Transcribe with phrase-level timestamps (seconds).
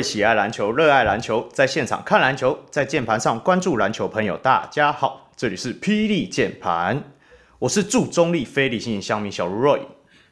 [0.00, 7.04] 位喜爱篮球、热爱篮球，在现场看篮球，在键盘上关注篮球朋友，大家好，这里是霹雳键盘，
[7.58, 9.80] 我是驻中立非理性乡民小卢 Roy，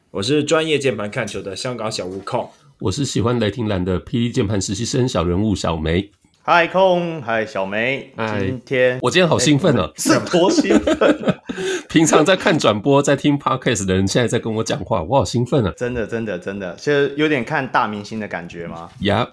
[0.09, 6.09] 我是专业键盘看球的香港小悟空，我是喜欢雷霆蓝的霹雳键盘实习生小人物小梅。
[6.51, 9.87] 嗨，空，嗨，小梅，今天我今天好兴奋啊！
[9.97, 11.39] 是多兴奋！
[11.87, 15.71] 平常在看转播、在听 podcast 的人，现在在跟我讲话，我好兴奋啊！
[15.77, 18.89] 真的，真的，真的，其实有点看大明星的感觉吗？
[19.01, 19.27] 呀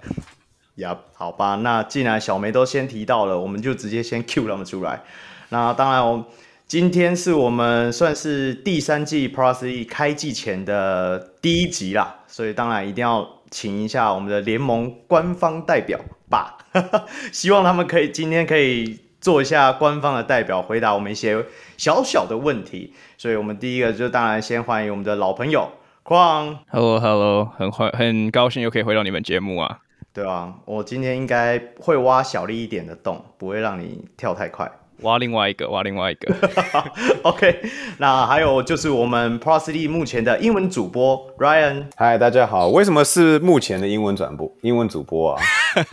[0.74, 5.02] 呀，好吧，那既然小梅都先提到了，我们就直接先 cue 他们出来。
[5.48, 6.22] 那当然，我
[6.66, 16.55] 今天是我们算是第三季 Pro League 开季前的第一集啦，所以当然一定要请一下我们的联盟官方代表吧。
[17.32, 21.44] 希望他们可以今天可以做一下官方的代表，回答我们一些
[21.76, 22.92] 小小的问题。
[23.18, 25.70] 所以，我们第一个就当然先欢迎我们的老朋友
[26.02, 26.58] 矿。
[26.70, 29.78] Hello，Hello，很欢很高兴又可以回到你们节目啊。
[30.12, 34.70] 对啊，我今天应该会挖小力一点的洞，不会让你跳太快。
[35.02, 36.34] 挖另外一个，挖另外一个。
[37.22, 37.60] OK，
[37.98, 41.84] 那还有就是我们 Pro League 目前的英文主播 Ryan。
[41.96, 42.68] 嗨，大家好。
[42.68, 44.50] 为什么是目前的英文转播？
[44.62, 45.42] 英文主播啊？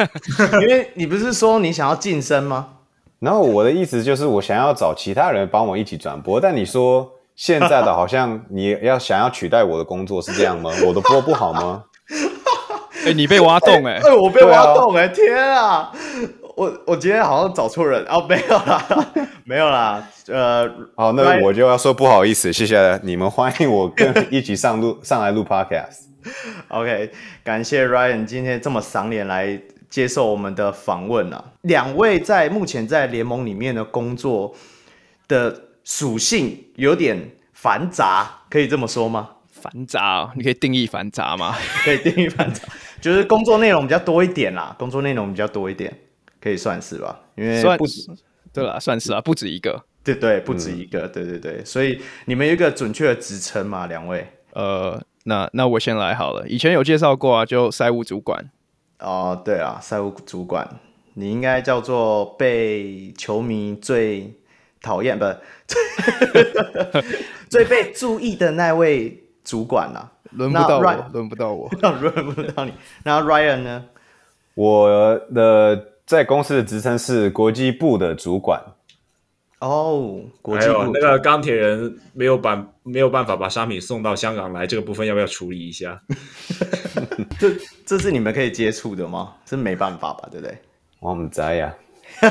[0.62, 2.68] 因为你不是说你想要晋升吗？
[3.20, 10.72] 然后我的意思就是我想要找其他人帮我一起转播，但你说现在的好像你要想要取代我的工作是这样吗？
[10.86, 11.84] 我的播不好吗？
[13.04, 14.00] 哎、欸，你被挖洞哎、欸！
[14.00, 15.08] 哎、欸，我被挖洞哎、欸！
[15.10, 15.92] 天啊！
[16.56, 18.86] 我我今天好像找错人哦，没有啦，
[19.44, 26.06] 没有啦，呃， 好，那我就要说不好意思，谢谢你们，欢迎我跟 一起上录上来录 podcast。
[26.70, 27.12] OK，
[27.44, 29.60] 感谢 Ryan 今天这么赏脸来
[29.90, 31.44] 接受我们的访问啊。
[31.62, 34.54] 两位在目前在联盟里面的工作
[35.28, 37.20] 的属性有点
[37.54, 39.30] 繁杂，可以这么说吗？
[39.52, 41.56] 繁杂，你可以定义繁杂吗？
[41.84, 42.62] 可以定义繁杂，
[43.02, 45.94] 就是工作内容比较多一点啦，工作内容比较多一点。
[46.44, 48.06] 可以算是吧，因为不止，
[48.52, 53.88] 对了，算是啊，不止一个，对对，不止一个，嗯、对对对，所以你们有一个准确的职称嘛？
[53.88, 54.28] 两位？
[54.52, 58.52] 呃，那那我先来好了，以前有介绍过啊，就赛务主管。
[59.00, 60.68] 哦，对啊，赛务主管，
[61.14, 64.34] 你应该叫做被球迷最
[64.82, 65.38] 讨厌，不是
[67.50, 70.12] 最被注意的那位主管啊。
[70.32, 72.74] 轮不到我，轮不到我， 轮不到你。
[73.06, 73.86] 那 Ryan 呢？
[74.56, 75.93] 我的。
[76.06, 78.62] 在公司的职称是国际部的主管
[79.60, 86.02] 哦，国际部那个钢铁人没有办没有办法把商品送到香港来，这个部分要不要处理一下？
[87.40, 87.50] 这
[87.86, 89.34] 这是你们可以接触的吗？
[89.46, 90.58] 这没办法吧，对不对？
[91.00, 91.74] 我们在呀，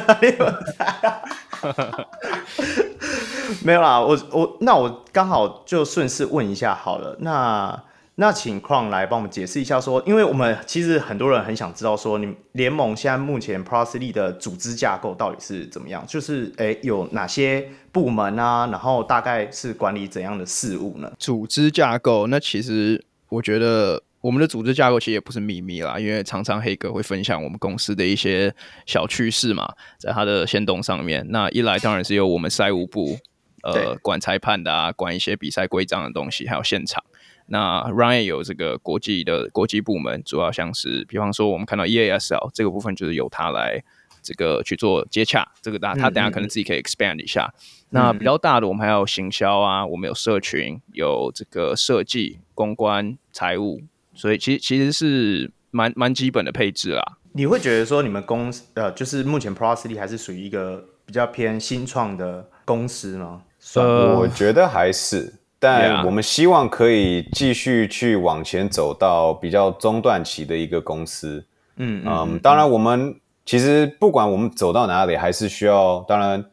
[3.65, 7.83] 没有啦，我我那我刚好就顺势问一下好了，那。
[8.17, 16.05] 那请况来帮我们解释一下，说，因为我们其实很多人很想知道，说，你联盟现在目前 Pro League 的组织架构到底是怎么样？
[16.07, 18.69] 就是，诶，有哪些部门啊？
[18.71, 21.11] 然后大概是管理怎样的事务呢？
[21.19, 31.27] 组织架构，那其实我觉得我们的组织架构其实也不是秘密啦，因为常常黑哥会分享我们公司的一些小趋势嘛，在他的线动上面。
[31.31, 33.17] 那一来当然是由我们赛务部，
[33.63, 37.03] 呃，管裁判的啊，管一些比赛规章的东西，还有现场。
[37.47, 43.83] 那 Ryan 有这个国际的国际部门，主要像是，比方说我们看到 EASL 这个部分，就是由他来
[44.23, 45.47] 这个去做接洽。
[45.61, 47.53] 这个大他等下可能自己可以 expand 一下。
[47.55, 53.83] 嗯嗯，那比较大的，我们还有行销啊，我们有社群，有这个设计、公关、财务，
[54.15, 57.19] 所以其实其实是蛮蛮基本的配置啦。
[57.33, 63.43] 你会觉得说，你们公司呃，就是目前 Prosity 还是属于一个比较偏新创的公司吗？
[63.75, 65.35] 呃，我觉得还是。
[65.65, 71.47] 但我们希望可以继续去往前走到比较中段期的一个公司。
[71.77, 73.15] 嗯嗯，当然我们
[73.47, 76.45] 其实不管我们走到哪里，还是需要当然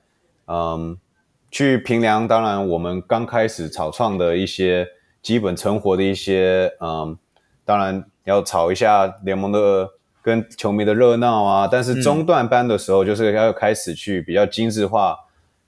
[0.46, 0.96] 嗯
[1.50, 2.28] 去评量。
[2.28, 4.88] 当然我们刚开始草创的一些
[5.24, 7.18] 基本存活的一些嗯，
[7.66, 9.90] 当然要炒一下联盟的
[10.22, 11.68] 跟球迷的热闹啊。
[11.68, 15.18] 但是中段班的时候，就是要开始去比较精致化。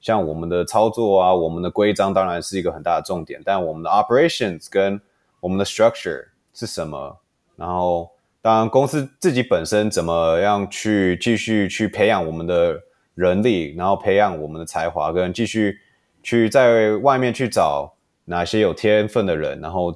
[0.02, 5.00] 像我们的操作啊，我们的规章当然是一个很大的重点，但我们的 operations 跟
[5.40, 7.16] 我们的 structure 是什么？
[7.56, 8.10] 然后，
[8.42, 12.82] 当然公司自己本身怎么样去继续去培养我们的
[13.14, 15.78] 人力，然后培养我们的才华，跟继续
[16.24, 17.94] 去在外面去找
[18.26, 19.96] 哪些有天分的人，然后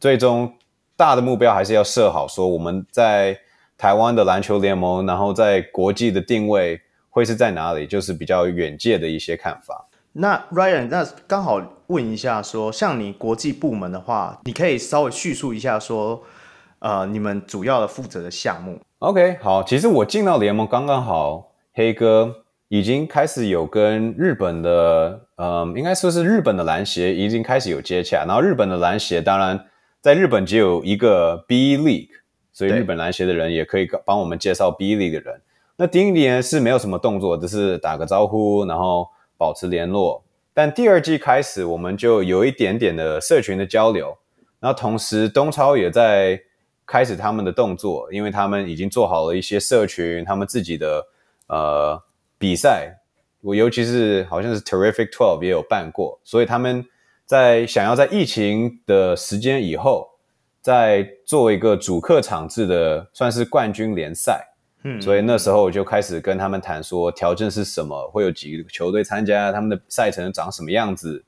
[0.00, 0.52] 最终
[0.96, 3.38] 大的目标还是要设好，说我们在
[3.78, 6.80] 台湾的篮球联盟，然后在国际的定位。
[7.14, 7.86] 会是在哪里？
[7.86, 9.88] 就是比较远界的一些看法。
[10.10, 16.20] 那 Ryan，那刚好问一下说，说像你国际部门的话，你可以稍微叙述一下说，
[16.80, 18.80] 呃，你们主要的负责的项目。
[18.98, 22.34] OK，好，其实我进到联盟刚刚好，黑哥
[22.66, 29.66] 已经开始有跟日本的，嗯、呃，应该说是日本的篮协已经开始有接洽，然后日本的篮协当然
[30.00, 32.10] 在日本只有一个 B League，
[32.52, 35.40] 所以日本篮协的人也可以帮我们介绍 B League 的人。
[35.76, 39.08] 那第一年是没有什么动作，只是打个招呼，然后。
[39.36, 40.22] 保持联络，
[40.54, 44.16] 但第二季开始，我们就有一点点的社群的交流。
[44.60, 46.40] 然后同时，东超也在
[46.86, 51.04] 开始他们的动作，因为他们已经做好了一些社群，他们自己的
[51.48, 52.00] 呃
[52.38, 53.00] 比赛。
[53.40, 56.86] 我尤其是好像是 Terrific Twelve 也有办过，所以他们
[57.26, 60.10] 在想要在疫情的时间以后，
[60.62, 64.53] 再做一个主客场制的，算是冠军联赛。
[64.86, 71.24] 嗯，所以那时候我就开始跟他们谈说条件是什么，会有几个球队参加，他们的赛程长什么样子。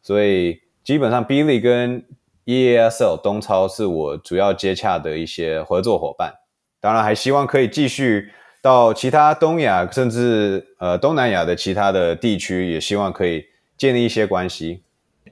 [0.00, 2.04] 所以基本上 B League 跟
[2.46, 6.34] EASL 东超是我主要接洽的一些合作伙伴。
[6.80, 13.46] 当然还希望可以继续到其他东亚甚至呃东南亚的其他的地区，也希望可以
[13.76, 14.82] 建立一些关系。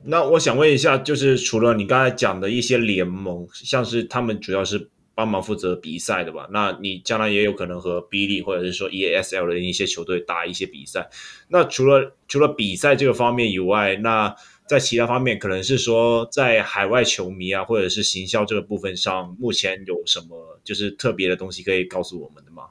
[0.03, 4.91] 那我想问一下，就是除了你刚才讲的一些联盟，像是他们主要是。
[5.21, 11.11] 帮忙负责比赛的吧，那你将来也有可能和 B l 或者是说 EASL 的一些球队打一些比赛。
[11.49, 14.35] 那除了除了比赛这个方面以外，那
[14.67, 22.69] 在其他方面，可能是说在海外球迷啊，或者是行销这个部分上，目前有什么就是特别的东西可以告诉我们的吗？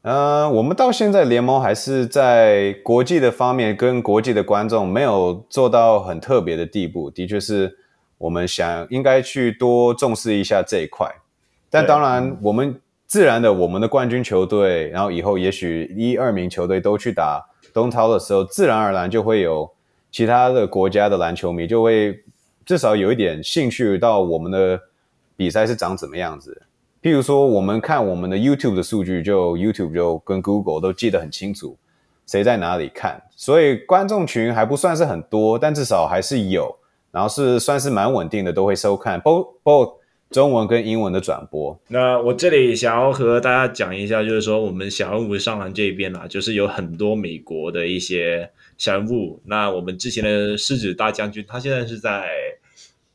[0.00, 7.76] 呃，我们到现在联盟还是在国际的方面跟国际的观众没有做到很特别的地步，的确是
[8.16, 11.06] 我们想应该去多重视一下这一块。
[11.70, 17.40] 但当然，我们自然的，我们的冠军球队，然后以后也许一二名球队都去打
[17.72, 19.70] 东超的时候，自然而然就会有
[20.10, 22.18] 其他的国家的篮球迷就会
[22.66, 24.80] 至少有一点兴趣到我们的
[25.36, 26.62] 比赛是长怎么样子。
[27.02, 31.76] 譬如说，我们看我们的 YouTube 的数据，就 YouTube 就跟 Google 都记得很清楚，
[32.26, 36.76] 谁在哪里看，所以观众群还不算是很多，但至少还是有，
[37.10, 39.18] 然后是算是蛮稳定的，都会收看。
[39.20, 39.94] Both both
[40.30, 41.76] 中文跟英文的转播。
[41.88, 48.48] 那我这里想要和大家讲一下，就是说我们小人物上篮这边啊，就是有很多美国的一些
[48.78, 49.42] 小人物。
[49.44, 52.28] 那我们之前的狮子大将军，他现在是在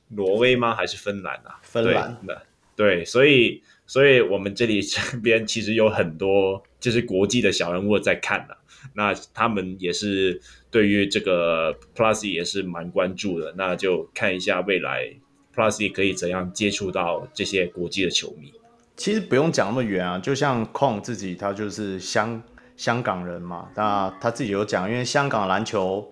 [0.09, 0.75] 挪威吗？
[0.75, 1.57] 还是芬兰啊？
[1.61, 2.41] 芬兰的。
[2.75, 8.57] 对，所以，所以我们这里这边其实有很多就是国际的小人物在看的。
[8.93, 13.53] 那他们也是对于这个 Plus 也是蛮关注的。
[13.57, 15.09] 那就看一下未来。
[15.55, 18.51] Plus 也可以怎样接触到这些国际的球迷？
[18.97, 22.41] 其实不用讲那么远啊，就像 Kong 自己，他就是香
[22.77, 23.67] 香港人嘛。
[23.75, 26.11] 那他自己有讲，因为香港篮球，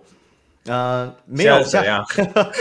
[0.66, 1.82] 呃，没有像
[2.12, 2.52] 香港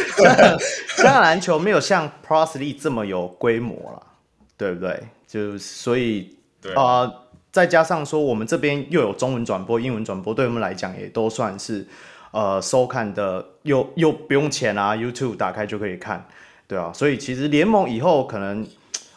[0.96, 4.04] 香港篮球没有像 Plus League 这么有规模了，
[4.58, 5.04] 对不对？
[5.28, 6.38] 就所以
[6.74, 11.86] 啊、呃，再加上说我们这边又有中文转播、英文转播，对我们来讲也都算是
[12.32, 16.26] 呃收看的，又又不用钱啊，YouTube 打开就可以看。
[16.74, 18.66] 对啊，所以其实联盟以后可能，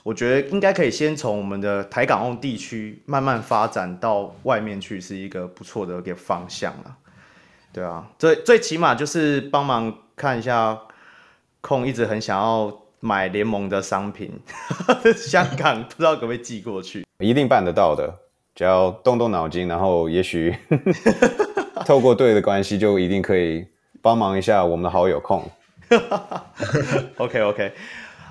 [0.03, 6.93] 我觉得应该可以先从我们的台港澳地区慢慢发展到外面去，是一个不错的一个方向啊。
[7.73, 10.79] 对啊，最最起码就是帮忙看一下，
[11.63, 12.71] 控一直很想要
[13.01, 14.39] 买联盟的商品，
[15.17, 18.15] 香港不知道可不可以寄过去，一定办得到的，
[18.55, 20.55] 只要动动脑筋，然后也许
[21.87, 23.67] 透过队的关系，就一定可以
[24.03, 25.43] 帮忙一下我们的好友控。
[27.19, 27.73] OK OK，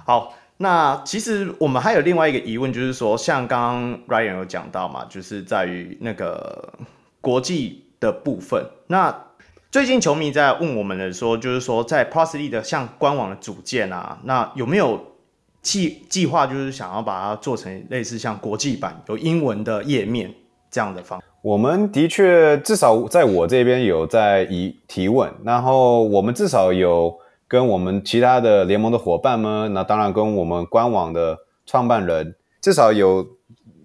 [0.06, 6.74] 好，那其实我们还有另外一个疑问，就是说，像刚刚 Ryan 有讲到嘛，就是在于那个
[7.22, 8.66] 国际的部分。
[8.88, 9.28] 那
[9.72, 15.14] 最近球迷在问我们的说，就是说在 ProSlide 的像官网的组件啊，那有没有
[15.62, 20.34] 计计划，就是想要把它做成类似像国际版有英文的页面
[20.70, 21.22] 这样的方？
[21.42, 27.18] 我们的确至少在我这边有在疑提问，然后我们至少有。
[27.48, 33.28] 跟我们其他的联盟的伙伴们，那当然跟我们官网的创办人，至少有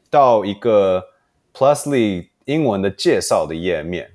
[0.09, 1.05] 到一个
[1.55, 4.13] Plus League 英文的介绍的页面，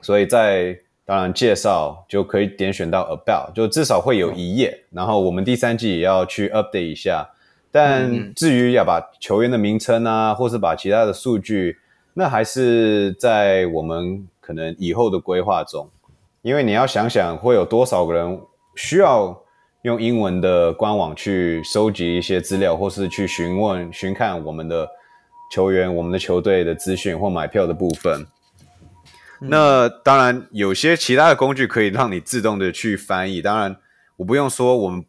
[0.00, 7.30] 所以在当然介绍就可以点选到 About，就至少会有一页，然后我们第三季也要去 update 一下。
[7.70, 11.78] 但至于要把球员的名称啊，或是把其他的数据，
[12.14, 15.88] 那还是在我们可能以后的规划中。
[16.40, 18.40] 因为你要想想，会有多少个人
[18.78, 19.36] 需要
[19.82, 24.88] 用英文的官网去收集一些资料，或是去询问、询看我们的
[25.52, 28.24] 球员、我们的球队的资讯或买票的部分。
[29.40, 33.42] 那当然有些其他的工具可以让你自动的去翻译。
[33.42, 33.76] 当然，
[34.16, 35.04] 我不用说我们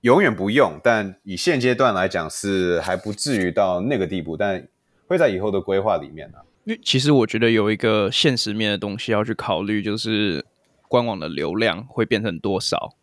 [0.00, 4.66] 永远不用，但以现阶段来讲是还不至于到那个地步，但
[5.06, 6.44] 会在以后的规划里面呢、啊。
[6.64, 10.42] 因为其实我觉得有一个现实面的东西要去考虑，就是
[10.88, 12.94] 官网的流量会变成多少。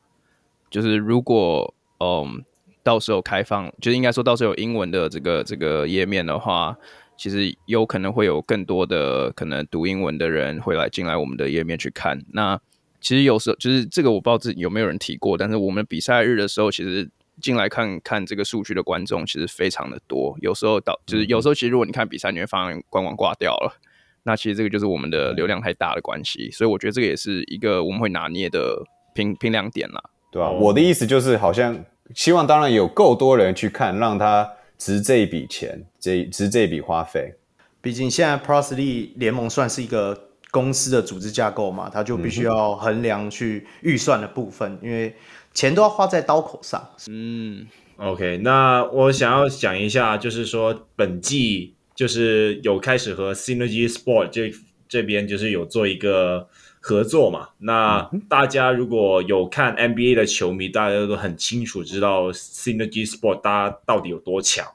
[0.69, 2.43] 就是如果嗯
[2.83, 6.77] 到时候开放，就是应该说到时候有英文的这个这个页面的话。
[7.19, 12.24] 其实有可能会有更多的可能读英文的人会来进来我们的页面去看。
[12.31, 12.62] 那
[13.01, 17.09] 其实有时候就是这个我不知道自己有没有人提过，但是我们比赛日的时候，其实
[17.41, 20.38] 进来看看这个数据的观众其实非常的多。
[20.41, 23.81] 有时候到就是有时候其实如果你看比赛，你会发现官网挂掉了。
[24.21, 26.51] 那其实这个就是我们的流量太大的关系。
[26.51, 28.83] 所以我觉得这个也是一个我们会拿捏的
[29.15, 30.03] 评评量点啦。
[30.38, 34.53] 对啊，我的意思就是好像希望当然有够多人去看，让他。
[34.79, 37.34] 值这一笔钱，这值这笔花费。
[37.82, 45.15] 毕竟现在 Pro League 联盟算是一个公司的组织架构嘛，他就必须要衡量去预算的部分，因为
[45.51, 46.88] 钱都要花在刀口上。
[47.10, 47.65] 嗯
[47.96, 54.53] ，OK，那我想要讲一下，就是说本季就是有开始和 Synergy Sport 这
[54.88, 56.48] 这边就是有做一个。
[56.88, 64.65] 合作嘛，那大家如果有看 NBA 的球迷，大家都很清楚知道 Synergy Sport 大家到底有多强。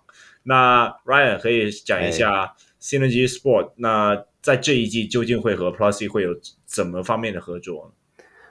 [0.43, 7.95] 那 Ryan 可以讲一下 Synergy Sport，那在这一季究竟会和 Plus 会有怎么方面的合作？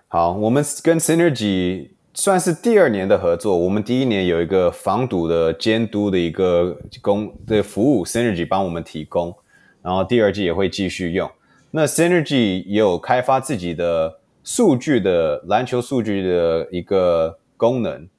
[0.08, 3.56] 好，我们跟 Synergy 算是第二年的合作。
[3.56, 9.36] 我们第一年有一个防堵的监督的一个供的服务，Synergy 帮我们提供，
[9.84, 11.30] 然后第二季也会继续用。
[11.74, 18.10] 那 Synergy 也有开发自己的数据的篮球数据的一个功能。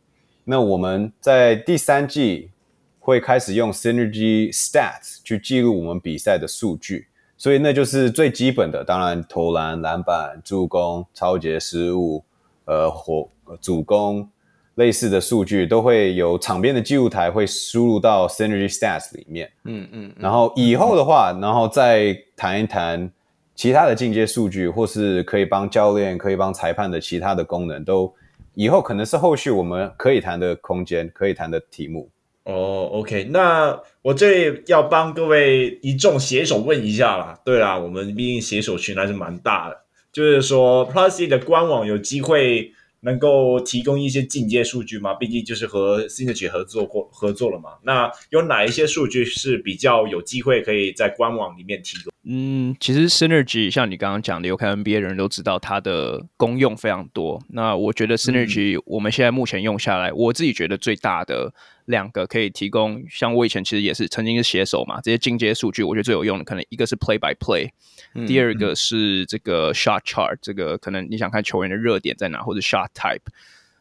[0.45, 2.51] 那我们在第三季
[2.99, 8.83] 会开始用 Synergy Stats 去记录我们比赛的数据，所以那就是最基本的。
[8.83, 12.25] 当然，投篮、篮板、助攻、抄截失误、
[12.65, 13.29] 呃火
[13.61, 14.27] 主攻
[14.77, 19.53] 类似的数据都会有场边的记录台会输入到 Synergy Stats 里面。
[19.65, 20.13] 嗯嗯，嗯。
[20.19, 23.13] 然后以后的话，然后再谈一谈。
[23.55, 28.13] 其他的进阶数据，或是可以帮教练、可以帮裁判的其他的功能，都
[28.55, 32.11] 以后可能是后续我们可以谈的空间，可以谈的题目。
[32.45, 37.39] 哦，OK，那我这里要帮各位一众写手问一下啦。
[37.45, 39.77] 对啦，我们毕竟写手群还是蛮大的，
[40.13, 42.73] 就是说 Plus 的官网有机会。
[43.05, 45.13] 能够提供一些进阶数据吗？
[45.15, 47.71] 毕竟就是和 s i n e r g y 合作过合作了嘛。
[47.83, 52.12] 那有哪一些数据是比较有机会可以在官网里面提供？
[52.25, 57.43] 嗯，其实 Synergy 像你刚刚讲的，有看 NBA 的人都知道它的功用非常多。
[57.49, 61.53] 那我觉得 Synergy 我们现在目前用下来，嗯、我自己觉得最大的。
[61.87, 67.69] 两个可以提供，像我以前其实也是曾经是写手嘛，这些进阶数据我觉得最有用的，可能一个是 play by play，
[68.15, 73.19] 嗯，第二个是这个 shot chart，这个可能你想看球员的热点在哪，或者 shot type。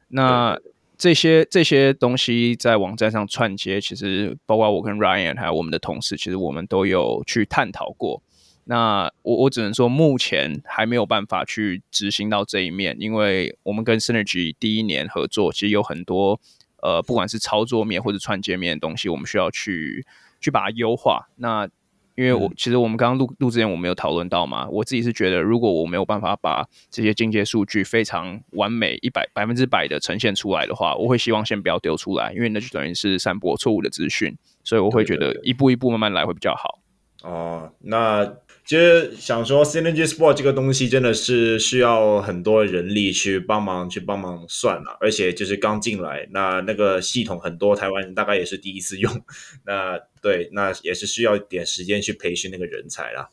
[0.07, 0.59] 那
[0.97, 8.23] 这些这些东西在网站上串接，其实包括我跟 Ryan 还有我们的同事，其实我们都有去探讨过。
[8.65, 16.39] 那我我只能说，目前还没有办法去执行到这一面，因为我们跟 Synergy 第一年合作，其实有很多。
[16.83, 20.03] 呃，不管是操作面或者串接面的东西，我们需要去
[20.39, 21.29] 去把它优化。
[21.35, 21.69] 那
[22.15, 34.35] 因为我、嗯、其实我们刚刚录录之前我们有讨论到嘛，我自己是觉得，如果我没有办法把这些进阶数据非常完美一百百分之百的呈现出来的话，我会希望先不要丢出来，因为那就等于是散播错误的资讯。
[34.63, 36.79] 所以我会觉得一步一步慢慢来会比较好。
[37.21, 38.37] 哦，那。
[38.71, 49.11] 其实想说，Synergy Sport 这个东西真的是需要很多人力去帮忙去帮忙算了，而且就是刚进来，那那个系统很多台湾人大概也是第一次用，
[49.67, 53.27] 那对，那也是需要一点时间去培训那个人才啦。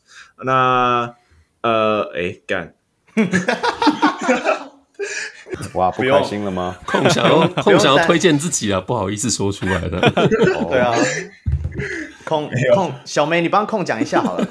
[0.45, 1.15] 那
[1.61, 2.75] 呃，哎，干，
[5.75, 6.77] 哇，不开心了吗？
[6.85, 10.01] 空想要空想要推荐自己啊，不好意思说出来的，
[10.69, 10.93] 对啊。
[12.29, 14.47] 空空小梅，你帮空讲一下好了。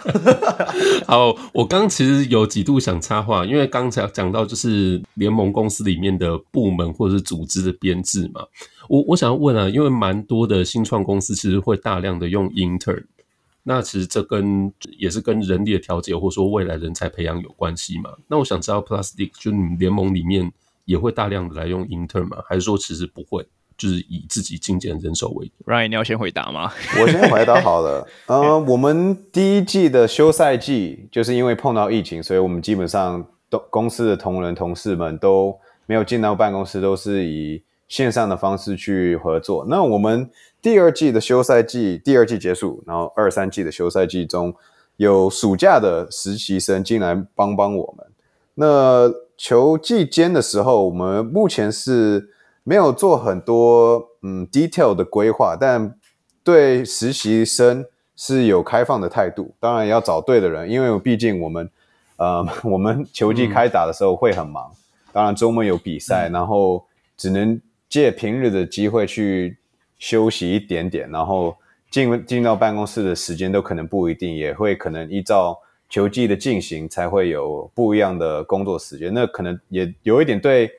[1.06, 8.42] 好，我刚其实有几度想插话，因为刚才讲到就是联盟公司里面的部门或者是组织的编制嘛。
[8.90, 13.04] 我我想要问啊，因为蛮多的新创公司其实会大量的用 intern，
[13.62, 18.10] 那其实这跟也是跟人力的调节或者说未来人才培养有关系嘛。
[18.28, 20.52] 那我想知道 League 就你们联盟里面
[20.86, 22.38] 也会大量的来用 intern 吗？
[22.48, 23.46] 还是说其实不会？
[23.78, 25.54] 就是以自己精简人手为主。
[25.66, 26.72] Ryan，你要先回答吗？
[27.00, 28.08] 我先回答好了。
[28.26, 39.66] 呃，我们第一季的休赛季，就是因为碰到疫情，所以我们基本上都公司的同仁同事们都没有进到办公室，都是以线上的方式去合作。
[39.70, 40.30] 那我们
[40.62, 44.54] 第二季的休赛季，第二季结束，然后二三季的休赛季中，
[44.98, 48.06] 有暑假的实习生进来帮帮我们。
[48.56, 52.32] 那球季间的时候，我们目前是
[52.68, 55.98] 没有做很多嗯 detail 的规划，但
[56.44, 59.56] 对实习生是有开放的态度。
[59.58, 61.72] 当然也要找对的人，因为毕竟我们
[62.18, 64.76] 呃 我们球季开打的时候会很忙，嗯、
[65.14, 67.58] 当然周末有比赛，嗯、然后只能
[67.88, 69.58] 借平日的机会去
[69.98, 71.56] 休息一点点，然后
[71.90, 75.58] 进进到办公室的时间都可能不一定，也会可能依照。
[75.90, 80.70] 球季的进行才会有不一样的工作时间，那可能也有一点对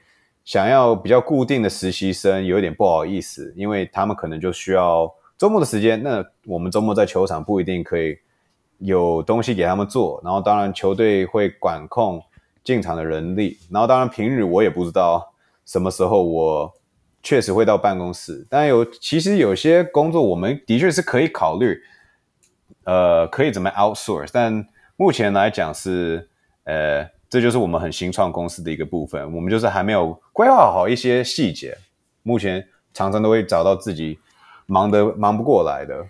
[0.49, 6.03] 想要比较固定的实习生有一点不好意思，因为他们可能就需要周末的时间。
[6.03, 8.17] 那我们周末在球场不一定可以
[8.79, 12.25] 有东西给他们做，然后当然球队会管控
[12.65, 15.35] 进场的人力，然后当然平日我也不知道
[15.67, 16.73] 什么时候我
[17.23, 21.79] 确实会到办公室，但有其实有些工作我们的确是可以考虑，
[22.85, 24.67] 呃，可以怎么 outsource，但。
[25.01, 26.29] 目前来讲是，
[26.65, 29.33] 呃，这就是我们很新创公司的一个部分。
[29.35, 31.77] 我们就是还没有规划好一些细节，
[32.23, 34.19] 目前常常都会找到自己
[34.67, 36.07] 忙得忙不过来的。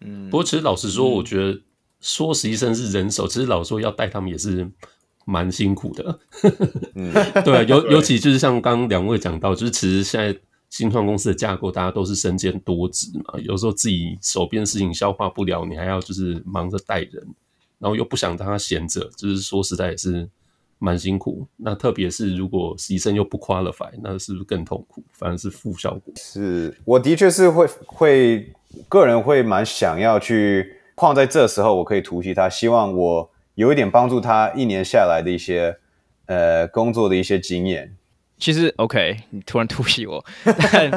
[0.00, 1.60] 嗯，不过其实老实说，我觉得
[2.00, 4.70] 说实习生是人手，其实老实说要带他们也是
[5.24, 6.20] 蛮辛苦的。
[6.94, 7.12] 嗯，
[7.44, 10.38] 对，尤尤其就是像刚刚两位讲到，就是其实现在
[10.70, 17.26] 新创公司的架构，大家都是身兼多职嘛，有时候自己手边事情消化不了，你还要就是忙着带人。
[17.80, 20.28] 然后又不想让他闲着，就是说实在也是
[20.78, 21.46] 蛮辛苦。
[21.56, 25.02] 那特别是如果实习生又不 qualify，那是不是更痛苦？
[25.12, 26.12] 反而是负效果。
[26.16, 28.52] 是，我的确是会会
[28.88, 35.76] 个人会蛮想要去况在这时候，我可以突袭他，希望我有一点帮助他一年下来的一些
[36.26, 37.96] 呃工作的一些经验。
[38.38, 40.90] 其实 OK，你突然突袭我， 但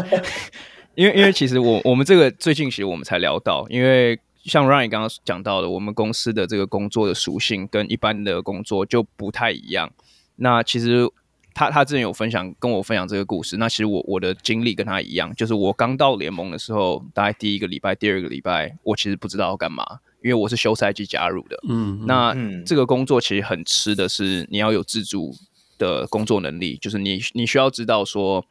[0.95, 4.19] 因为因为其实我我们这个最近其实我们才聊到，因为。
[4.43, 9.91] 像 Ryan 刚刚讲到的，我们公司的这个工作的属性跟一般的工作就不太一样。
[10.37, 11.07] 那其实
[11.53, 13.57] 他他之前有分享跟我分享这个故事。
[13.57, 19.83] 那其实我我的经历跟他一样，就是我刚到联盟的时候，大概第一个礼拜、第二个礼拜，我其实不知道要干嘛，
[20.23, 21.59] 因为我是休赛季加入的。
[21.69, 25.35] 嗯，那这个工作其实很吃的是你要有自主
[25.77, 28.45] 的工作能力，就是你你需要知道说。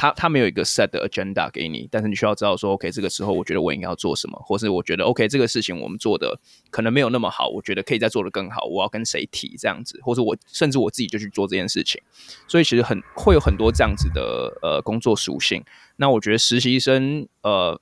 [0.00, 12.00] 他他没有一个 set 的 agenda 给你，但是你需要知道说，OK，这个时候我觉得我应该要做什么，或是我觉得 OK 这个事情我们做的可能没有那么好，我觉得可以再做得更好，我要跟谁提这样子，或者我甚至我自己就去做这件事情。
[12.48, 15.62] 所以其实很会有很多这样子的呃工作属性。
[15.96, 17.78] 那我觉得实习生呃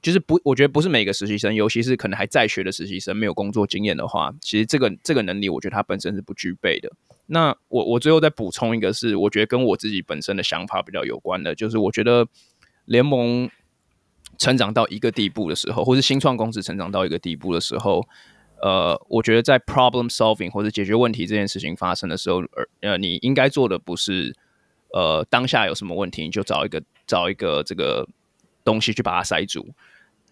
[0.00, 6.90] 就是不，我觉得不是每个实习生，尤其是可能还在学的实习生没有工作经验的话，其实这个这个能力我觉得他本身是不具备的。
[7.32, 12.26] 那我我最后再补充一个，是我觉得跟我自己本身的想法比较有关的，就是我觉得
[12.86, 13.48] 联盟
[14.36, 18.04] 成长到一个地步的时候，或是新创公司成长到一个地步的时候，
[18.60, 22.42] 呃，我觉得在 problem solving 或者解决问题这件事情发生的时候，
[22.80, 24.34] 呃，你应该做的不是
[24.92, 28.08] 呃当下有什么问题你就找一个找一个这个
[28.64, 29.68] 东西去把它塞住，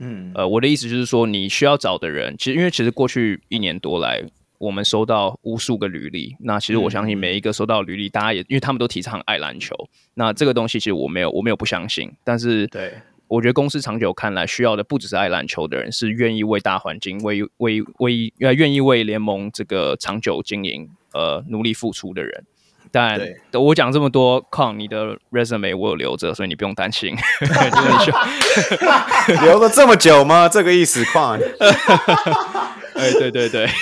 [0.01, 4.25] 嗯，呃，我的意思就是说，你需要找的人，其实因为其实过去一年多来。
[4.59, 9.75] 我们收到无数个履历，那其实我相信每一个收到履历，大家也因为他们都提倡爱篮球，
[10.15, 12.93] 那这个东西其实我没有我没有不相信，但是对，
[13.29, 22.45] 我觉得公司长久看来需要的不只是爱篮球的人，是愿意为大环境、为为为呃愿意为联盟这个长久经营呃努力付出的人。
[22.91, 23.21] 但
[23.53, 27.15] 我讲这么多，靠你的 resume 我有留着，所以你不用担心。
[29.43, 30.49] 留了这么久吗？
[30.49, 31.37] 这个意思，矿。
[32.97, 33.73] 哎，对对对，他、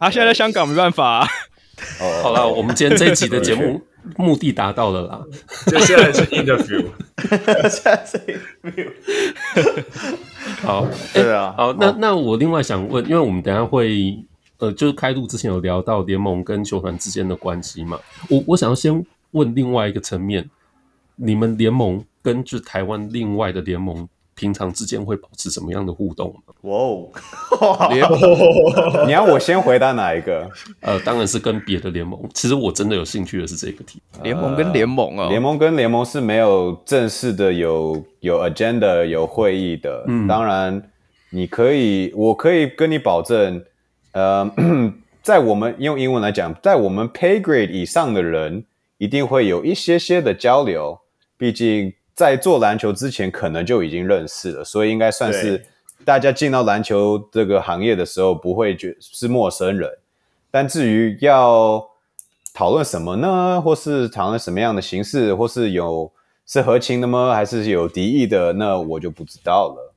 [0.00, 1.28] 啊、现在在香港没办法、啊。
[2.00, 3.82] 哦，好了，我们今天这一集的节目
[4.16, 5.22] 目的达到了啦。
[5.66, 6.86] 接下来是 interview，
[7.68, 8.90] 现在是 interview。
[10.64, 14.18] 好，对啊，好，那那我另外想问，因为我们等一下会
[14.56, 20.48] 呃，就是开录之前有聊到联盟跟球团之间的关系嘛，我我想要先问另外一个层面，
[21.16, 24.08] 你们联盟跟就是台湾另外的联盟。
[24.40, 26.34] 平常之间会保持什么样的互动？
[26.62, 27.10] 哇哦，
[27.92, 28.18] 联盟，
[29.06, 30.50] 你要我先回答哪一个？
[30.80, 32.18] 呃，当然是跟别的联盟。
[32.32, 34.00] 其实我真的有兴趣的是这个题。
[34.22, 40.04] 联盟跟联盟啊，联盟跟联盟是没有正式的有有 agenda 有会议的。
[40.08, 40.82] 嗯，当然
[41.28, 43.62] 你可以，我可以跟你保证，
[44.12, 44.50] 呃，
[45.22, 48.64] 在我们用英文来讲，在我们 pay grade 以上的人，
[48.96, 50.98] 一定会有一些些的交流，
[51.36, 51.92] 毕竟。
[52.20, 55.64] 在做篮球之前，可能就已经认识了，所以应该算是
[56.04, 59.90] 大家进到篮球这个行业的时候，不会觉是陌生人。
[60.50, 61.82] 但至于要
[62.52, 63.58] 讨论什么呢？
[63.62, 66.12] 或是讨论什么样的形式，或是有
[66.46, 67.32] 是合情的吗？
[67.34, 68.52] 还是有敌意的？
[68.52, 69.94] 那我就不知道了。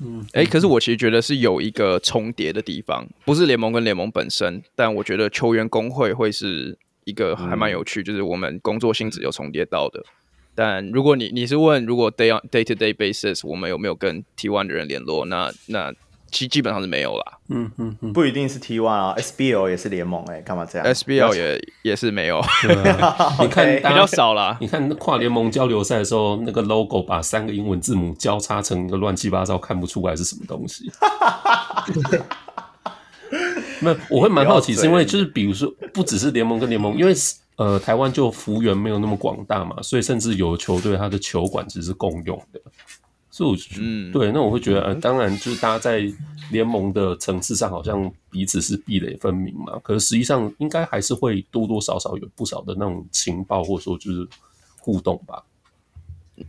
[0.00, 10.02] 嗯，哎、欸，可是我其实觉得是有一个重叠的地方，不是联盟跟联盟本身，但我觉得球员工会会是一个还蛮有趣，嗯、就是我们工作性质有重叠到的。
[10.56, 15.26] 但如果你你是问，如果 day on day to day basis，我们有没有跟 T one 的人联络？
[15.26, 15.92] 那那
[16.30, 17.24] 基基本上是没有啦。
[17.50, 22.42] 嗯嗯嗯，不一定是 T one 啊，SBL 也是联盟哎、欸，干嘛这样？SBL 也也是没有。
[23.40, 24.56] 你看比较少啦。
[24.60, 30.90] 你看跨联盟交流赛的时候，那个 logo 把三个英文字母交叉成一个乱七八糟，看不出来是什么东西。
[33.80, 37.14] 那我会蛮好奇，是因为就是比如说，不只是联盟跟联盟，因为。
[37.56, 42.60] 呃，台湾就幅员没有那么广大嘛，所以甚至有球队它的球馆只是共用的，
[43.30, 46.06] 所以我嗯，对，那我会觉得，呃，当然就是大家在
[46.50, 54.28] 联盟的层次上好像彼此是壁垒分明嘛，可是实际上应该还是会多多少少有不少的那种情报或者说就是
[54.78, 55.42] 互动吧。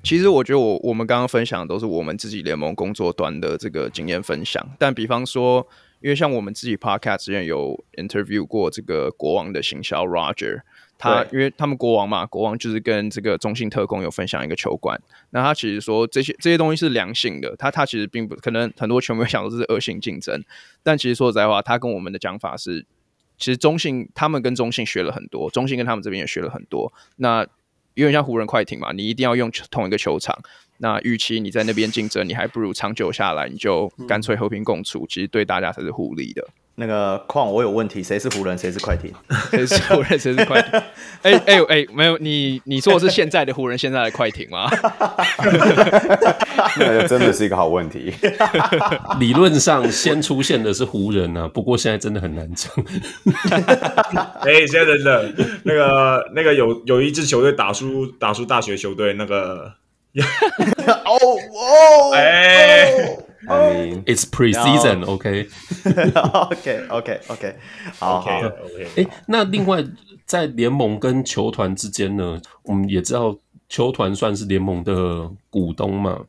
[0.04, 5.66] 其实我觉得我我们刚刚分享的都是我们自己联盟工作端的这个经验分享，但比方说，
[6.02, 10.64] 因为像我们自己 Podcast 之前有 interview 过这个国王的行销 Roger。
[10.98, 15.00] 他因为他们国王嘛，国王就是跟这个中信特工有分享一个球馆。
[15.30, 20.44] 那他其实说这些这些东西是良性的，他他其实并不可能很多球迷想说这是恶性竞争，
[20.82, 22.86] 但其实说实在话，他跟我们的讲法是，
[23.38, 26.92] 其实中信他们跟中信学了很多，中信跟他们这边也学了很多。
[27.18, 27.46] 那
[27.94, 30.38] 有点像湖人快艇嘛，你一定要用同一个球场。
[30.80, 36.48] 那与其你在那边竞争，你还不如长久下来，你就干脆和平共处，其实对大家才是互利的。
[36.80, 39.12] 那个矿，我有问题，谁是湖人，谁是快艇？
[39.50, 40.80] 谁是湖人，谁是快艇？
[41.24, 44.70] 哎哎哎，没有你，你说的是现在的湖人，现在的快艇吗？
[46.78, 48.14] 那个真的是一个好问题。
[49.20, 52.72] 理论上先出现的是湖人啊，不过现在真的很难讲。
[54.42, 59.74] 哎、欸，现在真的那个那个有有一支球队打输打输大学球队，那个
[61.06, 63.18] 哦哦哎。
[63.48, 65.48] I mean, it's pre-season, OK?
[66.52, 67.56] OK, OK, OK.
[67.98, 68.88] 好好 OK。
[68.98, 69.82] 哎，那另外
[70.26, 73.38] 在联盟跟球团之间呢，我们也知道
[73.70, 76.26] 球团算是联盟的股东嘛。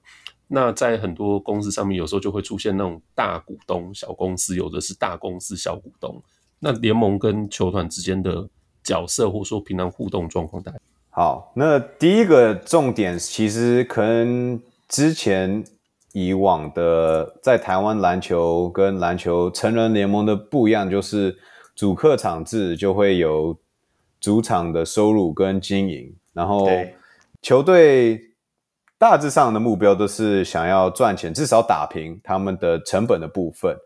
[0.47, 6.23] 那在很多公司上面，有时候就会出现那种大股东、小公司，有的是大公司、小股东。
[6.61, 8.49] 那联盟跟球团之间的
[8.85, 10.79] 角色，或者说平常互动状况，大概
[11.11, 11.53] 好。
[11.57, 15.65] 那第一个重点，其实可能之前。
[16.13, 21.37] 以往的在台湾篮球跟篮球成人联盟的不一样，就是
[21.77, 23.57] 主客场制就会有
[24.19, 26.67] 主场的收入跟经营，然后
[27.43, 28.21] 球队
[28.97, 33.77] 大致上的目标都是想要赚钱，至少打平他们的成本的部分。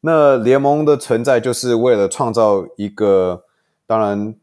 [0.00, 3.44] 那联盟的存在就是为了创造一个，
[3.86, 4.34] 当然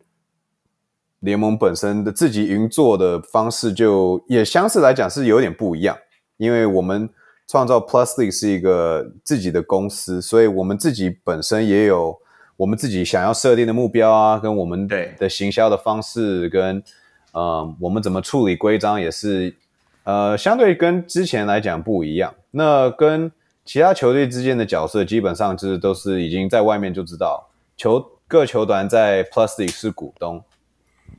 [1.20, 5.98] 联盟本身的自己运作的方式就也相似来讲是有点不一样，
[6.38, 7.10] 因为我们。
[7.54, 12.18] 创造 Plusly 是一个自己的公司，所以我们自己本身也有
[12.58, 14.88] 我们自己想要设定的目标啊，跟我们
[15.20, 16.84] 的行销的方式，跟
[17.32, 19.56] 呃我们怎么处理规章也是
[20.04, 22.34] 呃相对跟之前来讲不一样。
[22.50, 23.32] 那跟
[23.64, 30.44] 其他球队之间的角色，基本上就是都是已经在外面就知道，球各球团在 Plus League 是股东，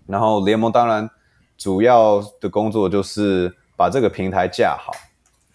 [0.09, 1.09] 然后联盟当然
[1.57, 4.91] 主要的工作就是把这个平台架好。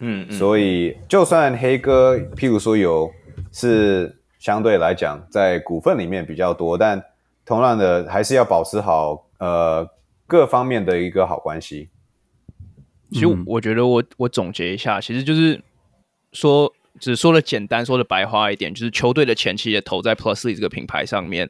[0.00, 3.10] 嗯，嗯，所以就算黑哥，譬如说有
[3.52, 7.02] 是相对来讲在股份里面比较多，但
[7.44, 9.88] 同样的还是要保持好呃
[10.26, 11.88] 各方面的一个好关系。
[13.12, 15.60] 其实我觉得我我总结一下，其实就是
[16.32, 21.48] 说，只说的简单，说的白话一点，就是球队的前期也投在 Plus League 这个品牌上面，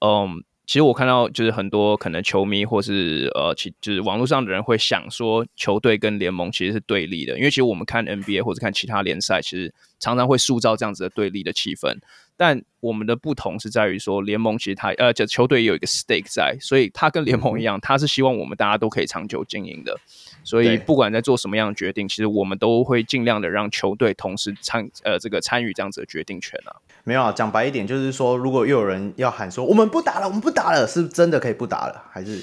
[0.00, 0.44] 嗯。
[0.68, 11.96] 其实我看到就是很多可能球迷或是呃其就是网络上的人会想说球队跟联盟其实是对立的，因为其实我们看 NBA 或者看其他联赛，其实常常会塑造这样子的对立的气氛。
[12.38, 19.98] 但我们的不同是在于说联盟其实它呃，这球队也有一个 stake 在，所以它跟联盟一样，它是希望我们大家都可以长久经营的。
[20.44, 26.76] 所以不管在做什么样的决定，其实我们都会尽量的让球队同时参呃这个参与这样子的决定权啊。
[27.02, 32.40] 没有啊，讲白一点就是说，如果又有人要喊说我们不打了，我们不打了，是真的可以不打了，还是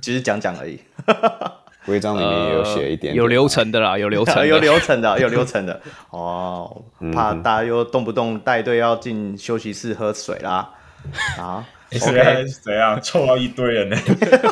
[0.00, 0.78] 只是讲讲而已？
[1.86, 5.80] 规章里面也有写一点，点、呃，有流程的啦， 有流程，有流程的， 有流程的。
[6.10, 10.70] 哦，怕大家又动不动带队要进休息室喝水啦。
[11.38, 11.66] 啊
[12.02, 13.96] ，OK，怎样凑到一堆人呢？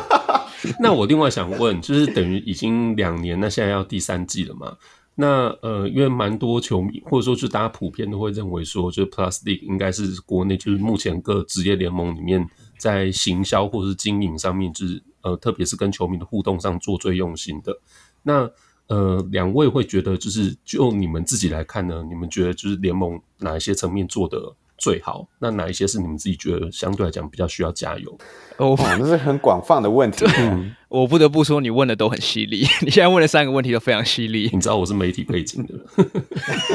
[0.79, 4.77] 那我另外想问，就是等于已经两年，那现在要第三季了嘛？
[5.15, 17.75] 那呃，因为蛮多球迷，或者说就大家普遍都会认为说，就是 Plus League 应该是国内就是目前各职业联盟里面在行销或是经营上面，就是呃，特别是跟球迷的互动上做最用心的。
[18.21, 18.49] 那
[18.87, 22.03] 呃，两位会觉得就是就你们自己来看呢？
[22.07, 24.37] 你们觉得就是联盟哪一些层面做的
[24.77, 25.25] 最好？
[25.39, 28.17] 那哪一些是你们自己觉得相对来讲比较需要加油？
[28.57, 30.25] 哦，这是很广泛的问题。
[30.37, 32.67] 嗯，我不得不说，你问的都很犀利。
[32.83, 34.49] 你现在问的三个问题都非常犀利。
[34.51, 35.73] 你知道我是媒体背景的。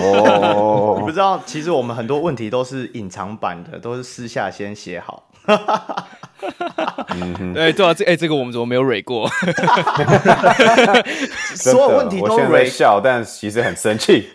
[0.01, 5.31] 哦， 你不知道，其实我们很多问题都是隐藏版的，都是私下先写好。
[7.11, 9.29] 嗯，对对啊，这哎，这个我们怎么没有蕊过？
[11.55, 14.29] 所有问题都蕊笑，但其实很生气。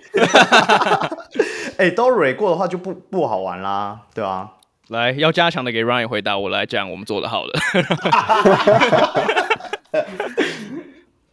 [1.78, 4.50] 哎，都蕊过的话就不不好玩啦，对啊。
[4.90, 7.54] 来，要加强的给 Ryan 回答，我来讲，我们做的好的。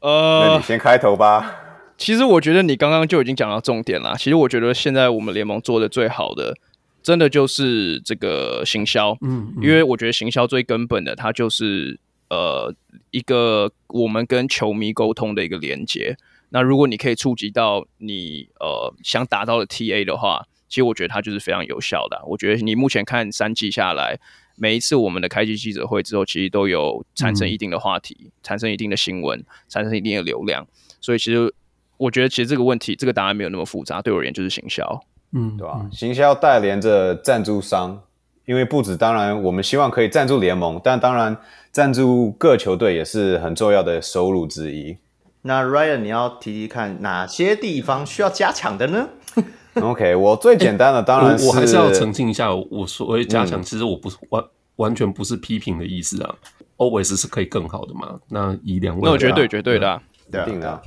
[0.00, 1.56] 呃，那你先开头吧。
[1.98, 4.14] 其实我觉得你刚刚就已经讲到重点了。
[4.16, 6.54] 其实我觉得现在我们联盟做的最好的，
[7.02, 9.16] 真的就是这个行销。
[9.22, 12.74] 嗯，嗯，因为我觉得行销最根本的，它就是呃
[13.10, 16.16] 一个我们跟球迷沟通的一个连接。
[16.50, 20.46] 那如果你可以触及到你呃想达到的 TA 的话。
[20.70, 22.22] 其实我觉得它就是非常有效的啊。
[22.26, 24.16] 我觉得你目前看三季下来，
[24.54, 30.64] 每一次我们的开机记者会之后，其实都有产生一定的话题，嗯、产生一定的新闻，产生一定的流量。
[31.00, 31.52] 所以其实
[31.96, 34.00] 我觉得，其实这个问题，这个答案没有那么复杂。
[34.00, 35.86] 对我而言，就是行销，嗯，对吧？
[35.92, 38.02] 行销带连着赞助商，
[38.46, 41.36] 因为不止，当然我们希望可以赞助联盟，但当然
[41.70, 44.96] 赞助各球队也是很重要的收入之一。
[45.42, 49.08] 那 Ryan，你要提提看哪些地方需要加强的呢？
[49.80, 54.44] OK，我最简单的当然是，欸、我，我还是要澄清一下，我所谓加强，其实我不是完
[54.76, 56.34] 完全不是批评的意思啊
[56.76, 58.18] ，always 是可以更好的嘛。
[58.28, 60.82] 那以两位，那我绝对绝对的，啊，对，一定的。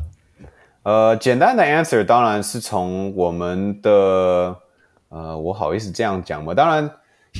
[0.83, 4.55] 呃，简单的 answer 当然是从我们的，
[5.09, 6.53] 呃，我好意思这样讲吗？
[6.53, 6.89] 当然，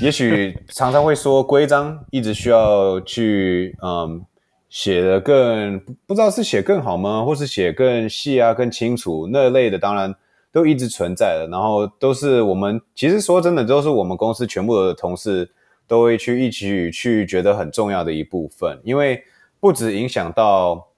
[0.01, 4.25] 也许常常会说规章一直需要去，嗯，
[4.69, 10.13] 写得更不知道是写更好吗，或是写更细啊、更清楚那类的，当然。
[10.53, 15.49] 都一直存在的，然后都是我们其实说真的，都是我们公司全部的同事
[15.88, 19.23] 都会去一起去觉得很重要的一部分，因为
[19.60, 20.89] 不止影响到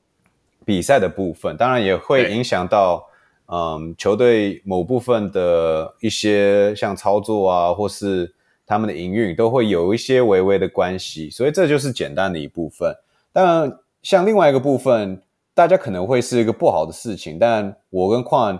[0.66, 3.08] 比赛的部分，当然也会影响到
[3.48, 8.34] 嗯球队某部分的一些像操作啊，或是
[8.66, 12.94] 他们的营运都会有一些微微的关系，所以这就是简单的一部分。
[13.32, 15.22] 当然，像另外一个部分，
[15.54, 18.60] 大家可能会是一个不好的事情，但我跟矿。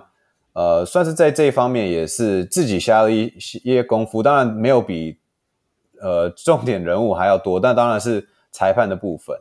[0.54, 5.18] 呃，算是在这一方面也是自己下了一些功夫，当然没有比
[6.02, 9.38] 呃重点人物还要多，但当然是裁判的部分，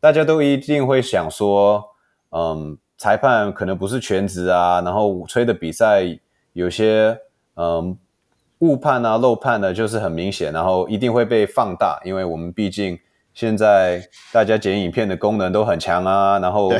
[0.00, 1.82] 大家都一定会想说，
[2.30, 6.02] 嗯，裁判可能不是全职啊，然后吹的比赛
[6.52, 7.18] 有些
[7.54, 7.96] 嗯
[8.60, 12.98] 误判啊、漏判的，就是很明显，然后一定会被放大，因为我们毕竟
[13.34, 16.72] 现在大家剪影片的功能都很强啊，然后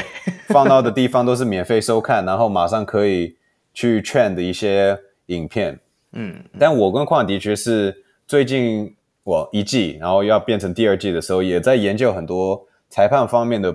[0.46, 3.36] 放到的地方都是免费收看，然后马上可以。
[3.72, 5.78] 去 train 的一些影片，
[6.10, 13.72] 嗯，但我跟矿的确是最近我一季，然后要变成第二季的时候，也在研究很多裁判方面的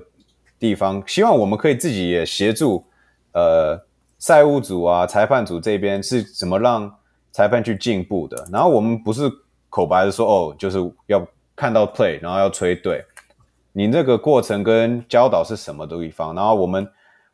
[0.66, 2.86] 地方，希望我们可以自己也协助，
[3.34, 3.80] 呃，
[4.18, 6.92] 赛务组啊、裁判组这边是怎么让
[7.32, 8.48] 裁判去进步的。
[8.52, 9.30] 然后我们不是
[9.70, 11.26] 口白的说，哦，就是要
[11.56, 13.04] 看到 play，然后要吹对，
[13.74, 16.88] 你那个过程跟教导是什么的地方，然后我们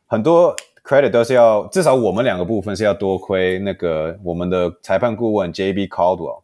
[0.06, 0.54] 很多。
[0.84, 6.42] credit 都是要，至少我们两个部分是要多亏那个我们的裁判顾问 JB Caldwell。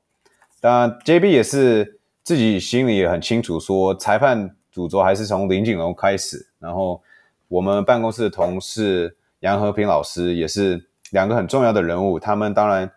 [0.61, 6.47] 当然，JB 也是自己心里也很清楚，说裁判主轴还是从林景龙开始。
[6.61, 7.03] 然后
[7.49, 12.89] 我们办公室的同事杨和平老师也是两个很重要的人物，他们当然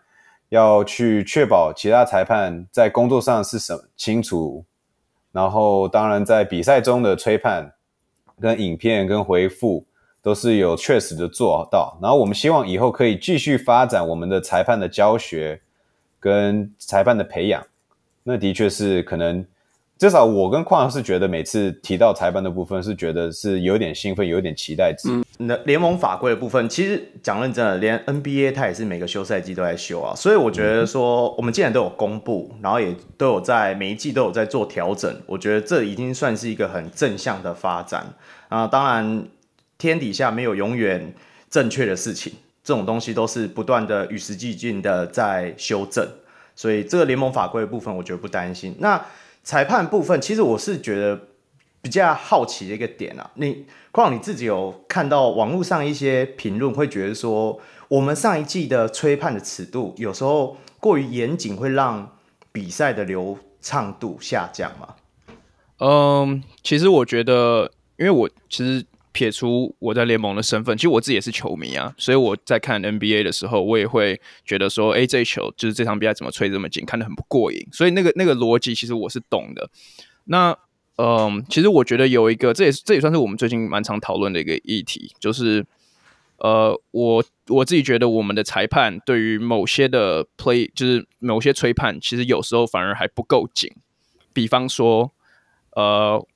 [0.48, 4.64] 要去确保其他裁判在工作上是什么清楚。
[5.32, 7.72] 然后当然在比赛中的吹判、
[8.40, 9.84] 跟影片、跟回复。
[10.24, 15.60] 都是有确实的做到，然后我们希望以后可以继续发展我们的裁判的教学
[16.20, 17.60] 跟裁判的培养。
[18.22, 19.44] 那的确是可能，
[20.02, 25.08] 至少我跟矿是觉得每次提到裁判的部分，是觉得是有点兴奋，有点期待值。
[25.08, 38.04] 嗯，那联盟法规的部分，其实讲认真的，连 NBA 它也是每个休赛季都在修啊，所以我觉得说我们既然都有公布，然后也都有在每一季都有在做调整，我觉得这已经算是一个很正向的发展
[38.48, 38.66] 啊。
[38.66, 39.24] 当然。
[39.78, 41.12] 天底下没有永远
[41.50, 46.06] 正确的事情，这种东西都是不断的与时俱进的在修正，
[46.54, 48.76] 所以这个联盟法规的部分，我觉得不担心。
[48.78, 49.04] 那
[49.44, 51.28] 裁判部分，其实我是觉得
[51.80, 62.16] 比较好奇的一个点啊，你况你自己有看到网络上一些评论，会觉得说我们上一季的吹判的尺度有时候过于严谨，会让
[62.52, 64.94] 比赛的流畅度下降吗？
[65.78, 68.84] 嗯，其实我觉得，因为我其实。
[69.12, 77.66] 撇除我在联盟的身份，其实我自己也是球迷啊，所以我在看 NBA 的时候，我也会觉得说，哎，这一球就是这场比赛怎么吹这么紧，看得很不过瘾。
[77.70, 79.70] 所以那个那个逻辑其实我是懂的。
[80.24, 80.56] 那
[80.96, 85.64] 嗯，其实我觉得有一个，这也是这也算是我们最近蛮常讨论的一个议题，就是
[86.38, 93.70] 呃，我我自己觉得我们的裁判对于某些的 play，就是某些吹判，其实有时候反而还不够紧。
[94.32, 95.12] 比方说，
[95.76, 96.26] 呃。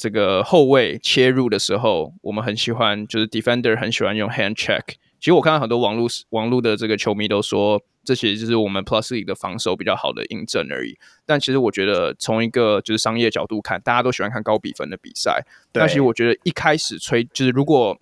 [0.00, 4.80] 这个后卫切入的时候，我们很喜欢，就是 defender 很喜欢用 hand check。
[5.18, 10.96] 其实我看到很多网络网络的这个球迷都说，这其实就是我们 Plus League 的防守比较好的印证而已。
[11.26, 15.44] 但其实我觉得，从一个就是商业角度看，大家都喜欢看高比分的比赛。
[15.70, 18.00] 但其实我觉得一开始吹，就是如果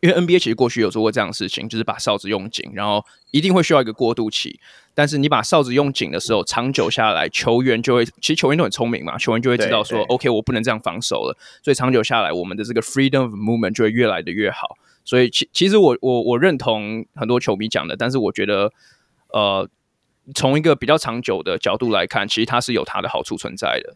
[0.00, 4.60] 因为 NBA 其实过去有做过这样的事情，就是把哨子用紧，然后一定会需要一个过渡期。
[4.98, 11.38] 但是你把哨子用紧的时候，长久下来，球员就会，其实球员都很聪明嘛，球员就会知道说，OK，我不能这样防守了。
[11.62, 14.76] 所以长久下来，我们的这个 freedom of movement 就会越来的越好。
[15.04, 18.72] 所以其其实我我我认同很多球迷讲的，但是我觉得，
[19.32, 19.68] 呃，
[20.34, 23.94] 从一个比较长久的角度来看，其实它是有它的好处存在的，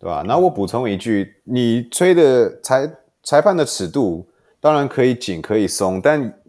[0.00, 0.24] 对吧？
[0.26, 2.90] 那我补充一句，你吹的裁
[3.22, 4.28] 裁判的尺度
[4.58, 6.41] 当然可以紧可以松，但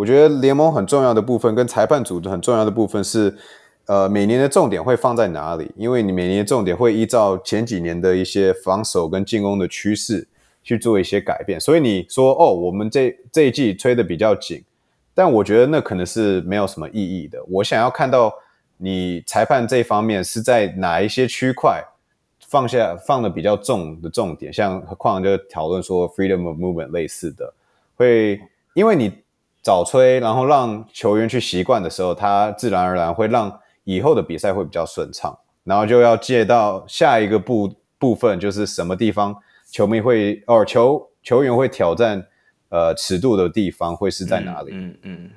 [0.00, 3.36] 我觉得联盟很重要的部分，跟裁判组织很重要的部分是，
[3.84, 5.70] 呃，每年的重点会放在哪里？
[5.76, 10.26] 因为你每年的重点会依照前几年的一些防守跟进攻的趋势
[10.62, 11.60] 去做一些改变。
[11.60, 14.64] 所以你说，哦，我们这这一季吹得比较紧，
[15.12, 17.38] 但我觉得那可能是没有什么意义的。
[17.46, 18.32] 我想要看到
[18.78, 21.84] 你裁判这方面是在哪一些区块
[22.48, 27.52] 放下放的比较重的重点，像何况就讨论说 freedom of movement 类似的，
[27.96, 28.40] 会
[28.72, 29.12] 因为你。
[29.62, 35.38] 早吹，然后让球员去习惯的时候，他自然而然会让以后的比赛会比较顺畅。
[35.62, 39.36] 然后就要借到下一个部部分，就是什么地方
[39.70, 42.26] 球迷会，哦，球球员会挑战
[42.70, 44.70] 呃尺度的地方会是在哪里？
[44.72, 45.30] 嗯嗯，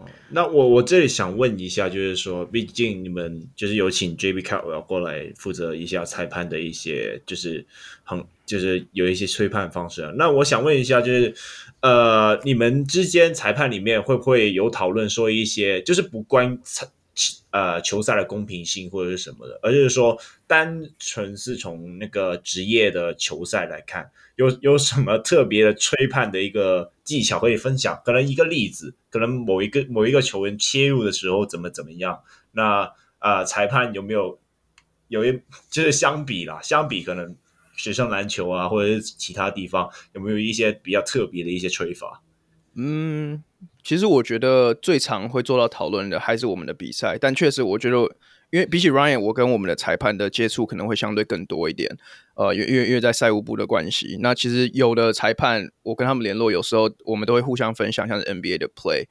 [0.00, 0.04] 嗯。
[0.30, 7.64] 那我我这里想问一下，就是说，毕竟你们就是有请 JB Caldwell 过来负责一下裁判的一些，就是
[8.02, 10.12] 很就是有一些吹判方式啊。
[10.16, 11.32] 那我想问一下，就是。
[11.80, 16.58] 呃，你们之间裁判里面会不会有讨论说一些，就是不关
[17.50, 28.00] 呃球赛的公平性或者是什么的，而是说单纯是从那个职业的球赛来看，有有什么特别的吹判的一个技巧可以分享？
[28.04, 32.20] 可能一个例子，可能某一个某一个球员切入的时候怎么怎么样？
[32.52, 34.40] 那呃，裁判有没有
[35.06, 37.36] 有一就是相比啦，相比可能。
[37.78, 42.22] 学生篮球啊，或者是其他地方，有没有一些比较特别的一些吹法？
[42.74, 43.42] 嗯，
[43.82, 47.96] 其实我觉得最常会做到讨论的还是我们的比赛，但确实我觉得，
[48.50, 51.96] 因为比起 Ryan，我跟我们的裁判的接触可能会相对更多一点。
[52.34, 59.06] 呃，因为因为因为在赛务部的关系，那其实有的裁判我跟他们联络，有时候我们都会互相分享，像是 NBA 的 play。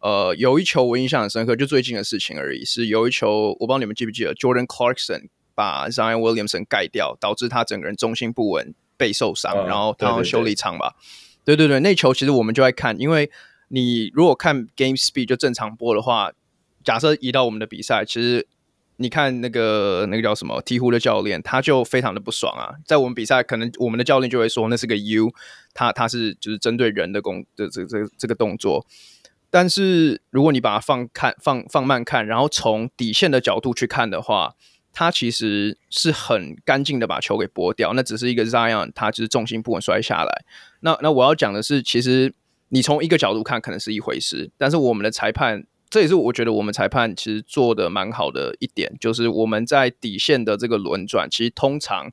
[0.00, 5.28] 呃，有一球我印象很深刻，就最近的事情而已，是有一球我不知道你们记不记得，Jordan Clarkson。
[5.58, 10.94] 把 Zion Williamson 盖掉，导致他整个人重心不稳，背受伤，嗯、然后他要修理场吧。
[11.44, 13.28] 对对对，那球其实我们就在看，因为
[13.66, 16.30] 你如果看 Game Speed 就正常播的话，
[16.84, 18.46] 假设移到我们的比赛，其实
[18.98, 22.78] 你看那个那个叫什么鹈鹕的教练，他就非常的不爽啊。
[22.86, 25.32] 在我们比赛，可能我们的教练就会说那是个 U，
[25.74, 28.86] 他他是就是针对人的工的这这这个动作。
[29.50, 34.54] 但是如果你把它放看放放慢看，然后从底线的角度去看的话。
[34.98, 40.44] 他其实是很干净的把球给拨掉，那只是一个 Zion，他就是重心不稳摔下来。
[40.80, 42.34] 那那我要讲的是，其实
[42.70, 52.10] 你从一个角度看可能是一回事，但是我们的裁判，这也是我觉得我们裁判其实做的蛮好的一点，就是我们在底线的这个轮转，其实通常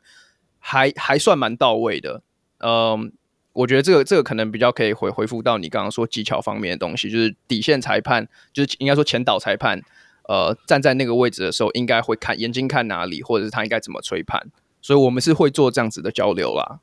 [0.60, 2.22] 还还算蛮到位的。
[2.60, 3.12] 嗯，
[3.54, 9.82] 我觉得这个这个可能比较可以回回复到你刚刚说技巧方面的东西，就是底线裁判，就是应该说前导裁判。
[10.28, 14.42] 呃，站在那个位置的时候，应该会看眼睛看哪里，或者是他应该怎么吹判，
[14.82, 16.80] 所以我们是会做这样子的交流啦。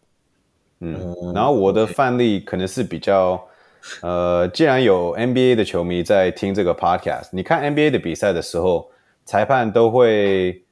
[0.78, 3.44] 嗯，然后我的范例可能是比较，
[4.02, 8.88] 呃，既然有 NBA 的球迷在听这个 podcast，你看 NBA 的比赛的时候，
[9.24, 10.62] 裁判都会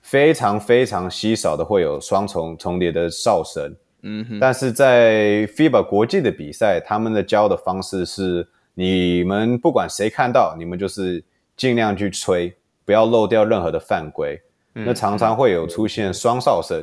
[0.00, 3.74] 非常非常稀少的会有双重重叠的哨声。
[4.02, 11.24] 嗯哼，但是在 FIBA 国际的比赛，他们的教的方式是，你们不管谁看到，你们就是。
[11.58, 12.56] 尽量去吹，
[12.86, 14.40] 不要漏掉任何的犯规。
[14.74, 16.78] 嗯、那常常会有出现双哨声，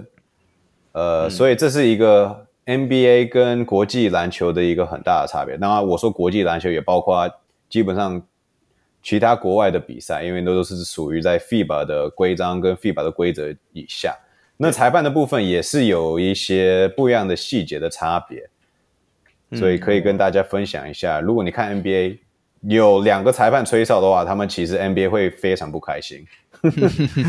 [0.91, 5.57] 嗯、呃、嗯，所以这是一个 NBA 跟国际篮球的一个很大的差别。
[5.57, 7.27] 当然，我说国际篮球也包括
[7.67, 8.21] 基本上
[9.01, 14.15] 其他国外的比赛，因为那都是属于在 FIBA 的规章跟 FIBA 的规则以下。
[14.57, 18.47] 那裁判的部分也是有一些不一样的细节的差别。
[19.53, 22.17] 所以可以跟大家分享一下，如果你看 NBA
[22.67, 26.25] 有两个裁判吹哨的话，他们其实 NBA 会非常不开心，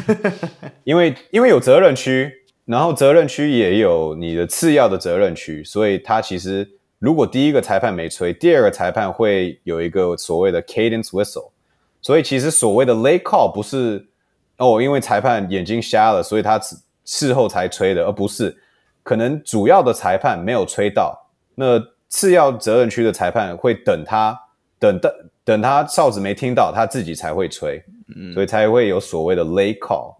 [0.84, 2.32] 因为因为有责任区，
[2.64, 6.68] 然后责任区也有你的次要的责任区，所以他其实
[6.98, 11.50] 如果第一个裁判没吹，第二个裁判会有一个所谓的 cadence whistle，
[12.00, 14.06] 所以其实所谓的 late call 不是
[14.58, 16.60] 哦，因为裁判眼睛瞎了，所以他
[17.04, 18.56] 事后才吹的，而不是
[19.02, 21.82] 可能主要的裁判没有吹到那。
[22.08, 24.40] 次要责任区的裁判会等他，
[24.78, 25.12] 等等
[25.44, 27.82] 等他哨子没听到，他自己才会吹，
[28.14, 30.14] 嗯、所以才会有所谓的 late call。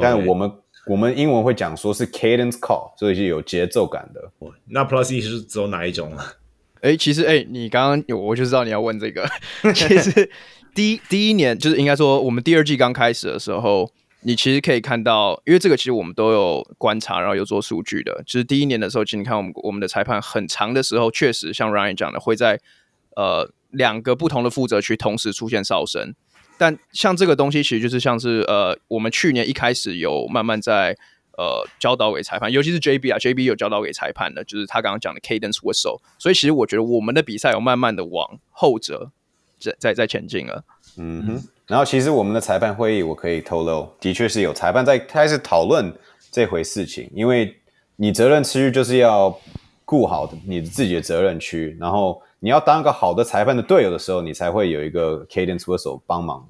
[0.00, 0.52] 但我们
[0.86, 4.30] 我们英文会讲说是 cadence call，所以是有节奏感的。
[4.66, 6.32] 那 Plus E 是走哪一种啊？
[6.82, 9.28] 哎、欸，其实哎、欸，你刚刚有我就知道你要问这个。
[9.74, 10.30] 其实
[10.74, 13.90] 第一第一年就是应该说我们第二季刚开始的时候。
[14.26, 18.22] 你其实可以看到，因为这个其实我们都有观察，然后有做数据的。
[18.24, 22.58] 就是第一年的时候，其实你看我们我们的裁判很长的时候，确实像 Ryan 讲的，会在
[23.16, 26.14] 呃两个不同的负责区同时出现哨声。
[26.56, 30.96] 但像这个东西，其实就是像是呃我们去年一开始有慢慢在
[31.36, 36.00] 呃教导给裁判，尤其是 JB 啊，JB 有教导给裁判的，就是他刚刚讲的 Cadence Whistle。
[36.18, 39.10] 所以其实我觉得我们的比赛有慢慢的往后者
[39.58, 40.64] 在在在前进了。
[40.96, 41.48] 嗯哼。
[41.66, 45.90] 然后，其实我们的裁判会议，我可以透露，的确是有裁判在开始讨论
[46.30, 47.10] 这回事情。
[47.14, 47.56] 因为
[47.96, 49.34] 你责任区域就是要
[49.86, 56.46] 顾好你自己的责任区，然后你要当个好的裁判的队友的时候，你才会有一个 cadence whistle 帮忙。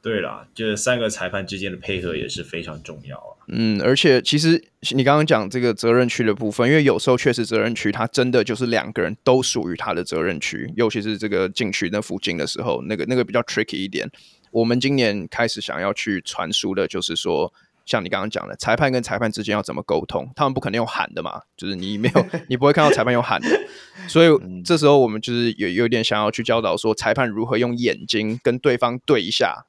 [0.00, 3.42] 对啦，就是三个裁判之间的配合也是非常重要啊。
[3.48, 4.62] 嗯，而且其实
[4.94, 14.08] 你刚刚讲这个责任区的部分，因为有时候确实责任区它真的就是两个人都属于他的责任区，尤其是这个禁区那附近的时候，那个那个比较 tricky 一点。
[14.52, 17.52] 我们今年开始想要去传输的，就是说，
[17.84, 20.30] 像你刚刚讲的，裁判跟裁判之间要怎么沟通？
[20.34, 23.48] 他们不可能用喊的嘛，就是你没有，你不会看到裁判用喊的。
[24.08, 24.28] 所以
[24.64, 29.66] 这时候我们就是有有点想要去教导说，裁判如何用眼睛跟对方对一下，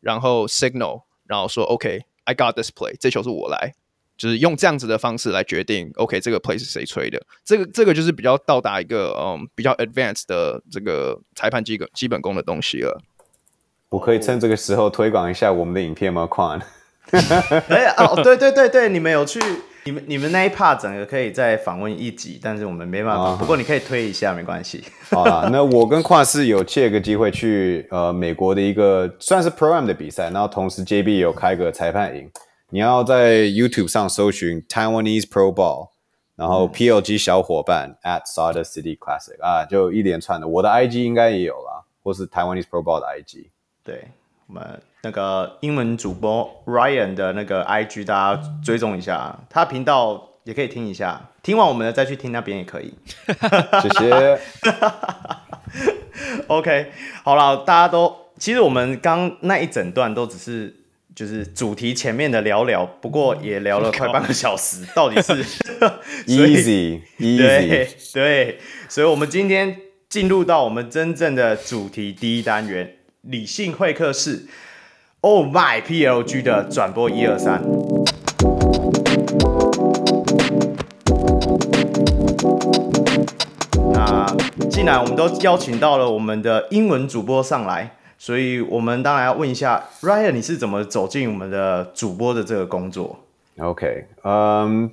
[0.00, 3.74] 然后 signal，然后说 OK，I got this play，这球是我来，
[4.16, 7.22] 就是用这样子的方式来决定 OK 这个 play 是谁吹的。
[7.44, 13.00] 这个这个就是比较到达一个嗯比较 advanced 的这个裁判基本基本功的东西了。
[13.88, 16.24] 我可以趁这个时候推广一下我们的影片吗？
[16.24, 16.60] 宽，
[17.68, 19.40] 哎哦，对对对对，你们有去，
[19.84, 23.22] 你们你们那一 part 整个可以再访问一集，但是我们没办法。
[23.32, 24.84] 哦、不过你可以推一下，没关系。
[25.10, 32.30] 好 啊，那我跟跨世有借个机会去呃美国的一个算是 program 的比赛，然后同时 JB 有开个裁判营。
[32.72, 35.88] 你要在 YouTube 上搜寻 Taiwanese Pro Ball，
[36.36, 40.46] 然后 PLG 小伙伴、嗯、at Sawdust City Classic 啊，就一连串的。
[40.46, 43.46] 我的 IG 应该也有啦，或是 Taiwanese Pro Ball 的 IG。
[43.82, 44.04] 对，
[44.46, 51.30] 我们那个英文主播 Ryan 的那个 IG，大家追踪一下，他频道也可以听一下。
[51.42, 52.92] 听完我们的再去听那边也可以。
[53.82, 54.38] 谢谢。
[56.48, 56.92] OK，
[57.22, 60.74] 好了，大家都其实我们刚那一整段都只是
[61.14, 65.42] 就是主题前面的聊聊，不过也聊了 快半个小时，到底是
[66.26, 69.74] easy easy 对对，所以我们今天
[70.10, 72.96] 进入到我们真正的主题第一单元。
[73.22, 74.46] 理性会客室
[75.22, 77.62] ，Oh my PLG 的转播一二三。
[83.92, 84.26] 那
[84.70, 93.18] 既然我们都邀请到了我们的英文主播上来，所以我们当然要问一下 Ryan，你是怎么走进我们的主播的这个工作
[93.58, 94.90] ？OK，嗯、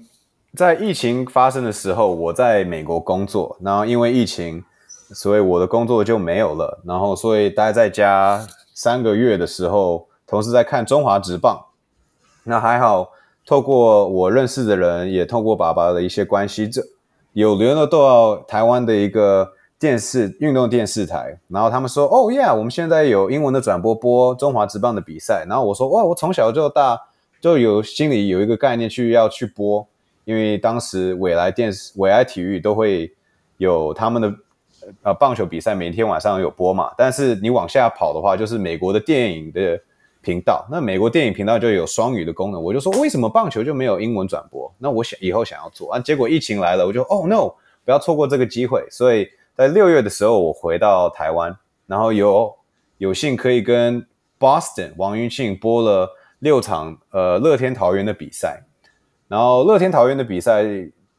[0.53, 4.63] 在疫情发生的时候，我在美国工作，然后因为疫情。
[5.13, 11.65] 所以我的工作就没有了，然后所以待在家三个月的时候，同时在看中华职棒。
[12.43, 13.09] 那还好，
[13.45, 16.81] 透过我认识的人，也透过爸爸的一些关系，这
[17.33, 21.39] 有联络到台湾的一个电视运动电视台。
[21.47, 26.99] 然后他们说：“哦，yeah，我们现在有英文的转播播中华职棒的比赛。”然后我说：“哇，我从小就大
[27.39, 29.87] 就有心里有一个概念去要去播，
[30.25, 33.13] 因为当时未来电视、未来体育都会
[33.57, 34.33] 有他们的。”
[35.03, 39.77] 呃，棒球比赛每天晚上有播嘛，但是你往下跑的话，就是美国的电影的
[40.27, 40.67] 频道。
[40.69, 42.61] 那美国电影频道就有双语的功能。
[42.61, 44.69] 我就说，为什么棒球就没有英文转播？
[44.77, 47.47] 那我想以后想要做啊，结果疫情来了，我就哦 no，
[47.85, 48.85] 不要错过这个机会。
[48.91, 49.25] 所以
[49.55, 52.53] 在六月的时候，我回到台湾，然后有
[52.97, 54.05] 有幸可以跟
[54.37, 56.09] Boston 王云庆播了
[56.39, 58.61] 六场呃乐天桃园的比赛。
[59.29, 60.65] 然后乐天桃园的比赛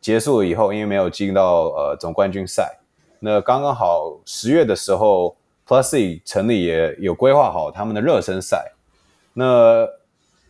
[0.02, 2.78] 结束了以后，因为没有进到呃总冠军赛。
[3.20, 5.34] 那刚刚好十月的时候
[5.66, 8.70] ，Plus E 成立也有规划好他们的热身赛。
[9.38, 9.88] 那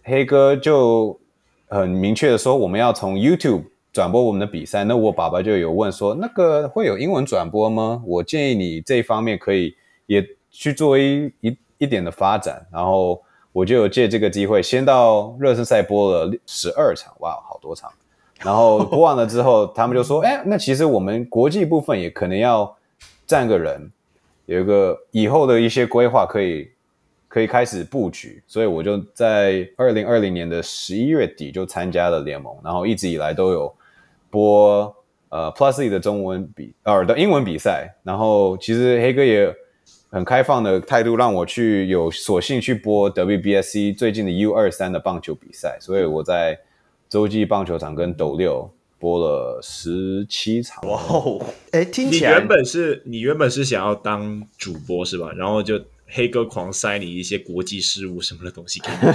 [0.03, 1.21] 黑哥就
[1.69, 8.03] 很明确的说，我们要从 YouTube 转播我们的比赛，那我爸爸就有问说，那个会有英文转播吗？
[8.07, 9.77] 我建议你这一方面可以
[10.07, 12.67] 也去做一一一点的发展。
[12.73, 13.23] 然后
[13.53, 17.93] 我就有借这个机会，先到热身赛播了十二场，哇，好多场。
[18.41, 22.75] 然后播完了之后，他们就说，哎，那其实我们国际部分也可能要
[23.27, 23.93] 站个人，
[24.47, 26.71] 有一个以后的一些规划可以。
[27.29, 33.75] 可以开始布局，所以我就在二零二零年的十一月底就参加了联盟，然后一直以来都有
[34.31, 34.97] 播
[35.29, 39.55] 呃 Plus League 的中文比呃的英文比赛，然后其实黑哥也
[40.11, 46.59] 很开放的态度，让我去有索性去播 WBSC 最近的 U 二三的棒球比赛，所以我在
[47.11, 50.83] 洲际棒球场跟斗六播了十七场。
[50.89, 55.31] 哇哦，哎，听起来你原本是你原本是想要当主播是吧？
[55.37, 55.79] 然后就。
[56.11, 59.13] 黑哥狂塞你一些国际事务什么的东西给你，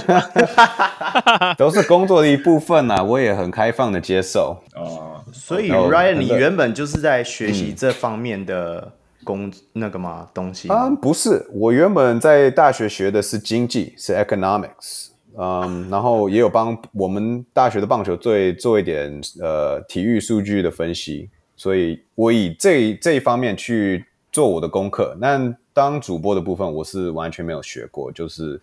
[1.57, 4.61] 都是工作的一部分啊，我也很开放的接受。
[4.75, 10.75] 哦，所以 Ryan，你原本就是在学习这方面的工、嗯、那个吗东西吗？
[10.75, 25.17] 啊，不是，我原本在大学学的是经济，是 economics，嗯，然后也有帮我们大学的棒球队做一点呃体育数据的分析，所以我以这这一方面去做我的功课。
[25.19, 28.61] 那当主播的部分，我是完全没有学过，就是，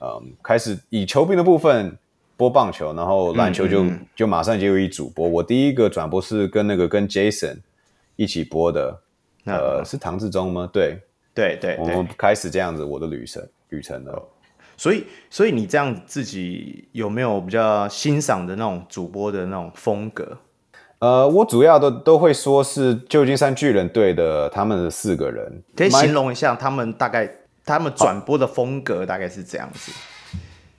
[0.00, 1.96] 嗯，开始以球评的部分
[2.36, 5.28] 播棒球，然后篮球就、嗯、就马上就有一主播。
[5.28, 7.58] 我第一个转播是跟那个跟 Jason
[8.16, 9.00] 一起播的，
[9.44, 10.68] 呃，是唐志忠吗？
[10.72, 10.98] 对，
[11.32, 14.22] 对对，对，我们开始这样子我的旅程旅程了。
[14.76, 20.36] 所以，所以你这样自己有没有比较欣赏的那种主播的那种风格？
[21.00, 27.26] 呃，我主要的都会说是旧金山巨人队的他们的四个人，可以形容一下他们大概
[27.64, 29.90] 他们转播的风格大概是这样子，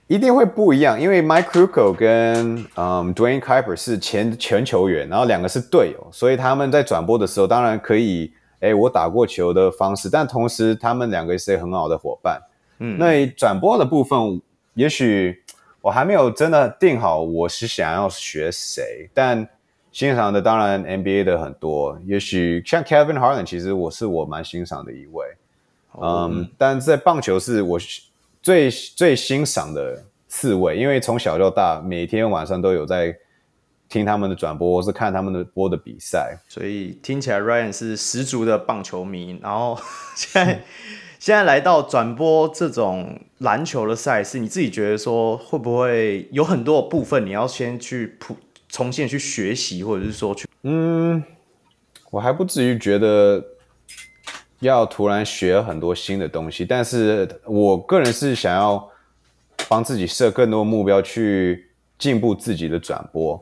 [0.06, 12.40] 一定会不一样，因为 Mike Krukow 跟嗯 Dwayne Kuiper 是前前球员，然后两个是队友，所以他们在转播的时候当然可以，哎，我打过球的方式，但同时他们两个是很好的伙伴。
[12.78, 14.40] 嗯，那转播的部分，
[14.74, 15.42] 也许
[15.80, 19.48] 我还没有真的定好我是想要学谁，但。
[19.92, 25.26] 欣赏的当然 NBA 的很多，也许像 Kevin Harlan，其实我是我蛮欣赏的一位，
[26.00, 27.78] 嗯，嗯，但在棒球是我
[28.40, 33.14] 最最欣赏的四位，因为从小到大每天晚上都有在
[33.90, 39.38] 听他们的转播，或是看他们的播的比赛，所以听起来 Ryan 是十足的棒球迷。
[39.42, 39.78] 然后
[40.16, 40.64] 现在
[41.18, 48.34] 现在来到转播这种篮球的赛事，你自己觉得说会不会有很多部分你要先去铺？
[48.72, 51.22] 重新去学习，或者是说去，嗯，
[52.10, 53.44] 我还不至于觉得
[54.60, 58.90] 要突然学很多新的东西，但是我个人是想要
[59.68, 63.36] 帮自己设更多目标，去进步自己的转播。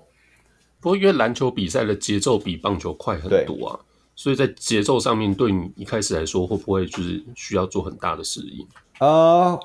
[0.81, 3.78] 不过，因为篮球比赛的节奏比棒球快很多啊，
[4.16, 8.66] 所以在节奏上面，对你一开始来说，会不会就是需要做很大的适应？
[8.99, 9.57] 呃，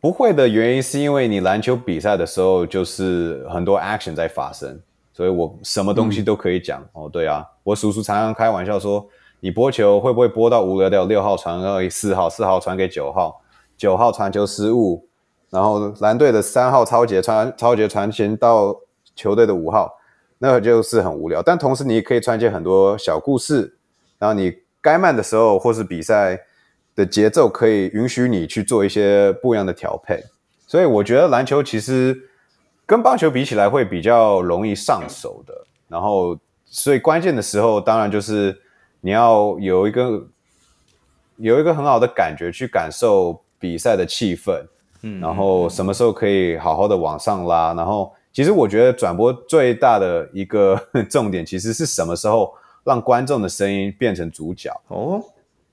[0.00, 4.78] 不会的原因是因为你篮球比赛的时候，就是很多 action 在发生。
[5.16, 9.06] 所以我什么东西都可以讲、嗯、哦，对啊，我叔叔常常开玩笑说，
[9.38, 11.04] 你播球会不会播到无聊掉？
[11.04, 13.40] 六号传给四号，四号传给九号，
[13.76, 15.06] 九号传球失误，
[15.50, 18.76] 然后蓝队的三号超杰传超杰传前到
[19.14, 19.88] 球队的五号，
[20.38, 21.40] 那个就是很无聊。
[21.40, 23.76] 但同时你也可以串接很多小故事，
[24.18, 24.52] 然后你
[24.82, 26.40] 该慢的时候或是比赛
[26.96, 30.20] 的节奏可以允许你去做一些不一样的调配。
[30.66, 32.30] 所以我觉得篮球其实。
[32.86, 35.54] 跟棒球比起来会比较容易上手的，
[35.88, 38.60] 然后所以关键的时候当然就是
[39.00, 40.26] 你要有一个
[41.36, 44.62] 有一个很好的感觉去感受比赛的气氛，
[45.02, 50.78] 嗯，然后什么时候可以好好的往上拉，然后其实我觉得转播最大的一个
[51.08, 52.52] 重点其实是什么时候
[52.84, 55.22] 让观众的声音变成主角哦，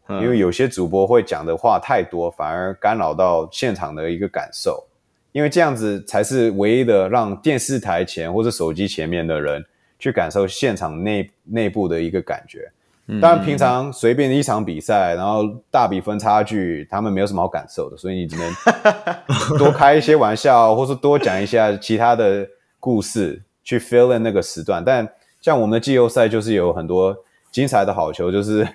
[0.07, 4.87] 因为有些主播会讲的话太多，反而干扰到现场的一个感受。
[5.31, 9.63] 因为这样子才是唯一的让电视台前或者手机前面的人
[9.97, 12.71] 去感受现场内内部的一个感觉。
[13.19, 18.53] 当然，平常随便一场比赛，然后大比分差距，他们没有什么好感受的，所以你只能
[19.57, 22.47] 多开一些玩笑，或是多讲一下其他的
[22.79, 24.83] 故事去 fill in 那个时段。
[24.85, 25.07] 但
[25.41, 27.15] 像我们的季后赛，就是有很多
[27.51, 28.65] 精彩的好球，就是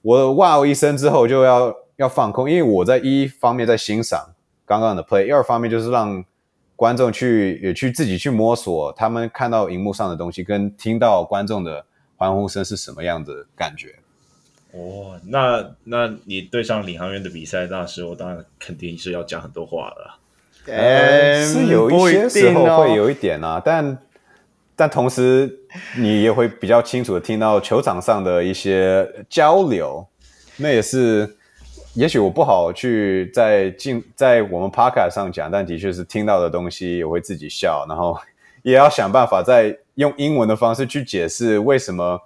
[0.00, 4.33] 我哇哦一声之后就要要放空，因为我在一方面在欣赏。
[4.66, 6.24] 刚刚的 play，第二方面就是让
[6.74, 11.84] 观众去也去自己去摸索，他们看到荧幕上的东西，跟听到观众的
[12.16, 13.94] 欢呼声是什么样的感觉。
[14.72, 20.18] 哦，那那你对上领航员的比赛，那时候当然肯定是要讲很多话了。
[20.66, 23.98] 呃，是有一些时候会有一点啊，但
[24.74, 25.60] 但同时
[25.98, 30.06] 你也会比较清楚的听到球场上的一些交流，
[30.56, 31.36] 那也是。
[31.94, 38.18] 也许我不好去在进在我们 podcast 上讲，但的确是听到的东西，我会自己笑，然后
[38.62, 42.20] 也要想办法再用英文的方式去解释为什么，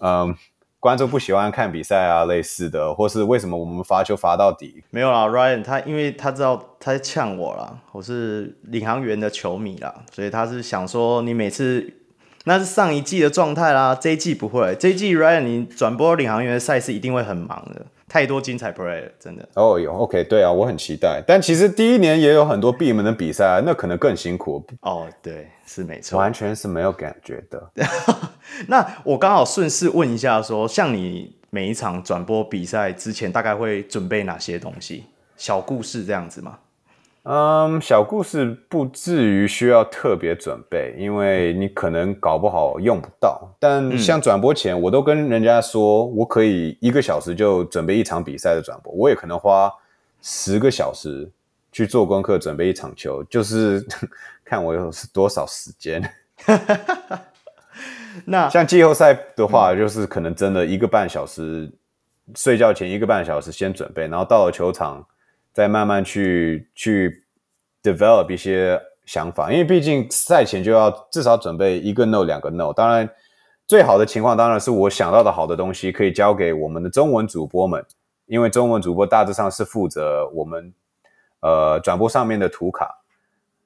[0.00, 0.36] 嗯，
[0.78, 4.84] 观众不喜欢看比赛啊，类似的，或是为什么我们罚球罚到底。
[4.90, 11.94] 没有啦，Ryan 他因为他知道他在呛我啦，我是领航员的球迷啦，所以他是想说你每次
[12.44, 17.86] 那是上一季的状态啦，这一季不会，这一季 Ryan 你转播领航员的赛事一定会很忙的。
[18.14, 19.48] 太多精彩 play 了，真的。
[19.54, 21.20] 哦，有 OK，对啊，我很期待。
[21.26, 24.64] 但其实第一年也有很多闭门的比赛，那可能更辛苦。
[24.82, 27.70] 哦，对，是没错，完全是没有感觉的。
[28.68, 35.06] 那我刚好顺势问一下说，说像你每一场转播比赛之前，大概会准备哪些东西？
[35.36, 36.56] 小故事这样子吗？
[37.26, 43.50] 嗯，小故事不至于需要特别准备，因为你可能搞不好用不到。
[43.58, 49.72] 但像转播前，我都跟人家说，我可以一个小时就准备一场比赛的转播，我也可能花
[50.20, 51.26] 十个小时
[51.72, 53.82] 去做功课准备一场球，就是
[54.44, 56.02] 看我有多少时间。
[58.26, 61.72] 那像季后赛的话，就是可能真的一个半小时，
[62.34, 65.06] 睡觉前一个半小时先准备，然后到了球场。
[65.54, 67.24] 再慢慢去去
[67.80, 72.72] develop 一些想法，因为毕竟赛前就要至少准备一个 no 两个 no。
[72.72, 73.08] 当然，
[73.64, 77.86] 最好的情况当然是我想到的好的东西可以交给我们的中文主播们，
[78.26, 80.74] 因为中文主播大致上是负责我们
[81.40, 83.02] 呃转播上面的图卡，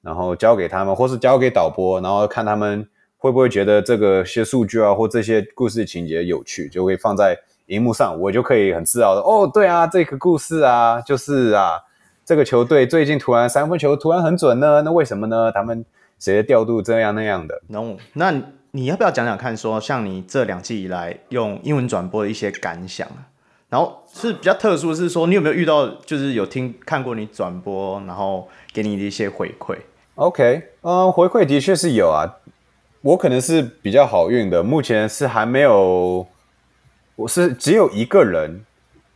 [0.01, 2.87] 然后交给他们，或是交给导播，然后看他们
[3.17, 7.35] 会不会觉得这个些数据啊或这些故事情节有趣，就会放在。
[7.69, 11.79] 荧幕上，我就可以很自豪的哦，对啊，这个故事啊，就是啊，
[12.25, 15.51] 这个球队最近突然三分球突然很准呢，那为什么呢？
[15.51, 15.85] 他们
[16.17, 18.33] 谁的调度这样那样的？No，那
[18.71, 23.29] 你要不要讲讲看说，说像你这两季以来用英文转播的一些感想啊，
[23.69, 29.77] 然后是比较特殊的是说，你有没有遇到就是有听看过你转播，然后给你的一些回馈
[30.15, 32.25] ？OK，嗯，回馈的确是有啊，
[33.01, 36.25] 我可能是比较好运的，目前是还没有。
[37.19, 38.63] 我是只有一个人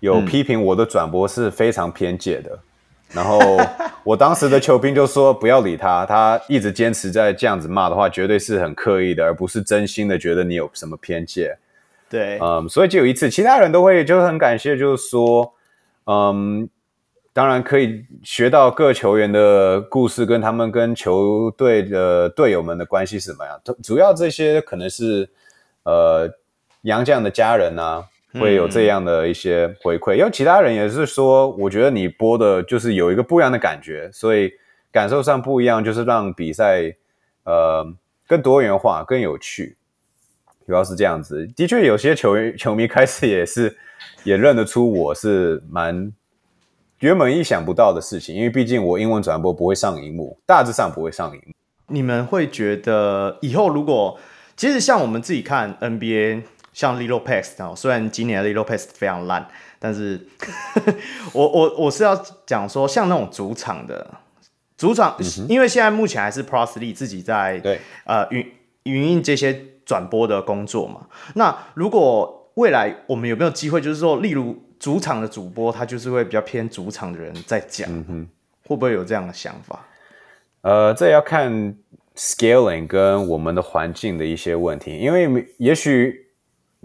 [0.01, 2.59] 有批评我的转播是非常偏见的，嗯、
[3.13, 3.39] 然后
[4.03, 11.57] 我当时的球评就说不要理他，他一直坚持在这样子骂的话，绝对是很刻意的，而不是真心的觉得你有什么偏见。
[12.09, 15.53] 对，嗯，所以就有一次，其他人都会就是很感谢，就是说，
[16.05, 16.67] 嗯，
[17.31, 25.29] 当然可以学到各球员的故事，跟他们跟球队的队友们的关系是什么样，主要这些可能是
[25.83, 26.29] 呃。
[26.84, 28.05] 洋将的家人呢、啊，
[28.39, 34.51] 会有这样的一些回馈，嗯、因为其他人也是说，我觉得你播的就是有一个不一样的感觉，所以
[34.91, 36.93] 感受上不一样，就是让比赛
[37.45, 37.86] 呃
[38.27, 39.77] 更多元化、更有趣，
[40.65, 41.47] 主要是这样子。
[41.55, 43.77] 的确，有些球员球迷开始也是
[44.25, 46.11] 也认得出我是蛮
[46.99, 51.53] 原本意想不到的事情，因为毕竟我英文转播不会上荧幕，大致上不会上荧幕。
[51.88, 54.19] 你们会觉得以后如果
[54.55, 56.41] 其实像我们自己看 NBA。
[56.74, 59.47] 像 Lilo Pass 啊，虽然今年的 Lilo Pass 非常烂，
[59.78, 60.19] 但是
[61.32, 62.15] 我我我是要
[62.47, 64.09] 讲说，像那种主场的
[64.76, 68.51] 主场，嗯、因为现在目前还是 League 自己在对呃运
[68.84, 71.07] 运营这些转播的工作嘛。
[71.36, 78.28] 那如果未来我们有没有机会，就是说，例如主场的主播，他就是会比较偏主场的人在讲，嗯、哼
[78.67, 79.86] 会不会有这样的想法？
[80.61, 81.76] 呃，这要看
[82.15, 86.22] scaling 跟我们的环境的一些问题，因为也许。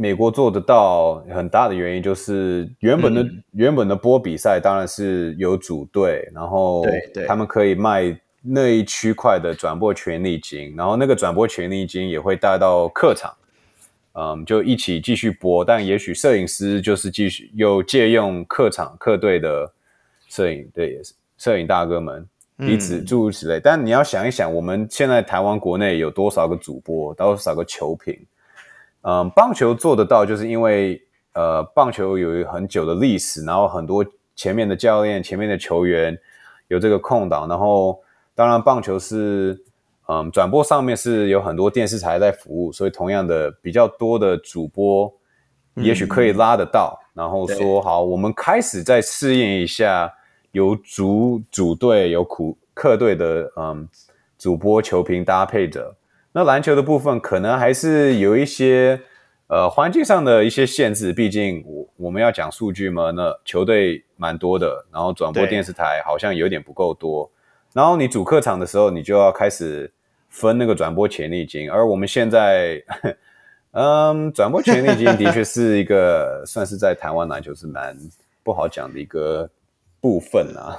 [0.00, 6.86] 美国做得到很大的原因就是原本的、嗯、原本的波比赛当然是有组队，然后
[7.26, 13.34] 他们可以卖那一区块的转播权利金，然后那个转播权利金也会带到客场，
[14.12, 15.64] 嗯，就一起继续播。
[15.64, 19.68] 但也许摄影师就是继续又借用客场客队的
[20.28, 22.24] 摄影，对，也是摄影大哥们
[22.58, 23.58] 彼此诸如此类。
[23.58, 28.16] 嗯、但你要想一想，我们现在台湾国内有多少个主播，多少个球评？
[29.02, 31.00] 嗯，棒球做得到，就是因为
[31.32, 36.18] 呃，棒球有很久的历史，然后很多前面的教练、前面的球员
[36.66, 38.00] 有这个空档，然后
[38.34, 39.56] 当然棒球是
[40.08, 45.12] 嗯，转播上面是有很多电视台在服务，所以同样的比较多的主播，
[45.74, 50.12] 也许可以拉得到，嗯、然后说好，我们开始再试验一下
[50.50, 53.88] 有主主队有苦客队的嗯
[54.36, 55.94] 主播球评搭配着。
[56.38, 59.00] 那篮球的部分可能还是有一些
[59.48, 67.28] 呃环境上的一些限制，毕竟我我们要讲数据嘛，那球队蛮多的，然后转播电视台好像有点不够多，
[67.72, 69.92] 然后你主客场的时候，你就要开始
[70.28, 72.80] 分那个转播权利金，而我们现在，
[73.74, 77.98] 嗯，转播权利金的确是一个 算是在台湾篮球是蛮
[78.44, 79.50] 不好讲的一个
[80.00, 80.78] 部分啊。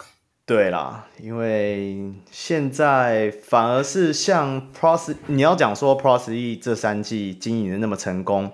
[0.49, 8.51] 对啦，因为现在反而是像 Pros，你要讲说 Pros E 这三季经营的那么成功，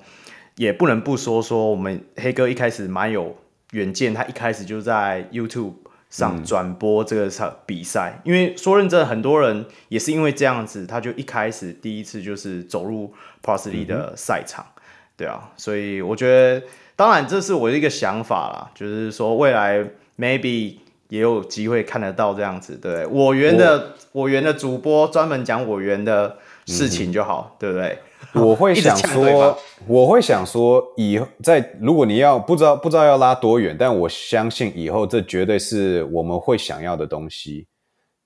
[0.58, 3.38] 也不能不说说我们黑哥一开始蛮有
[3.72, 5.76] 远见，他一开始就在 YouTube
[6.10, 8.20] 上转播这个场比赛。
[8.26, 14.82] 嗯、因为说认真，很多人也是因为这样子，他就一开始第一次就是走入 Pros E 的赛场，嗯、
[15.16, 16.68] 对啊，所以我觉得，
[16.98, 19.82] 当然这是我的一个想法啦，就是说未来
[20.20, 20.80] maybe。
[21.10, 26.36] 也有机会看得到这样子，对，我园的我园的主播专门讲我园的
[26.66, 27.98] 事情就好，嗯、对不对？
[28.34, 37.68] 我会想说，我会想说，以后在如果你要不知道不知道要拉多远，但我相信以后这绝对是我们会想要的东西。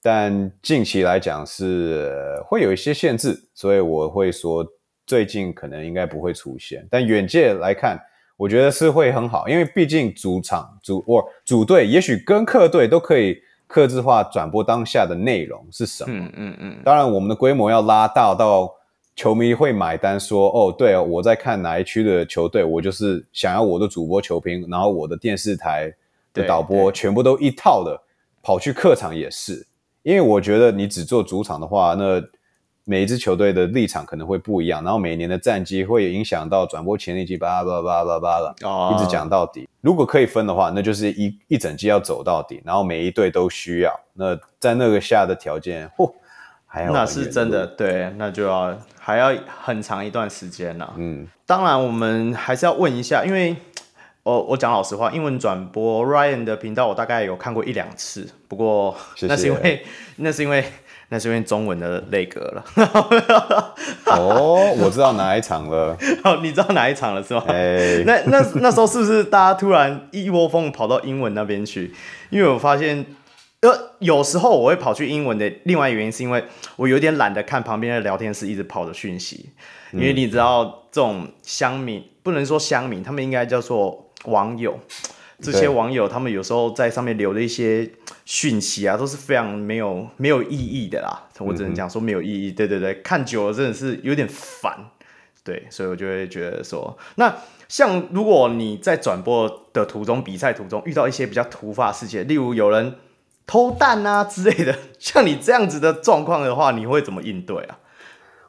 [0.02, 4.66] 但近期来讲是会有一些限制，所以我会说
[5.06, 6.88] 最近可能应该不会出现。
[6.90, 8.00] 但远界来看。
[8.40, 13.38] 我觉得是会很好，因为毕竟主场主或主队，也许跟客队都可以
[13.68, 16.14] 克制化转播当下的内容是什么。
[16.16, 16.78] 嗯嗯嗯。
[16.86, 18.74] 当然，我们的规模要拉大到
[19.14, 25.94] 球迷会买单说，说哦，对哦，我在看哪一区的球队，我就是想要我的主播球评，然后我的电视台
[26.34, 28.02] 的导播全部都一套的
[28.42, 29.68] 跑去客场也是，
[30.02, 32.24] 因为我觉得你只做主场的话，那。
[32.90, 39.70] 每一支球队的立场可能会不一样，然后每年的战绩会影响到转播潜力，巴拉巴拉巴拉巴拉，一直讲到底。
[39.82, 43.94] 如果可以分的话，那就是一一整季要走到底，然后每一队都需要。
[44.16, 46.12] 那在那个下的条件，嚯，
[46.66, 49.32] 还要那是真的，对，那就要还要
[49.62, 50.92] 很长一段时间了。
[50.98, 53.56] 嗯，当然我们还是要问一下，因为
[54.24, 59.84] 我我讲老实话，英文转播 Ryan 的频道我大概有看过一两次，不过那是因为
[60.16, 60.66] 那是因为。
[61.10, 62.64] 那是因为中文的内格了。
[64.05, 65.97] 哦，我知道哪一场了。
[66.24, 67.43] 哦，你知道哪一场了是吗？
[67.47, 67.53] 哎、
[67.99, 71.93] 欸，那那那时候是不是大家突然一窝蜂跑到英文那边去？
[72.30, 73.05] 因为我发现，
[73.62, 76.43] 呃，有时候我会跑去英文的另外一个原因是因为
[76.76, 79.49] 我有点懒得看旁边的聊天室一直跑的讯息，
[79.91, 84.80] 因为你知道这种乡民不能说乡民，他们应该叫做网友。
[85.42, 87.90] 这些网友他们有时候在上面留的一些
[88.26, 91.28] 讯息啊，都是非常没有没有意义的啦。
[91.40, 92.52] 我只能讲说没有意义。
[92.52, 94.78] 对对对，看久了真的是有点烦。
[95.44, 97.34] 对，所以我就会觉得说，那
[97.70, 102.96] 像如果你在转播的途中、比赛途中遇到一些比较突发事件，例如有人
[103.48, 107.80] 偷蛋啊之类的，像你这样子的状况的话，你会怎么应对啊？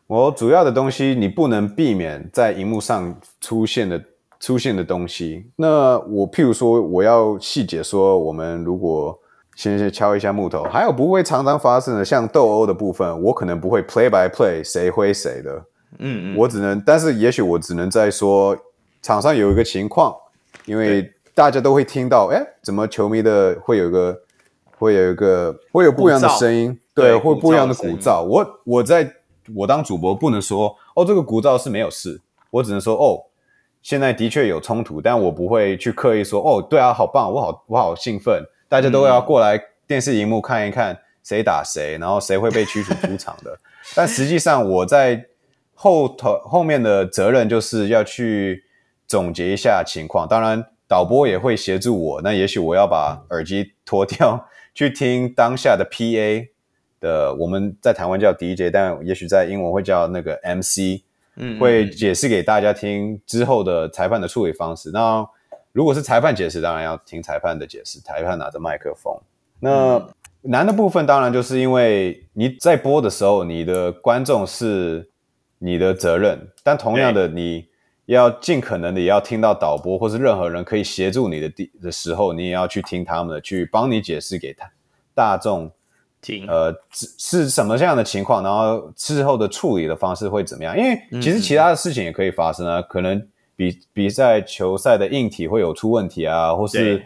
[0.09, 4.05] 我主要的东西你不能避免在荧幕上出现的。
[4.41, 9.17] 出现的东西，那我譬如说，我要细节说，我们如果
[9.55, 15.63] 先先敲一下木头，还有不会常常发生的，像斗殴的部分，我可能不会 play by play 谁挥谁的，
[15.99, 18.57] 嗯嗯，我只能，但是也许我只能在说
[19.03, 20.17] 场上有一个情况，
[20.65, 24.19] 因为大家都会听到，哎，怎么球迷的会有一个，
[24.79, 29.17] 会有一个，会有不一样的声音，对，会不一样的鼓噪，我我在
[29.55, 33.27] 我当主播不能说，哦，这个鼓噪是没有事，我只能说，哦。
[33.83, 43.59] 现在的确有冲突，但我不会去刻意说哦，对啊，好棒，我好我好兴奋，大家都要过来电视荧幕看一看谁打谁，然后谁会被驱逐出场的。
[43.95, 45.25] 但实际上我在
[45.75, 48.65] 后头后面的责任就是要去
[49.07, 52.23] 总结一下情况，当然导播也会协助我。
[52.23, 56.49] 那也许我要把耳机脱掉，去听当下的 PA
[57.01, 61.03] 的，我们在台湾叫 DJ，但也许在英文会叫那个 MC。
[61.37, 64.91] 嗯，会解释给大家听之后的裁判的处理方式。
[64.91, 65.27] 那
[65.73, 68.01] 如果是裁判解释，当然要听裁判的解释。
[68.01, 69.15] 裁判拿着麦克风。
[69.61, 70.05] 那
[70.43, 75.09] 难的部分当然就是因为你在播的时候，你的观众是
[75.59, 77.67] 你的责任，但同样的，你
[78.07, 84.69] 要尽可能的也要听到导播或是任何人可以协助你的地的时候，你也要去听他们的，去帮你解释给他
[85.15, 85.71] 大众。
[86.23, 88.43] 听呃，是是什么这样的情况？
[88.43, 90.77] 然后事后的处理的方式会怎么样？
[90.77, 97.03] 因为其实其他的事情也可以发生啊，嗯、可能比比赛球赛的硬体会有出问题啊，或是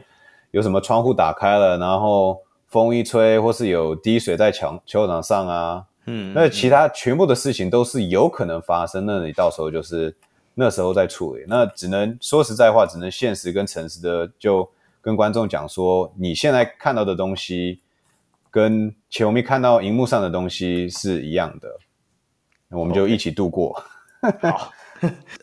[0.51, 9.07] 有什么窗户打开了，然后风一吹，或是有滴水在球球场上啊，嗯，那其他全部的事情都是有可能发生。
[9.07, 10.12] 那你到时候就是
[10.55, 14.69] 那时候再处理，那只能说实在话，只能现实跟诚实的就
[15.01, 17.79] 跟观众讲说，你现在看到的东西。
[18.55, 21.68] 跟球迷看到荧幕上的东西是一样的，
[22.70, 23.82] 我们就一起度过。
[24.22, 24.52] Okay.
[24.52, 24.72] 好，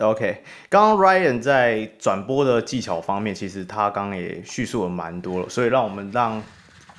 [0.00, 0.42] OK。
[0.70, 6.42] 刚刚 Ryan 在转播的技巧方面，其实他刚刚也叙述了蛮多了，所以让我们让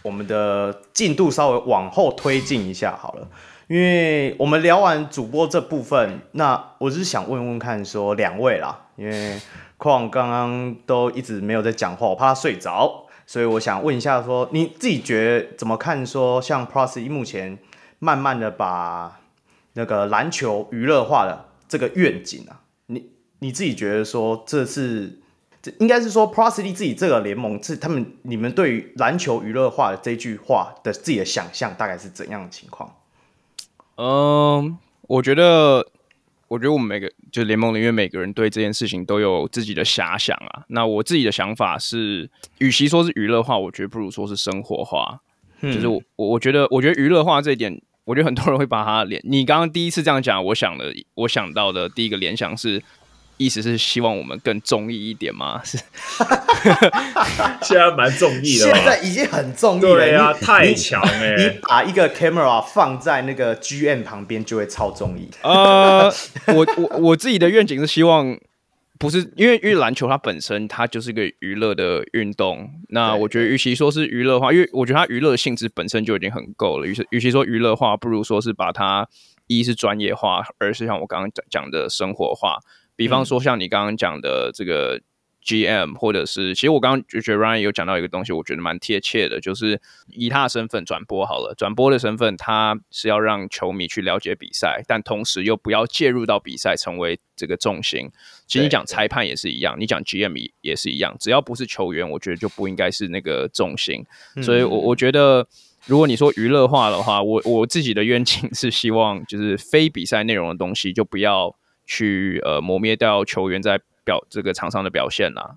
[0.04, 3.28] 我们的进度稍微往后推进一下好了。
[3.66, 9.42] 因为我们聊完主播这部分，那我只是想问问看，说两位啦，因为
[9.78, 16.06] 况刚刚都一直没有在讲话，我怕他睡着，所以我想问一下说，你自己觉怎么看？
[16.06, 17.58] 说像 Plus 目前
[17.98, 19.20] 慢慢的把
[19.74, 23.10] 那个篮球娱乐化的这个愿景啊，你
[23.40, 25.20] 你自己觉得说这是？
[25.64, 32.96] 这应该是说，Pro 自己这个联盟是他们你们对于篮球娱乐化的这句话的自己的想象大概是怎样的情况？
[33.96, 34.78] 嗯，
[35.08, 35.88] 我觉得，
[36.50, 40.64] 我觉得我们每个就联盟里面每个人对这件事情都有自己的遐想啊。
[40.68, 42.30] 那我自己的想法是，
[42.60, 45.20] 与其说是娱乐化，我觉得不如说是生活化。
[45.62, 49.20] 嗯、就是我我我觉得，我觉得娱乐化这一点，我觉得很多人会把它联。
[49.26, 52.82] 你刚刚第一次这样讲，我想的，我想到的第一个联想是。
[53.38, 55.62] 意思是希望我们更中意一点吗？
[55.66, 55.78] 是，
[57.64, 59.96] 现在蛮中意的，现在已经很中意了。
[59.96, 61.36] 对啊，太强哎！
[61.38, 65.30] 你把一个 camera 放在那个 GM 旁边，就会超中意。
[65.44, 66.14] 呃，
[66.48, 68.38] 我我我自己的愿景是希望，
[69.00, 72.70] 不是因为因为篮球它本身它就是个娱乐的运动。
[72.90, 76.88] 那我觉得，与其说是娱乐化，因为我觉得它娱乐的性质本身就已经很够了。
[76.88, 79.08] 于是，与其说娱乐化，不如说是把它
[79.48, 82.60] 一是专业化，二是像我刚刚讲讲的生活化。
[83.04, 85.02] 比方说，像你刚刚讲的这个
[85.44, 98.10] GM，或者是，其实我刚刚就觉得 Ryan 有讲到一个东西，我觉得蛮贴切的，就是以他的身份转播好了，转播的身份，他是要让球迷去了解比赛，但同时又不要介入到比赛，成为这个重心。
[98.48, 104.02] 其实你讲裁判也是一样，你讲 GM 也是一样，只要不是球员，我觉得就不应该是那个重心。
[104.42, 105.46] 所以我我觉得，
[105.88, 111.54] 如果你说娱乐化的话，我我自己的愿景是希望，就是非比赛内容的东西就不要。
[111.86, 115.56] 去呃磨灭掉球员在表这个场上的表现啦，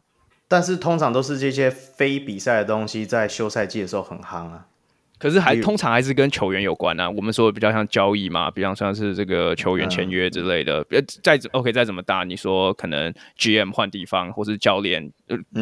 [0.48, 4.66] 但是通常都是这些非比赛的东西在休赛季的时候很夯啊，
[5.18, 7.08] 可是还通常还是跟球员有关啊。
[7.08, 10.86] 我们说的比较像交易嘛，比较像是这个球员签约之类的。
[10.90, 15.10] 呃、嗯，再 OK 再怎么大，你说可能 GM 换地方，或是教练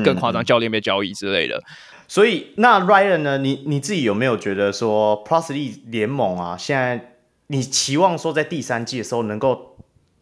[0.05, 1.57] 更夸张，教练被交易之类的。
[1.59, 1.65] 嗯、
[2.09, 3.39] 所以那 Ryan 呢？
[3.39, 7.15] 你你自己有没有觉得说 Plus League 联盟啊，现在
[7.47, 9.74] 你期望说在第三季的时候能够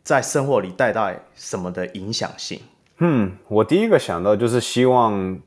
[0.03, 2.61] 在生活里带来什么的影响性？
[2.99, 5.41] 嗯，我第一个想到就是希望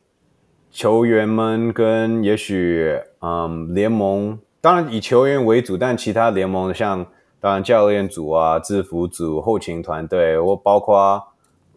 [0.72, 7.06] 球员们跟也许嗯联盟，当然以球员为主，但其他联盟像
[7.40, 11.22] 当然教练组啊、制服组、后勤团队，或包括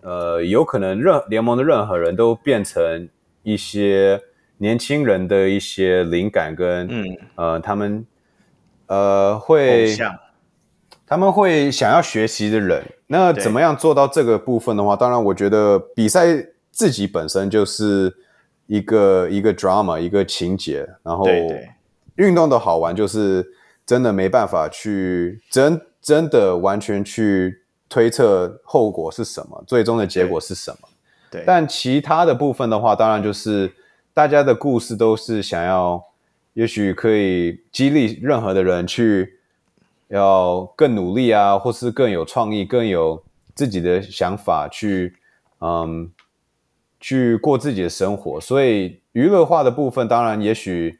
[0.00, 3.08] 呃有可能任联盟的任何人都变成
[3.42, 4.20] 一些
[4.58, 8.06] 年轻人的一些灵感跟嗯呃他们
[8.86, 9.96] 呃会。
[11.08, 14.94] 他们会想要学习的人，那怎么样做到这个部分的话？
[14.94, 16.26] 当然，我觉得比赛
[16.70, 18.14] 自己本身就是
[18.66, 20.86] 一个一个 drama，一个情节。
[21.02, 21.26] 然后，
[22.16, 23.46] 运动的好玩就是
[23.86, 30.88] 真的没办法去真真的完全去推测后果是什么，最终的结果是什么。
[31.30, 31.42] 对。
[31.46, 33.72] 但其他的部分的话，当然就是
[34.12, 36.04] 大家的故事都是想要，
[36.52, 39.36] 也许可以激励任何的人去。
[40.08, 43.22] 要更努力啊，或是更有创意、更有
[43.54, 45.14] 自己的想法去，
[45.60, 46.10] 嗯，
[46.98, 48.40] 去过自己的生活。
[48.40, 50.98] 所以娱乐化的部分，当然，也许，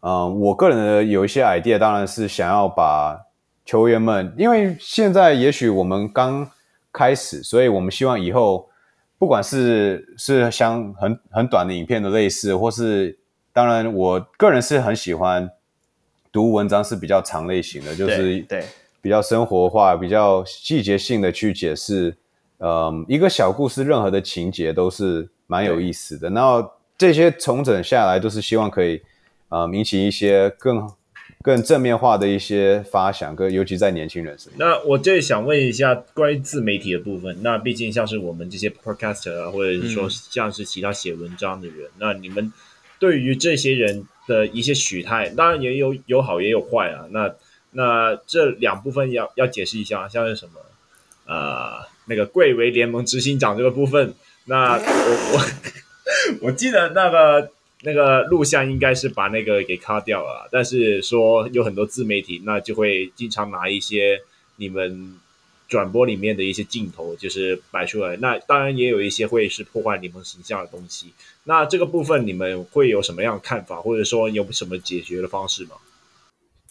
[0.00, 3.26] 嗯，我个人的有一些 idea，当然是想要把
[3.64, 6.48] 球员们，因为现在也许我们刚
[6.92, 8.68] 开始，所以我们希望以后，
[9.18, 13.18] 不管是是像很很短的影片的类似，或是，
[13.52, 15.50] 当然，我个人是很喜欢。
[16.34, 18.64] 读文章是比较长类型的，就是对
[19.00, 22.12] 比较生活化、比较细节性的去解释，
[22.58, 26.28] 嗯，一个小故事，任何的情节都是蛮有意思的。
[26.30, 26.68] 然后
[26.98, 29.00] 这些重整下来，都是希望可以，
[29.50, 30.90] 嗯，引起一些更
[31.40, 34.54] 更正面化的一些发想，跟尤其在年轻人身上。
[34.58, 37.38] 那我就想问一下关于自媒体的部分。
[37.42, 42.52] 那毕竟像是我们这些 podcaster 啊，或者是说像是其他写文章的人，嗯、那你们
[43.04, 47.04] 对于这些人的一些取态，当然也有有好也有坏啊。
[47.10, 47.34] 那
[47.72, 50.52] 那这两部分要要解释一下，像是什么
[51.26, 54.14] 呃那个贵为联盟执行长这个部分，
[54.46, 57.50] 那我我我记得那个
[57.82, 64.22] 那个录像应该是把那个给卡掉了，但是说有很多自媒体，那就会经常拿一些
[64.56, 65.18] 你们。
[65.66, 71.06] 转播里面的一些镜头就是摆出来，那当然也有一些会是破坏联盟形象的东西。
[71.44, 75.76] 那这个部分你们会有什么样的看法，或者说有什么解决的方式吗？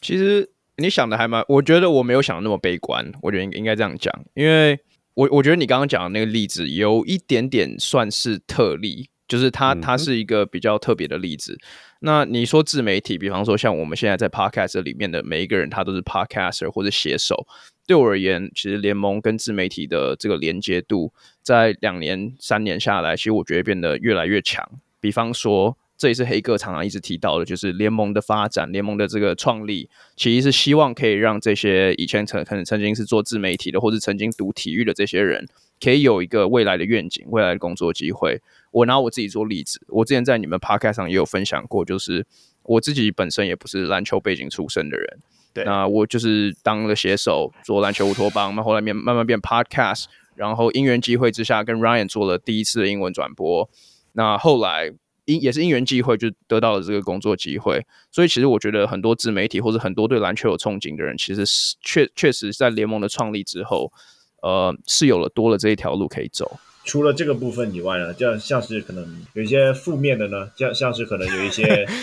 [0.01, 3.11] 其实你想的还蛮，我觉得我没有想的那么悲观。
[3.21, 4.80] 我觉得应应该这样讲，因为
[5.13, 9.09] 我我觉得你刚刚讲的那个例子有一点点算是特例。
[9.34, 11.54] 就是它它是一个比较特别的例子。
[11.54, 11.60] 嗯、
[12.02, 17.48] 那你说自媒体，比方说像我们现在在 Podcast 里面的每一个人，他都是 Podcaster 或者写手。
[17.88, 21.12] 对我而言，其实联盟跟自媒体的这个连接度，
[21.42, 24.64] 在两年三年下来，其实我觉得变得越来越强。
[25.02, 35.48] 比方说，这也是黑哥常常一直提到的，就是联盟的发展，联盟的这个创立，其实是希望可以让这些以前曾可能曾经是做自媒体的，或者曾经读体育的这些人，
[35.82, 38.40] 可以有一个未来的愿景，未来的工作机会。
[38.74, 42.26] 我拿我自己做例子，我之前在你们 Podcast 上也有分享过，就是
[42.63, 45.19] 我自己本身也不是篮球背景出身的人。
[45.53, 50.05] 对，那我就是当了写手，做篮球乌托邦，那后来面慢慢变 podcast，
[50.36, 53.69] 然后因缘机会之下跟 Ryan 做了第一次的英文转播，
[54.13, 54.91] 那后来
[55.26, 63.93] 因也是因缘际会就得到了这个工作机会，所以其实我觉得很多自媒体或者很多对篮球有憧憬的人，其实是确确实在联盟的创立之后，
[64.41, 66.59] 呃，是有了多了这一条路可以走。
[66.84, 71.88] 除了这个部分以外呢，就像是可能有一些负面的呢，像像是可能有一些。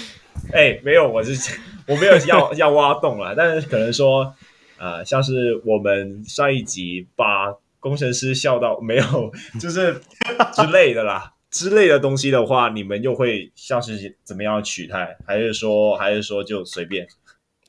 [0.52, 4.32] 哎、欸，没有，我是我没有要要挖洞了， 但是可能说，
[4.78, 10.00] 呃，像是我们上一集把工程师笑到没有，就是
[10.54, 17.06] 之类的啦，之类的东西的话，你们又会像是怎么样取态，还是说，还是说就随便？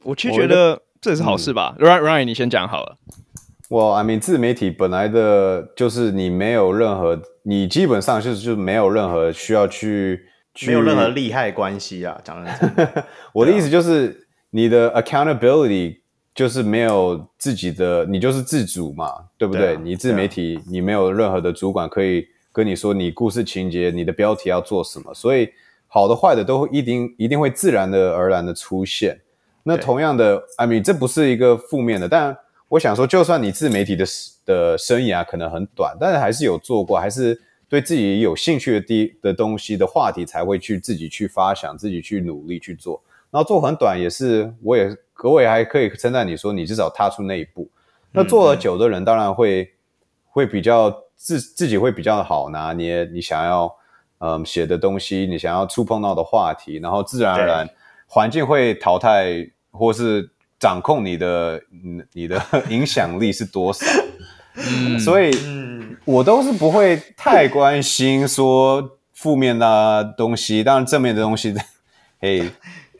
[0.03, 1.75] 我其实觉得这也是好事吧。
[1.79, 2.97] Ryan，Ryan，、嗯、你先讲好了。
[3.71, 10.25] 我，I mean，自媒体本来的就是你没有任何，你基本上就是就没有任何需要去。
[10.67, 13.05] 没有任何利害关系啊，讲的。
[13.31, 15.99] 我的意思就是，你的 accountability
[16.35, 19.67] 就是没有自己的，你就是自主嘛，对不对？
[19.67, 25.47] 对啊、你自媒体，你没有任何的主管可以跟你说你故事情节、你的标题要做什么，所以
[25.87, 29.17] 好的坏的都一定一定会自然的而然的出现。
[29.63, 32.37] 那同样的，I mean，这不是一个负面的，但
[32.71, 34.05] 我想说，就算你自媒体的
[34.45, 37.41] 的生涯可能很短，但是还是有做过，还是。
[37.71, 43.01] 对自己有兴趣的地的东西的话题，才会去自己去发想，自己去努力去做。
[43.29, 47.69] 然后做很短也是，我也各位还可以称赞你说，你至少踏出那一步。
[48.11, 49.67] 那做了久的人，当然会、嗯、
[50.25, 53.73] 会比较自自己会比较好拿捏你想要
[54.17, 57.69] 嗯写的东西，你想要触碰到的话题，然后自然而然
[58.05, 60.29] 环境会淘汰或是
[60.61, 61.61] 掌控你的
[62.13, 63.85] 你的 影响力是多少。
[64.55, 65.31] 嗯，所以。
[65.45, 65.61] 嗯
[66.03, 71.53] 我都是不会太关心说负面的东西，当然正面的东西，
[72.19, 72.49] 嘿，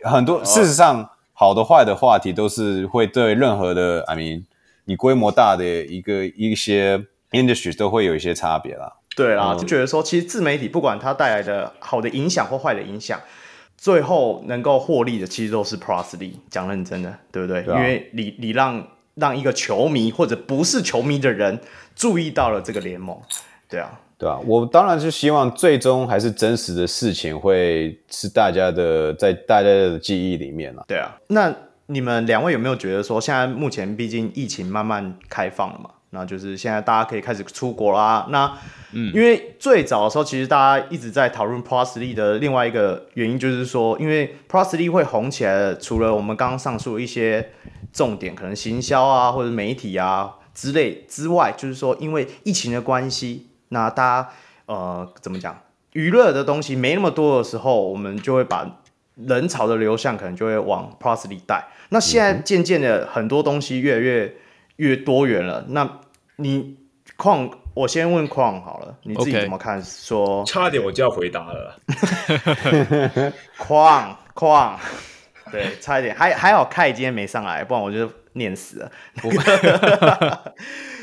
[0.04, 4.44] 很多事实上好的坏的话题都是会对任何的，I mean，
[4.86, 8.94] 你规模大的一个一些 industry 都会有一些差别啦。
[9.16, 13.20] 对啦，就觉得说，其实自媒体不管它带来的好的影响或坏的影响，
[13.82, 17.64] 最后能够获利的其实都是 League，讲认真的，对不对？
[17.64, 21.60] 对啊，因为你你让让一个球迷或者不是球迷的人。
[21.94, 23.16] 注意到了这个联盟，
[23.68, 30.86] 对啊，对啊，我当然是希望最终还是真实的事情会是大家的在大家的记忆里面了。
[30.88, 31.54] 对啊，那
[31.88, 38.28] 你们两位有没有觉得说，现在目前毕竟疫情慢慢开放了嘛，那就是现在大家可以开始出国啦。
[38.30, 38.58] 那
[38.92, 47.50] 嗯，因为最早的时候，其实大家一直在讨论 League 的另外一个原因，就是说，因为 League 会红起来的，除了我们刚刚上述的一些
[47.92, 50.36] 重点，可能行销啊，或者媒体啊。
[50.54, 54.30] 之类之外，就是说，因为疫情的关系，那大家
[54.66, 55.58] 呃怎么讲，
[55.94, 58.80] 娱乐的东西没那么多的时候，我们就会把
[59.16, 61.70] 人潮的流向可能就会往 League 带。
[61.88, 64.36] 那现在渐渐的很多东西越来越
[64.82, 65.64] 越多元了。
[65.70, 66.00] 那
[66.38, 66.76] 你
[67.16, 69.84] 矿，我先问矿好了，你自己怎么看？
[69.84, 71.80] 说差点我就要回答了。
[73.58, 74.80] 矿矿，
[75.52, 78.10] 对，差一点，还还好，凯今天没上来，不然我就。
[78.34, 78.90] 念死了，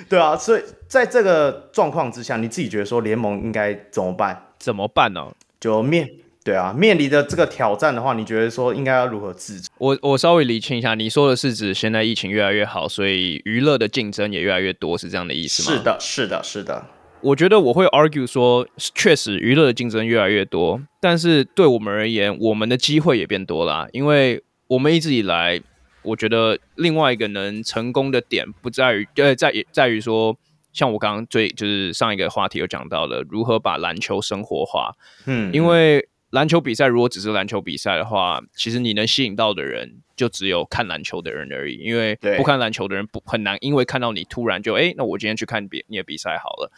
[0.09, 4.45] 对啊，所以在这个状况之下，你自己觉得说联盟应该怎么办？
[4.59, 5.31] 怎么办呢？
[5.61, 6.09] 就面
[6.49, 9.69] 对啊，面临的这个挑战的话，你觉得说应该要如何自处？
[9.77, 15.77] 我我稍微理清一下，你说的是指现在疫情越来越好，所以娱乐的竞争也越来越多，是这样的意思吗？
[15.77, 16.87] 是的，是的，是的。
[17.21, 25.61] 我觉得我会 argue 说，确实娱乐的竞争越来越多，但是对我们而言，我们的机会也变多了，因为我们一直以来。
[26.03, 30.35] 我觉得另外一个能成功的点不在于，呃，在在于说，
[30.73, 34.95] 像我刚刚最就是上一个话题有讲到的，如何把篮球生活化。
[35.27, 41.77] 嗯，因为篮球比赛如果只是篮球比赛的话，其实你能吸引到的人就只有看篮球的人而已。
[41.77, 46.73] 因为不看篮球的人不很难，因为看到你突然就哎，那我今天去看比你的比赛好了。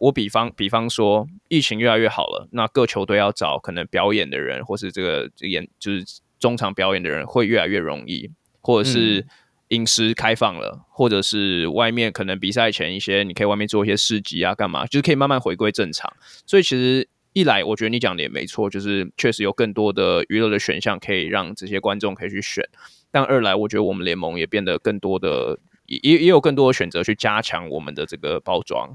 [0.00, 6.04] 我比方比方说，疫情越来越好了，那各球队要找可能表演的人，或是这个演就是
[6.38, 8.30] 中场表演的人会越来越容易。
[8.66, 9.26] 或者是
[9.68, 16.10] 饮食开放了，嗯，或者是外面可能比赛前一些，你可以外面做一些市集啊，干嘛，就是可以慢慢回归正常。
[16.46, 22.64] 所以其实一来我觉得你讲的也没错，就是确实有更多的娱乐的选项可以让这些观众可以去选。
[23.10, 28.88] 但二来，我觉得我们联盟也变得更多的，也也有更多的选择去加强我们的这个包装。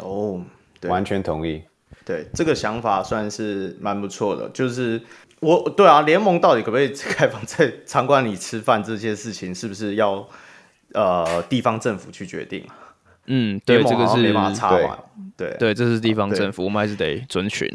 [0.00, 0.42] 哦，
[0.80, 1.62] 对，完全同意。
[2.04, 4.48] 对，这个想法算是蛮不错的。
[4.48, 5.00] 就是
[5.40, 10.26] 我，对啊，联盟到底可不可以 开放在场馆里吃饭这些事情，是不是要
[10.94, 12.64] 呃地方政府去决定？
[13.28, 14.98] 嗯，对，这个是没办法插嘛。
[15.36, 17.68] 对对，这是地方政府，我们还是得遵循。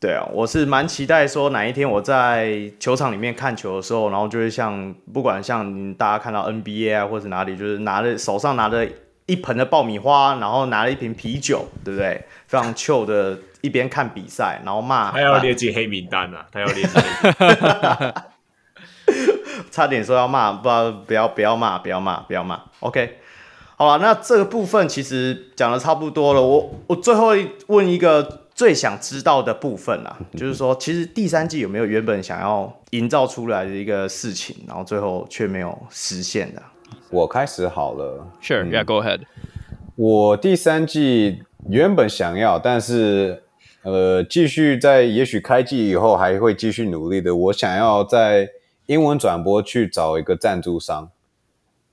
[0.00, 8.88] 对啊，我是蛮期待说哪一天我在球场里面看球的时候，然后就会像不管像大家看到 NBA 啊，或者哪里，就是拿着手上拿着
[9.26, 12.24] 一盆的爆米花，然后拿了一瓶啤酒，对不对？
[12.46, 17.00] 非常 chill 的一边看比赛，然后骂他要列进黑名单啊，他要列进
[17.38, 18.14] 黑名单。
[19.70, 20.68] 差点说要骂，不
[21.06, 22.60] 不要不要骂，不要骂，不要骂。
[22.80, 23.18] OK。
[23.82, 26.40] 好了，那这个部分其实讲的差不多了。
[26.40, 27.30] 我我最后
[27.66, 36.62] 问一个最想知道的部分啦，就是说，其实第三季有没有原本想要营造出来的一个事情，然后最后却没有实现的？
[37.10, 39.22] 我开始好了，Sure, yeah, go ahead。
[39.96, 43.42] 我第三季原本想要，但是
[43.82, 47.34] 呃，继续在也许开季以后还会继续努力的。
[47.34, 48.48] 我想要在
[48.86, 51.10] 英文转播去找一个赞助商，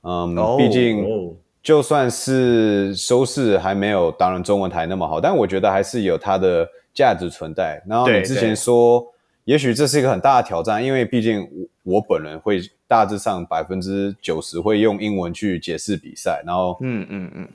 [0.04, 1.04] 嗯，毕竟。
[1.04, 1.34] Oh.
[1.70, 7.80] 就算是收视还没有当然中文台那么好，但我觉得还是有它的价值存在。
[7.86, 9.05] 然后你之前说，
[9.43, 11.47] 也许这是一个很大的挑战，因为毕竟
[11.84, 17.47] 我我本人会大致上百分之九十会用英文去解释比赛，然后嗯嗯嗯，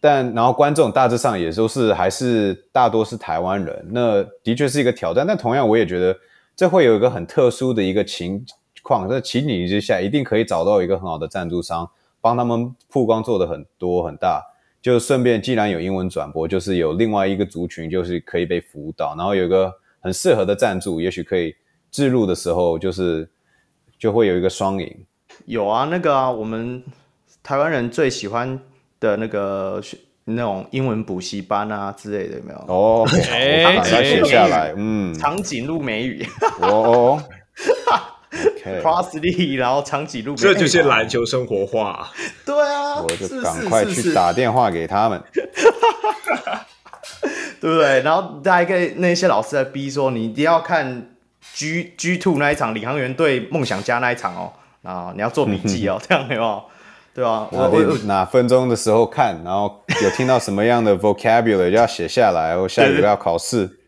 [0.00, 5.26] 但然后观众大致上也都是还是大多是台湾人，那的确是一个挑战。
[5.26, 6.16] 但同样我也觉得
[6.56, 8.42] 这会有一个很特殊的一个情
[8.82, 11.86] 况，在情景之下一定可以找到一个很好的赞助商。
[12.24, 14.42] 帮他们曝光做的很多很大，
[14.80, 19.70] 就顺便既然有英文转播，就是有另外一个族群就是可以被辅导，然后有一个
[20.00, 21.54] 很适合的赞助，也许可以
[21.90, 23.28] 置入的时候就是
[23.98, 25.06] 就会有一个双赢。
[25.44, 26.82] 有啊，那个啊，我们
[27.42, 28.58] 台湾人最喜欢
[28.98, 29.78] 的那个
[30.24, 32.58] 那种英文补习班啊之类的，有没有？
[32.68, 36.26] 哦，欸、 我把它写下来，欸、嗯，长颈鹿美语。
[36.62, 37.22] 哦。
[38.82, 42.10] Crossly，然后长颈鹿，这就是篮球生活化。
[42.44, 45.22] 对啊，我就赶快去打电话给他们，
[47.60, 48.00] 对不对？
[48.00, 51.10] 然后大家可以那些老师在逼说，你一定要看
[51.54, 54.52] G G Two 那一场领航员对梦想家那一场哦，
[54.82, 56.62] 啊，你要做笔记哦，这样有没有？
[57.14, 63.78] 对啊，我我哪分钟的时候看，然后有听到什么样的 vocabulary 就要写下来，我下一个要考试。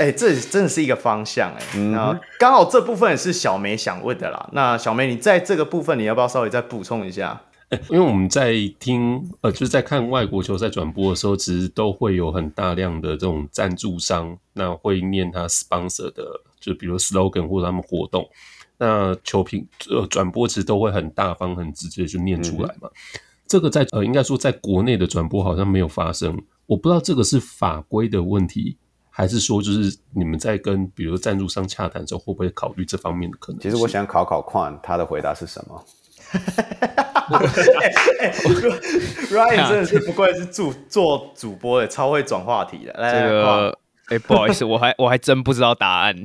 [0.00, 1.66] 哎、欸，这真的是一个方向哎、欸。
[1.76, 4.48] 嗯、然后刚好这部分也是小梅想问的啦。
[4.54, 7.38] 那小梅，你在这个部分，你要不要稍微再补充一下？
[7.90, 16.24] 因为我们在听呃，就是在看外国球赛转播的时候，其实都会有很大量的这种赞助商，那会念他 sponsor 的，
[16.58, 18.26] 就比如 slogan 或者他们活动。
[18.78, 22.88] 那球评呃转播其实都会很大方、很直接就念出来嘛。
[22.88, 26.42] 嗯、这个在呃，应该说在国内的转播好像没有发生。
[26.66, 28.78] 我不知道这个是法规的问题。
[29.10, 33.60] 还是说，就是你们在跟比如赞助商洽谈的时候，会不会考虑这方面的可能？
[33.60, 35.84] 其实我想考考宽，他的回答是什么
[39.30, 42.92] ？Ryan 真的是不愧是做做主播的，超会转话题的。
[42.94, 43.78] 来这个，
[44.08, 46.16] 哎，不好意思，我还我还真不知道答案。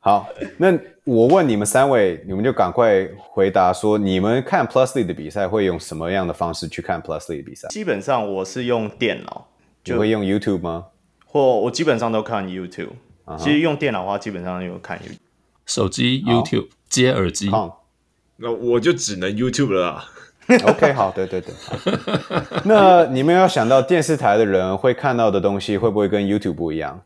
[0.00, 7.68] 好，那我问你们三位，你们就赶快回答说，你们看 Plus League 的比赛会用什么样的方式去看 Plus League 的比赛？
[7.68, 9.46] 基本上我是用电脑。
[9.94, 10.86] 你会用 YouTube 吗？
[11.24, 12.90] 或我基本上都看 YouTube。
[13.26, 13.38] Uh huh.
[13.38, 15.18] 其实用电脑的话，基本上有看 YouTube。
[15.66, 16.70] 手机 YouTube、oh.
[16.88, 17.50] 接耳机，
[18.36, 20.04] 那我就只能 YouTube 了。
[20.64, 21.52] OK，好，对对对。
[22.64, 26.98] 那你们要想到电视台的人会看到的东西，会不会跟 YouTube 不一样？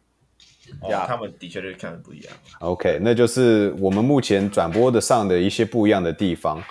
[0.88, 2.32] 呀，他们的确是看的不一样。
[2.60, 6.62] OK，那就是我们目前转播的上的一些不一样的地方。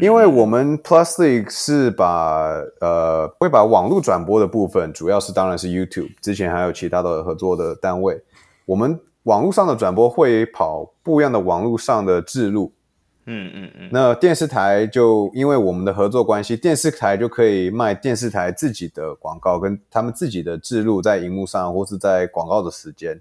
[0.00, 8.22] 因为我们 Plus League 是把呃会把网络转播的部分，主要是当然是 YouTube，之前还有其他的合作的单位。
[8.64, 12.72] 我们网络上的转播会跑不一样的网络上的制录，
[13.26, 13.88] 嗯嗯嗯。
[13.90, 23.20] 那电视台就因为我们的合作关系，电视台就可以卖电视台自己的广告跟他们自己的置入在荧幕上或是在广告的时间。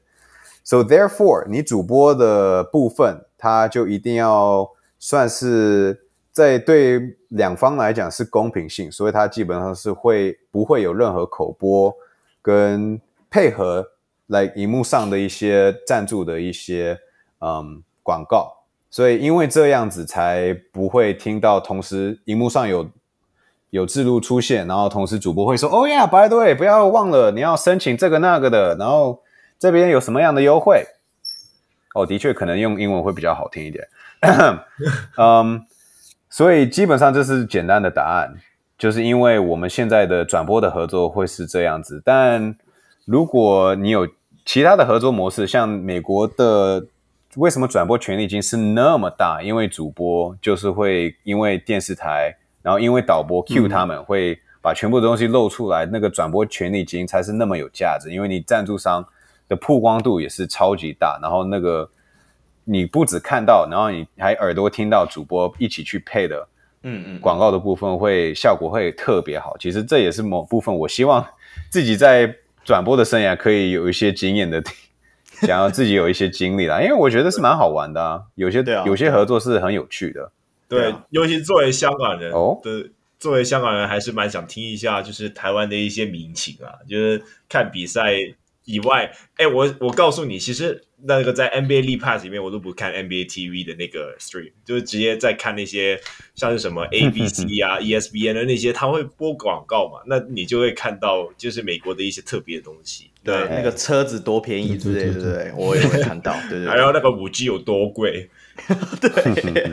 [0.63, 4.69] So therefore，你主播的部分，它就一定要
[4.99, 6.00] 算是。
[6.31, 11.93] 在对两方来讲是公平性，所以它基本上是会不会有任何口播
[12.41, 12.99] 跟
[13.29, 13.85] 配合
[14.27, 16.97] 来荧幕上的一些赞助的一些
[17.39, 22.89] 嗯广告，所以因为这样子才不会听到同时荧幕上有
[23.69, 29.21] 有字幕出现，然后同时主播会说：“哦呀，by the way，不要忘了你要申请这个那个的，然后
[29.59, 30.85] 这边有什么样的优惠？”
[31.93, 33.87] 哦，的确可能用英文会比较好听一点。
[35.17, 35.65] 嗯，
[36.31, 38.33] 所以基本上这是简单的答案，
[38.77, 42.01] 就是因为我们现在的转播的合作会是这样子。
[42.03, 42.55] 但
[43.05, 44.07] 如果你有
[44.45, 46.87] 其他的合作模式，像美国的，
[47.35, 49.41] 为什么转播权利金是那么大？
[49.43, 52.35] 因为主播就是会因为电视台。
[52.63, 58.11] 然后因为导播 cue 他们会把全部的东西露出来，嗯、那个转播权利金才是那么有价值。
[58.11, 59.03] 因为你赞助商
[59.49, 61.89] 的曝光度也是超级大，然后那个
[62.71, 66.47] 你不只看到，然后你还耳朵听到主播一起去配的，
[66.83, 69.57] 嗯嗯，广告的部分会效果会特别好。
[69.57, 71.25] 其实这也是某部分我希望
[71.69, 72.33] 自己在
[72.63, 74.63] 转播的生涯可以有一些经验的，
[75.43, 80.31] 想要自己有一些经历啦，因为我觉得是蛮好玩的啊，有些啊有些合作是很有趣的。
[80.69, 82.89] 对，啊、尤其作为香港人，哦，对，
[83.19, 88.13] 作为香港人还是蛮想听一下，就是台湾的一些民情啊，就是看比赛
[88.65, 95.99] 以外，哎，我我告诉你，其实那个在 NBA League Pass 里面，我都不看 NBA TV 的那个 stream，就是直接在看那些
[96.35, 103.47] 像是什么 ABC 啊、ESPN 的那些，他会播广告嘛，那你就会看到就是美国的一些特别的东西，对，对。
[103.49, 105.33] 那个车子多便宜之类的，对对。
[105.33, 108.29] 对，我也会看到，对对，对， 还有那个五 G 有多贵。
[109.01, 109.71] 对，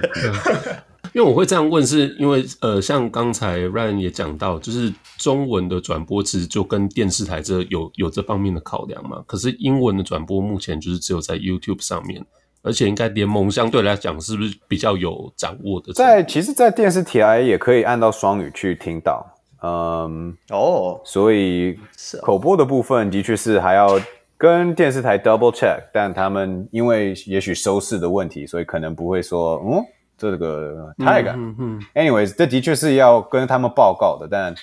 [1.18, 9.20] 因为我会这样问，是因为呃，像刚才 Ryan 也讲到，就是中文的转播其实就跟电视台这有有这方面的考量嘛。
[9.26, 12.24] 可是英文的转播目前就是只有在 YouTube 上面，
[12.62, 15.92] 而且应该联盟相对来讲是不是比较有掌握的？
[15.92, 19.26] 在其实，在电视台也可以按到双语去听到，
[19.64, 21.76] 嗯，哦，所以
[22.22, 24.00] 口播的部分的确是还要。
[24.40, 29.82] 跟电视台 double check，但他们因为也许收视的问题，所以可能不会说，嗯，
[30.18, 31.34] 这个太感。
[31.38, 31.80] 嗯嗯。
[31.94, 34.54] Anyways，这的确是要跟他们报告的，但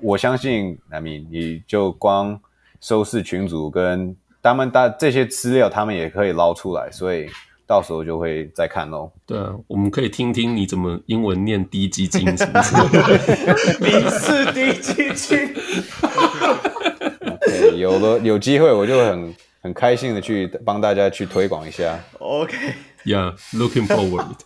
[0.00, 2.40] 我相信，I mean，你就光
[2.80, 7.28] 收视群组跟他们大这些资料，他们也可以捞出来，所以
[7.66, 9.10] 到时候就会再看喽。
[9.26, 12.46] 对啊，我们可以听听你怎么英文念低基金，是
[13.80, 15.54] 你是低基金。
[17.76, 21.98] 有了有机会，我就很很开心的去帮大家去推广一下。
[22.18, 24.36] OK，Yeah，looking forward。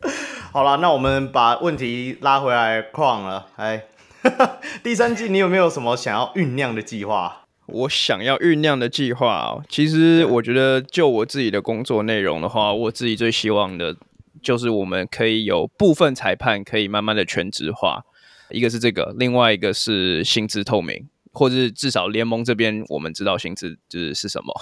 [0.52, 3.46] 好了，那我们把问题拉回来，Kwong 了。
[3.56, 3.84] 哎，
[4.82, 7.44] 第三季你有没有什么想要酝酿的计划？
[7.66, 13.96] 我想要酝酿的计划哦，其实我觉得就我自己的工作内容的话，我自己最希望的
[14.42, 18.04] 就是我们可以有部分裁判可以慢慢的全职化，
[18.50, 21.08] 一个是这个，另外一个是薪资透明。
[21.38, 24.54] 或者是至少联盟这边，我们知道薪资就是是什么？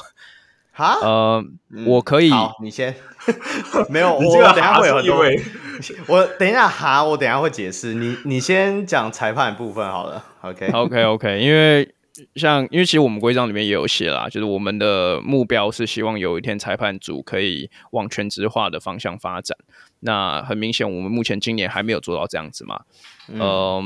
[0.75, 0.99] 哈？
[1.01, 2.31] 呃，嗯、我可以，
[2.61, 2.95] 你先，
[3.89, 5.25] 没有，我等下会有很多，
[6.09, 7.95] 我等一下哈，我等一下会解释。
[7.95, 11.05] 你你先讲裁判部分好了，OK，OK，OK，、okay?
[11.05, 11.95] okay, okay, 因为
[12.35, 19.57] 像因为其实我们规章里面也有写啦，就是我们的目标是希望有一天裁判组可以往全职化的方向发展。
[20.01, 22.83] 那很明显，我们目前今年还没有做到这样子嘛，
[23.29, 23.41] 嗯。
[23.41, 23.83] 呃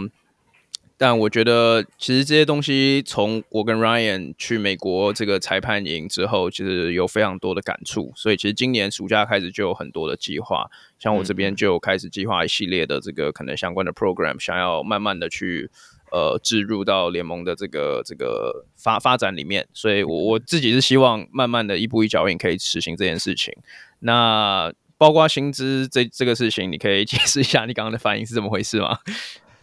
[1.00, 8.12] 但我觉得，其实这些东西从我跟 Ryan 去美国这个裁判营之后，其实有非常多的感触。
[8.16, 10.68] 所以，其实今年暑假开始就有很多的计划，
[10.98, 15.70] 像我这边就开始计划一系列的这个可能相关的 program，想要慢慢的去
[16.10, 19.68] 呃置入到联盟的这个这个发发展里面。
[19.72, 23.54] 所以我我自己是希望慢慢的一步一脚印可以实行这件事情。
[24.00, 28.98] 那包括薪资这这个事情，你可以解释一下你刚刚的反应是怎么回事吗？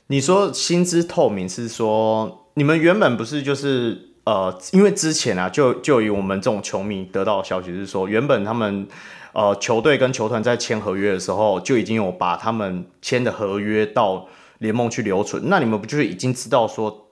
[0.07, 8.87] 你说薪资透明是说你们原本不是就是呃，因为之前啊，就就以我们这种球迷得到的消息是说，原本他们
[9.33, 14.27] 呃球队跟球团在签合约的时候就已经有把他们签的合约到
[14.59, 17.07] 联盟去留存，那你们不就是已经知道说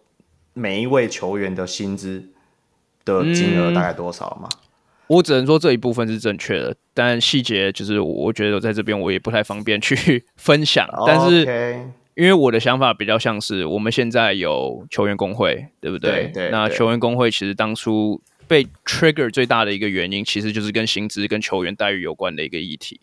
[0.53, 2.23] 每一位球员的薪资
[3.05, 4.49] 的金额大概多少了吗？
[4.51, 4.59] 嗯，
[5.07, 11.91] 我只能说这一部分是正确的，但细节就是我觉得在这边我也不太方便去 分享，但是。
[12.15, 16.31] 因为我的想法比较像是，我们现在有球员工会，对不对？
[16.33, 22.99] 对，对，那球员工会其实当初被 trigger 最大的一个原因，其实就是跟薪资、跟球员待遇有关的一个议题。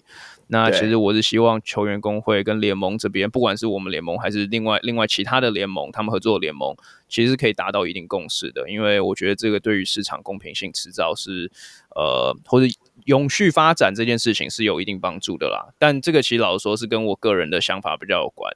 [0.52, 6.76] 那其实我是希望球员工会跟联盟这边，不管是我们联盟还是另外另外其他的联盟，他们合作的联盟，
[7.08, 8.68] 其实可以达到一定共识的。
[8.68, 11.50] 因为我觉得这个对于市场公平性迟早是
[11.94, 12.66] 呃，或者
[13.04, 15.72] 永续发展这件事情是有一定帮助的啦。
[15.78, 18.52] 但这个其实老实说是跟我个人的想法比较有关。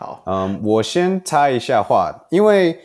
[0.00, 2.80] 好，嗯，我先插一下话，因为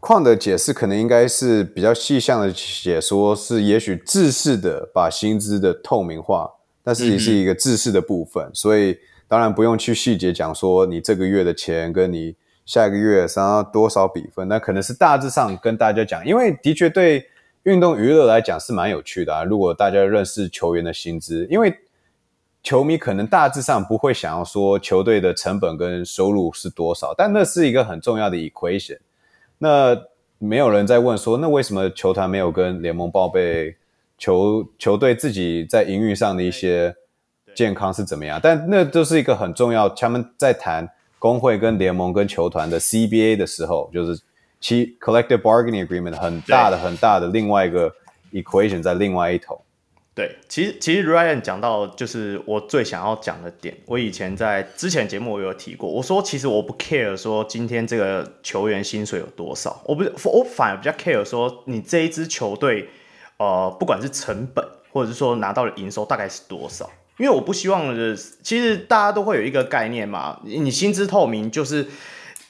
[0.00, 6.50] 矿的解释可能应该是比较细项的解说，是也许制式的把薪资的透明化，
[6.82, 8.96] 但是也是一个制式的部分，所以
[9.28, 12.34] 当然不用去细节讲说你这个月的钱跟你
[12.64, 17.26] 下一个月想要多少比分，那可能是大致上跟大家讲，因为的确对
[17.64, 19.44] 运动娱乐来讲是蛮有趣的啊。
[19.44, 21.76] 如果大家认识球员的薪资，因为
[22.64, 28.98] 球迷可能大致上不会想要说球队的成本跟收入是多少，但那是一个很重要的 equation。
[29.58, 29.96] 那
[30.38, 33.76] 没有人在问说，那为什么球团没有跟联盟报备
[34.16, 36.94] 球球队自己在营运上的一些
[37.54, 38.40] 健康是怎么样？
[38.42, 39.86] 但那都是一个很重要。
[39.90, 40.88] 他们在谈
[41.18, 44.18] 工会跟联盟跟球团的 CBA 的时候，就是
[44.58, 47.92] 其 collective bargaining agreement 很大的很大的另外一个
[48.32, 49.60] equation 在另外一头。
[50.16, 53.76] 对，其实其实 Ryan 讲到就是我最想要讲的点。
[53.86, 62.88] 我以前在之前节目我有提过，我说其实我不 care 说今天这个球员薪水有多少，我不是我反而比较 care 说你这一支球队
[63.38, 66.88] 呃不管是成本或者是说拿到的营收大概是多少，
[67.18, 71.88] 因为我不希望的其实大家都会有一个概念嘛，你薪资透明就是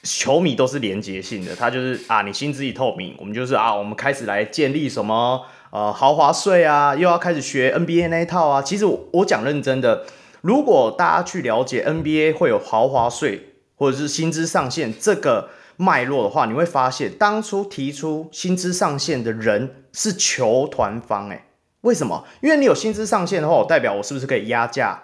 [0.03, 5.41] 球迷都是连接性的，他就是啊你薪资一透明，我们就是啊我们开始来建立什么。
[5.75, 8.61] 呃，豪华税啊，又要开始学 NBA 那一套啊。
[8.61, 10.05] 其实我我讲认真的，
[10.39, 21.27] 如果大家去了解 NBA 会有豪华税或者是薪资上限这个脉络的话，你会发现当初提出薪资上限的人是球团方。
[21.27, 21.43] 诶，
[21.81, 22.23] 为什么？
[22.39, 24.97] 因为你有薪资上限的话，我代表我是不是可以压价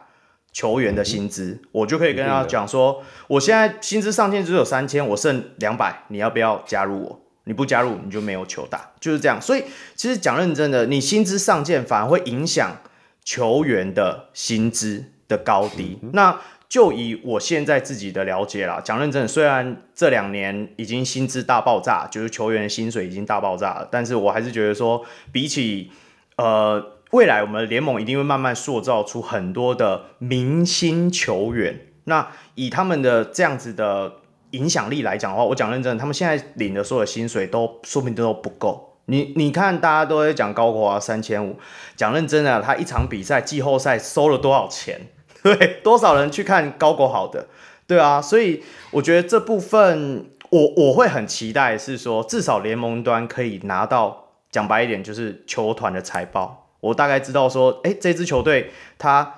[0.54, 1.60] 球员的薪资？
[1.74, 7.21] 我就可以跟他讲说，我现在薪资上限只有三千，我剩两百，你要不要加入我？
[7.46, 9.42] 你不加入，你就没有球打，就是这样。
[9.42, 9.64] 所以
[9.96, 12.78] 其实讲认真的，你薪资上限反而会影响
[13.24, 15.98] 球员的薪资的高低。
[16.04, 16.40] 嗯、那
[16.70, 25.90] 就以我现在自己的了解啦，讲认真的，虽然这两年已经薪资大爆炸，就是球员的薪水已经大爆炸了，但是我还是觉得说，比起
[26.38, 31.88] 呃未来，我们联盟一定会慢慢塑造出很多的明星球员。
[32.04, 34.21] 那以他们的这样子的。
[34.52, 38.98] 影响力来讲的话，我讲认真，他们现在领的所有薪水都说明都不够。
[39.06, 41.58] 你你看，大家都在讲高国华三千五，
[41.96, 45.02] 讲认真的，他一场比赛季后赛收了多少钱？
[45.44, 47.48] 对，多少人去看高国好的？
[47.88, 59.36] 对啊，所以我觉得这部分我我会很期待，是说至少联盟端可以拿到，讲白一点就是球团的财报，我大概知道说，哎，这支球队他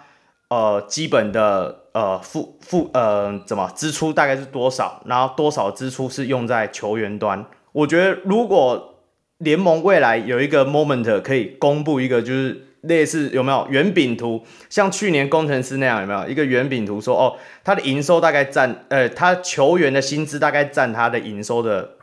[0.50, 1.83] 呃基本的。
[1.94, 5.04] 呃，付付呃，怎么支出大概是多少？
[5.06, 7.46] 然后多少支出是用在球员端？
[7.72, 8.96] 我觉得如果
[9.38, 21.98] 联盟未来有一个 moment 可以公布一个，就是类似有没有圆饼图，像去年工程师那样有没有一个圆饼图说，哦，他的营收大概占呃，他球员的薪资大概占他的营收的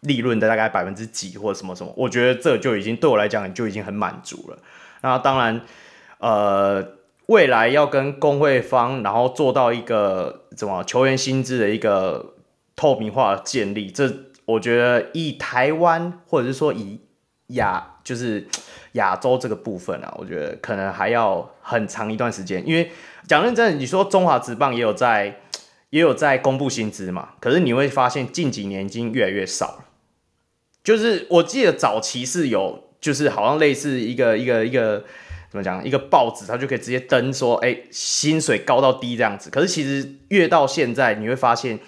[0.00, 1.92] 利润的大概百分之几或者什么什么？
[1.98, 4.56] 我觉得这就已经对我来讲就已经很满足了。
[5.02, 5.60] 那当然，
[6.16, 6.93] 呃。
[7.26, 12.34] 未来要跟工会方，然后做到一个怎么球员薪资的一个
[12.76, 14.12] 透明化建立，这
[14.44, 17.00] 我觉得以台湾或者是说以
[17.46, 18.46] 亚就是
[18.92, 22.62] 亚洲这个部分啊，我觉得可能还要很长一段时间。
[22.68, 22.90] 因为
[23.26, 25.40] 讲认真，你说中华职棒也有在
[25.88, 29.84] 也有在公布薪资嘛，可是你会发现近几年已经越来越少了。
[30.82, 35.04] 就是我记得早期是有，就是好像类似一个一个一个。
[35.54, 35.84] 怎么讲？
[35.84, 39.48] 一个报纸，它就可以直接登说，哎，薪水高到低这样子。
[39.50, 41.78] 可是其实越到现在，你会发现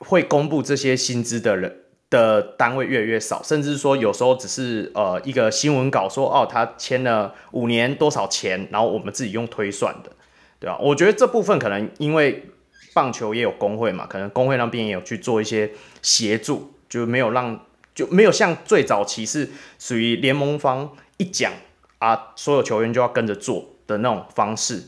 [0.00, 10.12] 会公布这些薪资的人的单位越来越少，甚至说有时候只是呃一个新闻稿说，哦，他签了五年多少钱，然后我们自己用推算的，
[10.60, 10.76] 对吧？
[10.78, 12.44] 我觉得这部分可能因为
[12.92, 15.70] 棒球也有工会嘛，可能工会那边也有去做一些
[16.02, 17.58] 协助，就没有让
[17.94, 19.48] 就没有像最早期是
[19.78, 21.50] 属于联盟方一讲。
[21.98, 24.82] 啊，所有球员就要跟着做的那种方式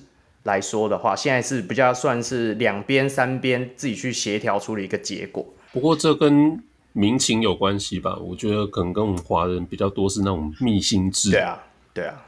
[0.45, 5.45] 来说的话，现在是比较算是两边三边自己去协调出了一个结果。
[5.73, 6.63] 不过这跟
[6.93, 8.17] 民情有关系吧？
[8.17, 11.63] 我觉得可能跟我们华人比较多是那种密心制，对啊，
[11.95, 12.27] 对啊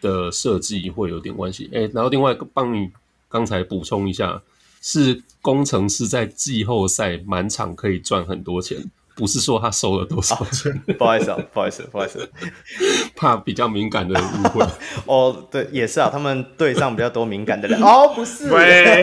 [0.00, 1.70] 的设计会有点关系。
[1.72, 2.90] 哎、欸，然后另外帮你
[3.28, 4.42] 刚才补充一下，
[4.80, 8.78] 是工程师在季后赛满场可以赚很多钱。
[9.22, 12.28] 不是说他收了多少钱，哦、 不好意思啊，不好意思，不好意思，
[13.14, 14.66] 怕比较敏感的人误会。
[15.06, 17.80] 哦，对，也是啊，他们队上比较多敏感的人。
[17.80, 19.00] 哦，不是，喂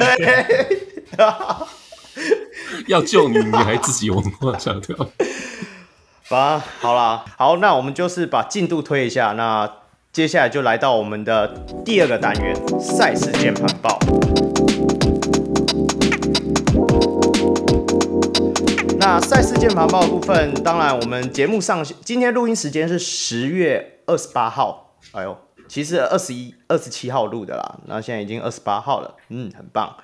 [2.88, 4.98] 要救你，你还自己文化强调。
[6.28, 9.72] 好，好啦，好，那我们就是把进度推一下，那
[10.12, 11.48] 接下来就来到我们的
[11.86, 13.98] 第二个单元——赛事键盘报。
[19.22, 25.38] 赛事键盘报的部分，当然我们节目上今天录音时间是十月二十八号，哎呦，
[25.68, 29.96] 其实二十一、二十七号录的啦，那现在已经二十八号了，嗯，很棒。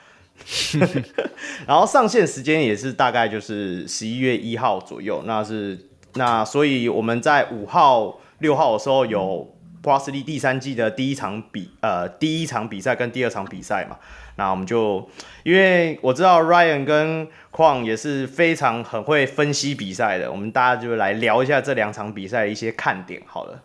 [1.66, 9.55] 然后上线时间也是大概就是十一月一号左右，那是那所以我们在五号、六号的时候有
[9.86, 13.98] Plus League 第三季的第一场比呃第一场比赛跟第二场比赛嘛，
[14.38, 15.08] 那我们就
[15.44, 23.62] 因为我知道 Ryan 跟 Kwang 也是非常很会分析比赛的，我们大家就来聊一下这两场比赛的一些看点好了。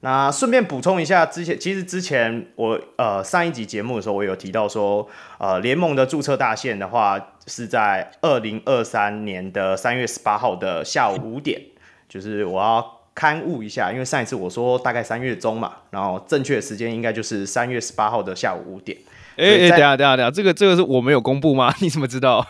[0.00, 5.06] 那顺便补充一下，之前其实之前我呃上一集节目的时候，我有提到说，
[5.38, 11.60] 呃联盟的注册大限的话是在二零二三年的三月十八号的下午五点，
[12.08, 18.96] 就是我要勘误一下，因为上一次我说大概三月中嘛，然后正确的时间应该就是三月十八号的下午五点。
[19.36, 21.74] 哎哎、欸，等下等下等下，这个这个是我没有公布吗？
[21.80, 22.46] 你怎么知道？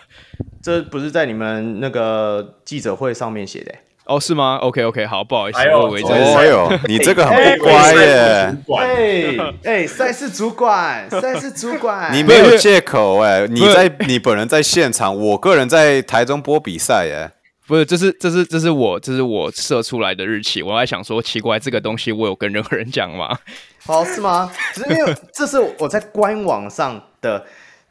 [0.62, 3.80] 这不是在你们那个记者会上面写的、欸。
[4.04, 5.94] 哦，是吗？OK OK，好，不好意思，哎呦，
[6.38, 8.56] 哎呦， 你这个很不乖耶！
[8.78, 13.46] 哎哎，赛事主管， 赛事主管，你没有借口哎！
[13.46, 17.30] 你在，你本人在现场，我个人在台中播比赛耶。
[17.68, 20.62] 不是，这是这是这是我这是我设出来的日期。
[20.62, 23.38] 我还想说，奇怪，这个东西我有跟任何人讲吗？
[23.86, 24.50] 哦，是吗？
[24.72, 27.44] 只是因为 这是我在官网上的，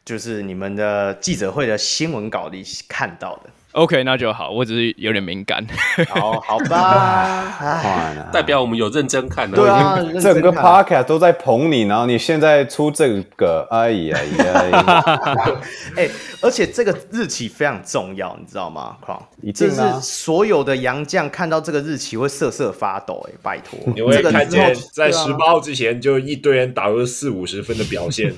[0.04, 3.52] 就是你们的记者会的新闻稿里看到的。
[3.78, 4.49] OK，那就好。
[4.49, 5.64] 我只是有点敏感。
[6.10, 8.28] 好，好吧。
[8.34, 9.56] 代表我们有认真看的。
[9.56, 15.22] 对啊，整个 Podcast 都在捧你，然后你现在出这个，哎呀呀！
[15.95, 16.10] 哎，
[16.41, 18.98] 而且这个日期非常重要，你知道吗？
[18.99, 23.24] 况，一定是所有的洋将看到这个日期会瑟瑟发抖。
[23.30, 28.34] 哎，拜托，你会看见在十八号之前就一堆人打入四五十分的表现。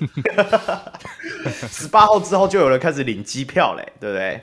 [1.72, 4.42] 十八号之后就有人开始领机票嘞，对不对？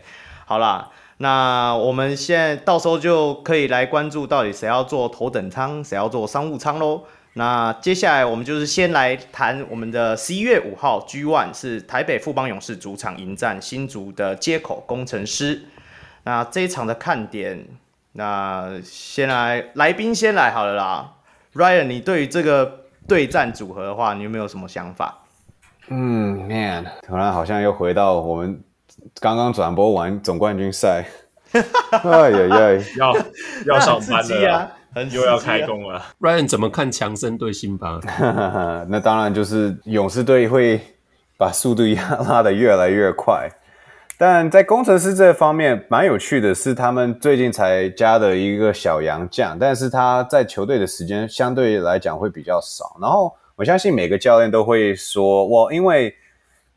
[0.48, 7.02] 好啦，那我们现在到时候就可以来关注到底谁要做头等舱，谁要做商务舱喽。
[7.32, 15.64] 那接下来我们就是先来谈我们的十一月五号 G One 是台北富邦勇士主场迎战新竹的街口工程师。
[16.23, 17.66] 那这一场的看点，
[18.12, 21.14] 那先来来宾先来好了啦。
[21.55, 25.24] Ryan，你对于这个对战组合的话，你有没有什么想法？
[25.89, 28.62] 嗯，Man，突然好像又回到我们。
[29.20, 31.06] 刚刚转播完总冠军赛，
[31.52, 33.16] 哎呀呀，要
[33.66, 36.02] 要上班了啊，又要开工了。
[36.20, 37.98] Ryan 怎么看强森对辛巴？
[38.89, 40.81] 那当然就是勇士队会
[41.39, 43.48] 把速度压拉得越来越快，
[44.18, 52.97] 但在工程师这方面蛮有趣的是，他们最近才加的一个小洋将，但是他在球队的时间相对来讲会比较少。
[53.01, 56.14] 然后我相信每个教练都会说，我因为。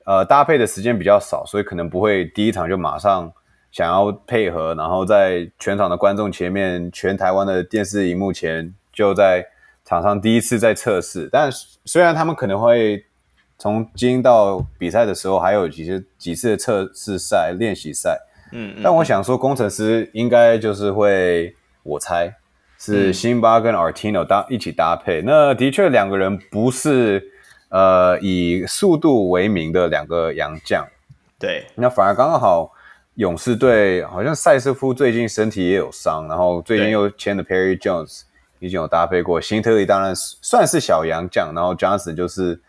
[0.09, 3.31] 呃，搭配的时间比较少，所以可能不会第一场就马上
[3.71, 9.45] 想要配合，然后在全场的观众前面，全台湾的电视荧幕前，就在
[9.85, 11.29] 场上第一次在测试。
[11.31, 11.47] 但
[11.85, 13.05] 虽然他们可能会
[13.59, 18.17] 从今到比赛的时候还有几次几次的测试赛、练习赛，
[18.51, 22.33] 嗯，嗯，但我想说，工程师应该就是会，我猜
[22.79, 25.21] 是辛巴跟 Artino 搭一起搭配。
[25.23, 27.33] 那的确两个人不是。
[27.69, 30.87] 呃，以速度为名的两个洋将，
[31.37, 32.71] 对，那反而刚刚好，
[33.13, 38.23] 勇士队好像赛斯夫最近身体也有伤，然后最近又签了 Perry Jones，
[38.57, 39.39] 已经有搭配过。
[39.39, 42.59] 新特利当然算是小洋将，然后 Johnson 就是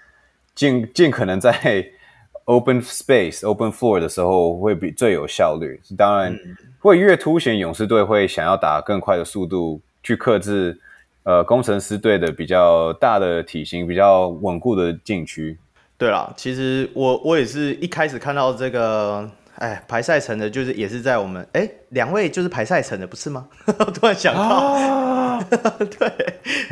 [0.55, 1.87] 尽尽可能在
[2.45, 6.39] open space、open floor 的时候会比最有效率，当然
[6.79, 10.79] 会越凸显勇士队会想要打更快的速度去克制。
[11.23, 15.59] 呃，工程师队的比较大的体型，比较稳固的禁区。
[15.99, 23.47] 对啦，其实我我也是一开始看到这个，哎，排赛程的，就是也是在我们，哎，两位就是排赛程的，不是吗？
[23.93, 25.45] 突然想到，啊、
[25.99, 26.11] 对，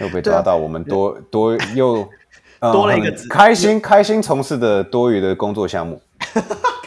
[0.00, 2.08] 又被抓到，我们多、啊、多 又、
[2.60, 6.00] 嗯、多了一个字，开心开心从事的多余的工作项目，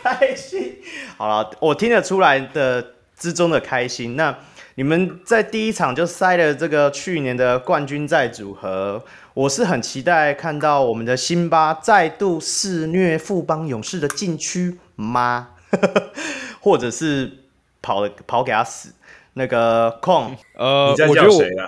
[0.02, 0.78] 开心。
[1.16, 2.84] 好了，我听得出来的
[3.16, 4.36] 之中的开心，那。
[4.76, 9.04] 你们在第一场就塞了这个去年的冠军赛组合，
[9.34, 15.50] 我是很期待看到我们的辛巴再度肆虐富邦勇士的禁区吗？
[16.62, 17.46] 或者是
[17.82, 18.94] 跑跑给他死？
[19.34, 21.68] 那个矿，呃，你在叫谁啊？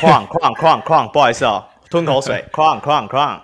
[0.00, 3.42] 矿矿矿矿，不好意思哦，吞口水， 矿矿矿。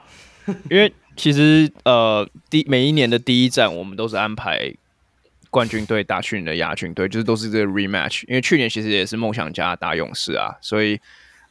[0.70, 4.74] 因为其实呃，第每一年的第一站，我们都是安排。
[5.52, 8.24] 冠军队打去年的亚军队，就是都是这个 rematch。
[8.26, 10.98] 因为去年其实也是梦想家打勇士啊，所以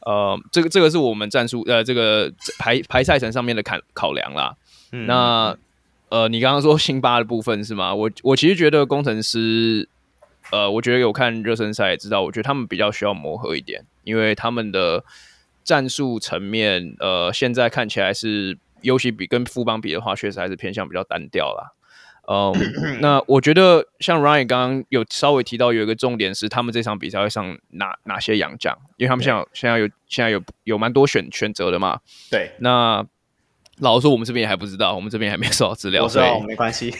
[0.04, 4.56] 呃，这个这个是我们战术呃这个排排赛程上面的考考量啦。
[4.90, 5.56] 嗯、那
[6.08, 7.94] 呃，你刚刚说辛巴的部分是吗？
[7.94, 9.88] 我我其实觉得工程师，
[10.50, 15.04] 呃，我觉得有看热身赛也知道，我觉得他们比较需要磨合一点，因为他们的
[15.62, 21.72] 战术层面，呃，现在看起来是尤其比跟富邦比的话，确实还是偏向比较单调啦。
[22.28, 32.00] 嗯，那我觉得像 Ryan 刚刚有稍微提到有一个重点是，他们这场比赛会上哪哪些洋将，因为他们现在现在有现在有有蛮多选选择的嘛。
[32.30, 33.04] 对，那
[33.78, 36.90] 老实说，我们这边也还不知道，我们这边还没收到资料，所以没关系。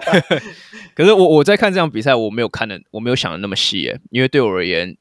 [0.94, 4.96] 可是我我在看这场比赛，我没有看的，我没有想的那么细耶，因为对我而言。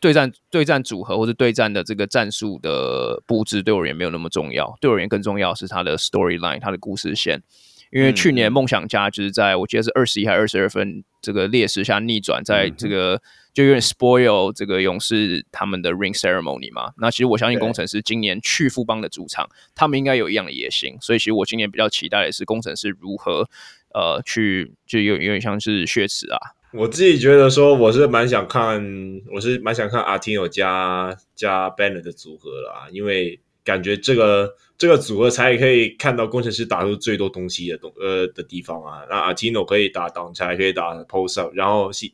[0.00, 7.42] 对战对战组合或者对战的这个战术的布置对我而言没有那么重要，对我而言更重要是他的 storyline，他的故事线。
[7.90, 13.20] 因为去年梦想家就是在我记得是二十一还二十二分这个劣势下逆转，在这个
[13.54, 16.92] 就有点 spoil 这个勇士他们的 ring ceremony 嘛。
[16.98, 23.48] 那其实我相信工程师今年去富邦的主场，他们应该有一样的野心，所以其实我今年比较期待的是工程师如何
[23.94, 26.38] 呃去就有有点像是血池啊。
[26.74, 28.84] 我自己觉得说，我是蛮想看，
[29.32, 39.04] 我是蛮想看阿提诺加加 Bennett 的组合啦，因为感觉这个这个组合才可以看到工程师打出最多东西的东呃的地方啊。
[39.10, 42.06] 那阿基诺可以打挡拆，可以打 post up，然后是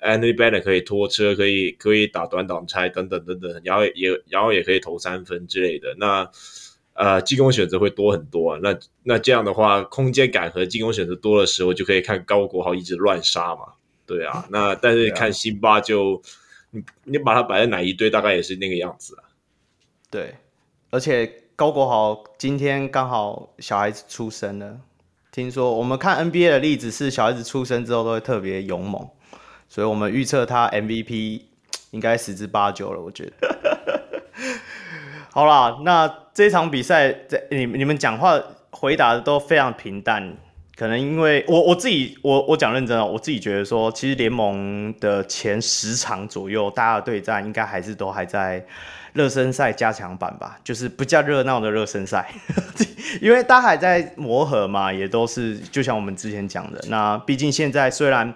[0.00, 5.94] Anthony Bennett 可以拖车，可以可以打短挡拆等等等等，然后也然后也可以投三分之类的。
[5.96, 6.30] 那
[6.92, 8.60] 呃进攻选择会多很多啊。
[8.62, 13.72] 那那这样的话，空间感和进攻选择多的时候，就可以看高国豪一直乱杀嘛。
[14.04, 16.20] 对啊，那但是看辛巴就，
[16.72, 19.24] 你你把它摆在哪一队，大概也是那个样子啊。
[20.10, 20.34] 对，
[20.90, 24.78] 而且高国豪今天刚好小孩子出生了，
[25.30, 29.06] 听说我们看 NBA 的例子是小孩子出生之后都会特别勇猛，
[29.68, 31.42] 所以我们预测他 MVP
[31.90, 33.32] 应该十之八九了，我觉得。
[35.30, 40.36] 好啦，那这场比赛在你你们讲话回答的都非常平淡。
[40.74, 48.64] 可能因为我我自己我我讲认真哦，我自己觉得说，其实联盟的前十场左右，大家的对战应该还是都还在
[49.12, 52.30] 热身赛加强版吧，就是不叫热闹的热身赛，
[53.20, 58.32] 因为大家还在磨合嘛，也都是就像我们之前讲的，那毕竟现在虽然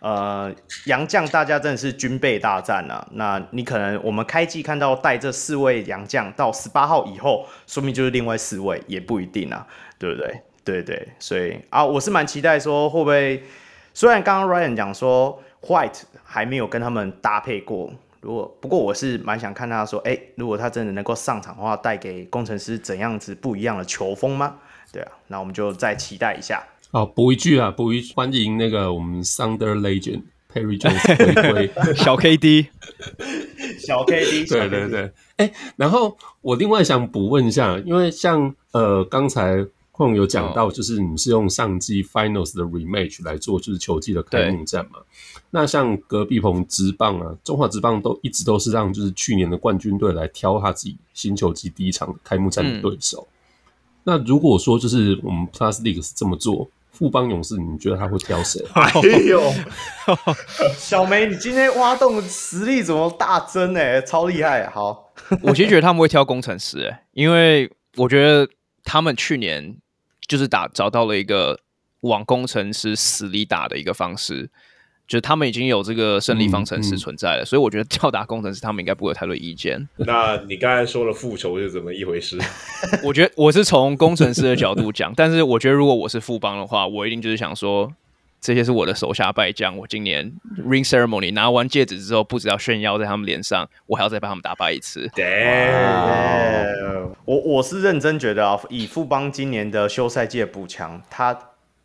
[0.00, 0.52] 呃
[0.86, 9.66] 洋将大家真的是军备大战啊，那你可能我们开季看到带这四位洋将到十八号以后，说明就是另外四位也不一定啊，
[9.98, 10.42] 对不对？
[10.64, 13.42] 对对，所以啊，我是蛮期待说会不会，
[13.94, 24.56] 虽然刚刚 Ryan 讲说 White 还没有跟他们搭配过，如果不过我是蛮想看他说，哎，如果他真的能够上场的话，带给工程师怎样子不一样的球风吗？
[24.92, 26.62] 对啊，那我们就再期待一下。
[26.90, 30.22] 好，补一句啊，补一句，欢迎那个我们 Thunder Legend
[30.52, 32.66] Perry Jones 回归 小 KD，
[33.78, 39.66] 小 KD，对对对，哎，然后我另外想补问一下，因为像呃刚才。
[39.98, 45.00] 碰有讲到，就是你是用上季 Finals 的 Rematch 来做，就是球季的开幕战嘛。
[45.50, 53.26] 那像隔壁棚职棒啊，中华职棒都一直都是让就是去年的冠军队来挑他自己新球季第一场开幕战的对手。
[53.26, 53.72] 嗯、
[54.04, 58.64] 那如果说就是我们 Plus League 是这么做，富邦勇士，你觉得他会挑谁？
[58.74, 58.92] 哎
[59.26, 59.52] 呦，
[60.78, 64.00] 小梅，你今天挖洞实力怎么大增呢、欸？
[64.02, 64.70] 超厉害！
[64.70, 65.12] 好，
[65.42, 68.48] 我其实觉得他们会挑工程师，哎，因为我觉得
[68.84, 69.76] 他们去年。
[70.28, 71.58] 就是打找到了一个
[72.02, 74.48] 往工程师死里打的一个方式，
[75.08, 79.88] 就是他们已经有这个胜利方程式存在了，嗯嗯、所以我觉得吊打工程师他们应该不会有太多意见。
[79.96, 82.38] 那你刚才说了复仇是怎么一回事？
[83.02, 87.90] 我觉得我是从工程师的角度讲，但是我觉得如果我是富邦的话，我一定就是想说，
[88.40, 90.32] 这些是我的手下败将，我今年
[90.66, 95.10] ring ceremony 拿完戒指之后，不只要炫耀在他们脸上，我还要再把他们打败一次。
[95.14, 95.74] 对。
[97.24, 101.38] 我我是认真觉得啊，以富邦今年的休赛季的补强，他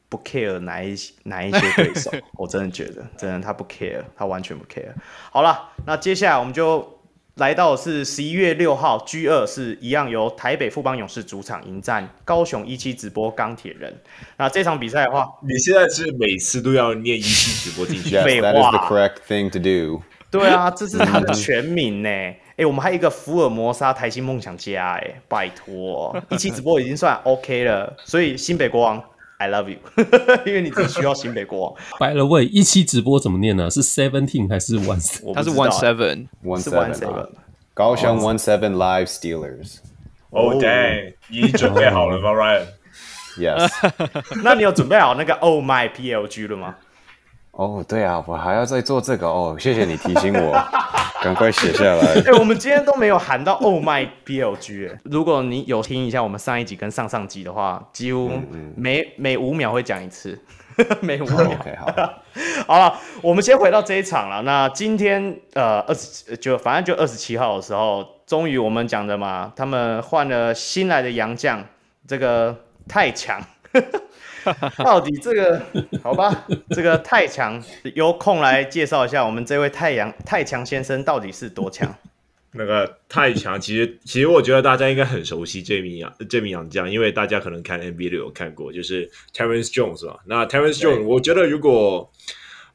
[0.08, 4.94] 不 care 哪一哪一些对手， 我真的觉得，真的他不 care，他完全不 care。
[5.32, 6.98] 好了，那接下来我们就
[7.38, 13.92] 来到的是十一月六号 G 二，是一样由台北富邦勇士主场迎战高雄一期直播钢铁人。
[14.38, 18.16] 那这场比赛的话，你现在是每次都要念一期直播进去？
[18.20, 20.04] 废话，That is the correct thing to do。
[20.30, 22.10] 对啊，这是他的全名呢。
[22.10, 27.92] 哎、欸，我们还有一个福尔摩沙台新梦想家，哎，拜托，一期直播已经算 OK 了。
[28.06, 29.04] 所以新北国王
[29.44, 29.78] ，I love you，
[30.46, 31.76] 因为你自己需要新北国王。
[32.00, 33.70] By the way，一期直播怎么念呢？
[33.70, 35.34] 是 seventeen 还是 one？
[35.34, 37.30] 它是 one seven，one seven。
[37.74, 39.80] 高雄 one seven live Steelers。
[40.30, 43.70] Oh dang，已经准备好了吗，Ryan？Yes。
[44.44, 46.76] 那你有准备好那个 Oh my PLG 了吗？
[47.54, 50.54] 哦，oh, 对啊，我还要再做这个哦，谢谢你提醒我，
[51.22, 52.02] 赶快写下来。
[52.16, 58.30] 哎、欸，我们今天都没有喊到 Oh my BLG 如果你有听一下我们上一集跟上上集的话，几乎
[58.76, 60.38] 每、嗯嗯、每五秒会讲一次，
[61.02, 61.46] 每五秒。
[61.46, 61.94] OK，好。
[62.66, 64.42] 好了，我们先回到这一场了。
[64.42, 71.64] 那今天呃二十就反正就二十七号的时候，终于我们讲的嘛，他们换了新来的洋将，
[72.08, 72.56] 这个
[72.88, 73.40] 太强。
[74.84, 75.62] 到底这个
[76.02, 76.46] 好吧？
[76.72, 77.62] 这个太强，
[77.96, 81.96] 有空来介绍一下我们这位太阳太强先生到底是多强？
[82.52, 90.20] 那个太强，其实其实我觉得大家应该很熟悉这名洋这名洋将，因为大家可能看 NBA 都有看过，就是 Terrence Jones 吧。
[90.26, 92.12] 那 Terrence Jones，我觉得如果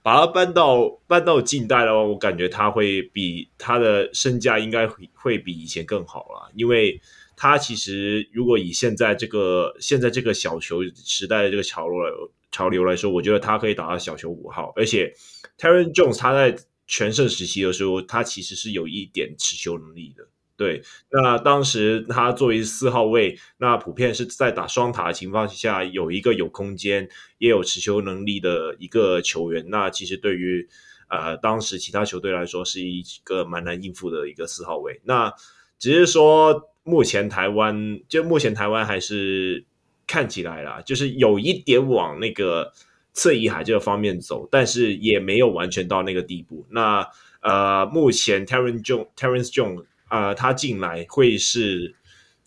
[0.03, 7.01] 把他搬到搬到近代的话，我感觉他会比他的身价应该会会比以前更好了，因为。
[7.40, 14.73] 他其实，如果以现在这个现在这个小球时代的这个潮流潮流来说，我觉得他可以打到小球五号。
[14.74, 15.15] 而且
[15.56, 16.59] t e r r n Jones 他在
[16.89, 20.27] 全盛时期的时候，他其实是有一点持球能力的。
[20.56, 20.82] 对，
[21.12, 27.09] 那当时他作为四号位，那普遍是在打双塔的情况下，有一个有空间
[27.39, 29.65] 也有持球能力的一个球员。
[29.69, 30.69] 那其实对于
[31.09, 35.01] 呃当时其他球队来说，是一个蛮难应付的一个四号位。
[35.05, 35.32] 那
[35.78, 36.69] 只是说。
[36.89, 39.66] 目前台湾就目前台湾还是
[40.06, 42.73] 看起来啦，就是有一点往那个
[43.12, 46.66] 侧翼海这个方面走，但是也没有完全到那个地步。
[46.70, 47.06] 那
[47.43, 51.94] 呃，目前 Terrence Jones Terrence Jones 啊，他进来会是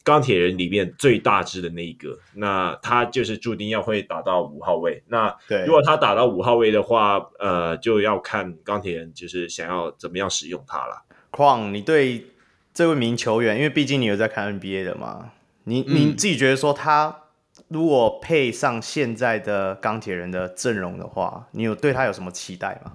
[0.03, 5.03] 钢铁人里面最大只的那一个，那他就是注定要会打到五号位。
[5.07, 5.33] 那
[5.67, 11.05] 如果他打到五号位的话，呃，就要看钢铁人就是想要怎么样使用他了。
[11.29, 12.25] 况你对？
[12.73, 15.31] 这位名球员，因为毕竟你有在看 NBA 的嘛，
[15.65, 17.23] 你你自己觉得说他
[17.67, 22.93] 如果配上现在的钢铁人的阵容的话，你有对他有什么期待吗？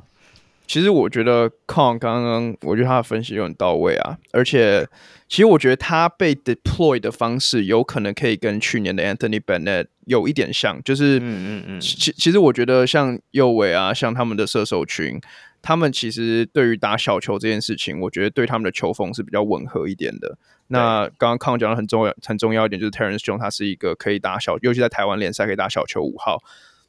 [0.67, 4.87] 其实我觉得 Kong 刚刚我觉得他的分析有很到位啊，而且
[5.29, 15.21] 其实我觉得他被 deploy 的方式有可能可以跟去年的 Anthony Bennett 有一点像，就是嗯嗯嗯，其其实我觉得像右卫啊，像他们的射手群。
[15.63, 20.39] 他们其实对于打小球这件事情，我觉得对他们的球风是比较吻合一点的。
[20.69, 26.41] 那刚刚康讲的很重要、很重要一点，就是 Terrence Jones 他是一个可以打小，尤其在台湾联赛可以打小球五号。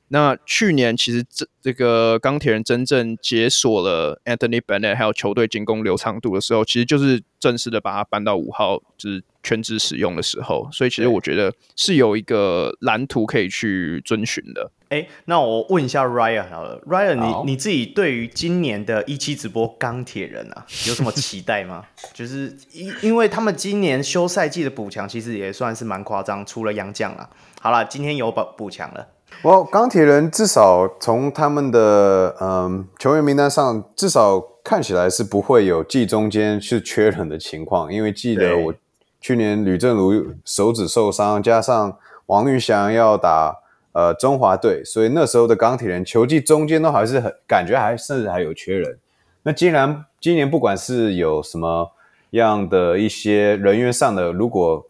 [0.09, 10.69] 那去年其实这这个钢铁人真正解锁了 Anthony Bennett 还有球队进攻流畅度的时候，其实就是正式的把它搬到五号，就是全职使用的时候。
[10.71, 14.71] 所以其实我觉得是有一个蓝图可以去遵循的。
[14.89, 21.83] 哎，那我问一下 Ryan 好了，Ryan 你你自己对于今年的一期直播钢铁人啊，有什么期待吗？
[22.15, 27.29] 就是因因为他们今年休赛季的补强其实也算是蛮夸张，除了杨将啊。
[27.59, 29.05] 好了，今天有补补强了。
[29.43, 37.93] 我钢铁人至少从他们的嗯球员名单上，至少看起来是不会有季中间是缺人的情况。
[37.93, 38.73] 因为记得我
[39.21, 43.55] 去年吕正如手指受伤，加上王玉祥要打
[43.91, 48.97] 呃中华队，所以那时候的钢铁人球季中间都还是很感觉还甚至还有缺人。
[49.43, 51.91] 那既然今年不管是有什么
[52.31, 54.85] 样的一些人员上的，如果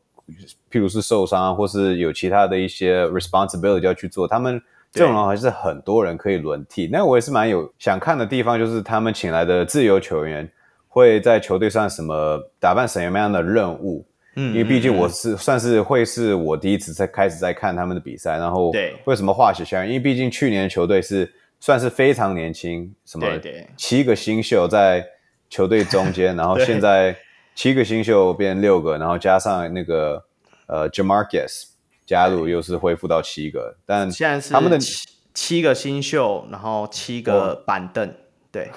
[0.72, 4.62] 譬如是受伤，或是有其他的一些 responsibility 要去做，他们
[4.92, 6.90] 这种人还是很多人可以轮替。
[6.92, 10.50] 那我也是蛮有想看的地方，就是他们请来的自由球员
[10.88, 14.06] 会在球队上什么打扮什么样的任务。
[14.36, 19.90] 嗯，因为毕竟我是算是会是我第一次在开始在看他们的比赛，然后对为什么化学效应？
[19.90, 23.28] 因为毕竟去年球队是算是非常年轻，什么
[23.76, 25.06] 七个新秀在
[25.50, 27.16] 球队中间， 然后现在
[27.56, 30.24] 七个新秀变六个，然后加上那个。
[30.68, 31.64] 呃，Jamarcus
[32.06, 38.14] 加入又是恢复到七个，但现在是他们的七七个新秀，然后七个板凳，
[38.52, 38.72] 对，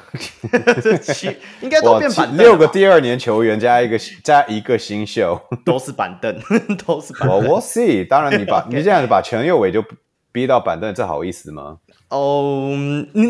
[1.02, 2.36] 七应该都变板凳。
[2.36, 6.36] 六个第二年球员加一个加一个新秀， 都是板凳，
[6.86, 7.44] 都是板凳。
[7.46, 9.84] 我我 see，当然你把你这样子把全右伟就
[10.32, 11.78] 逼到板凳，这好意思吗？
[12.08, 12.76] 哦，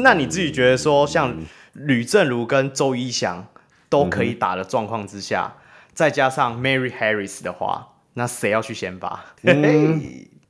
[0.03, 1.37] 那你自己觉得说，像
[1.73, 3.47] 吕正如跟周一翔
[3.89, 5.57] 都可以打的状况之下，
[5.95, 7.90] 再加上 Mary Harris 的话。
[8.12, 9.24] 那谁要去先发？
[9.43, 10.01] 嗯，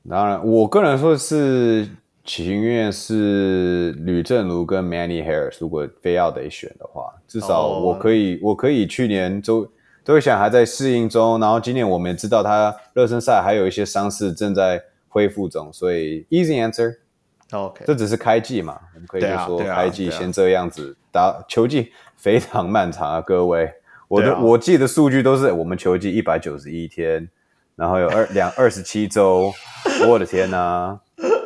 [0.09, 1.87] 当然，我个人说是
[2.25, 9.71] 情愿是吕正如跟 Manny Harris，如果非要得选的话，至少我可以，哦、我可以去年周
[10.03, 16.97] 周一翔还在适应中，然后今年我们也知道他热身赛还有一些伤势正在恢复中，所以 easy answer。
[17.53, 23.71] OK，这只是开季嘛，我们可以就说开季先这样子打，球季非常漫长啊，各位，
[24.09, 27.29] 我的、啊、我记的数据都是我们球季一百九十一天。
[27.81, 29.51] 然后有二两二十七周，
[30.07, 31.01] 我的天哪，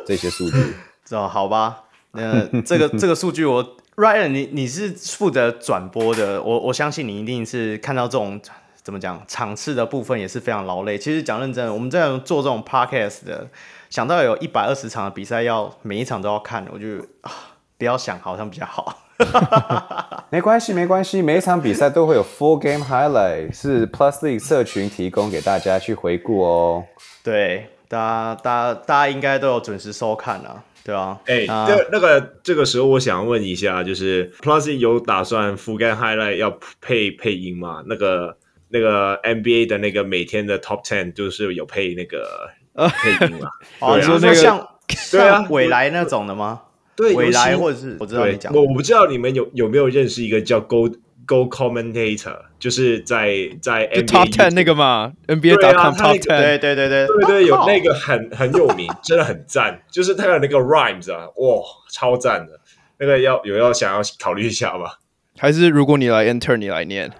[0.05, 0.75] 这些数据，
[1.11, 8.41] 哦，好吧，那这个 这个数据我 Ryan，你你是负责转播的，我我相信你一定是看到这种
[8.83, 10.97] 怎么讲场次的部分也是非常劳累。
[10.97, 13.47] 其实讲认真，我们在做这种 podcast 的，
[13.89, 17.31] 想到有一百二十场的比赛要每一场都要看，我就啊
[17.77, 19.04] 不要想好像比较好。
[20.29, 26.83] 没关系，没关系，每一场比赛都会有 full game highlight，是 Plus League 社群提供给大家去回顾哦。
[27.23, 31.17] 对，大家大家大家应该都有准时收看啊，对啊。
[31.27, 37.81] 哎、欸，那、个这个时候我想问一下，就是 Plus League 有打算 full game highlight 要配配音吗？
[37.87, 38.37] 那个
[38.69, 43.49] 那个 NBA 的那个每天的 Top Ten 就是有配那个 配音吗？
[43.79, 46.61] 哦，说那个像像未来那种的吗？
[46.95, 50.89] 对，未来或者是我知道你讲，我我不知道你们有有没有认识一个叫 Go
[51.25, 57.07] Go Commentator，就是在在 NBA Top Ten 那个嘛，NBA 打 Top Ten，对对对对。
[57.07, 62.59] 对对，有那个很很有名， 真的很赞，就是他有那个 rhymes 啊，哇，超赞的，
[62.99, 64.99] 那个要有要想要考虑一下吧？
[65.37, 67.11] 还是如果你来 enter，你来念，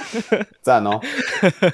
[0.60, 1.00] 赞哦，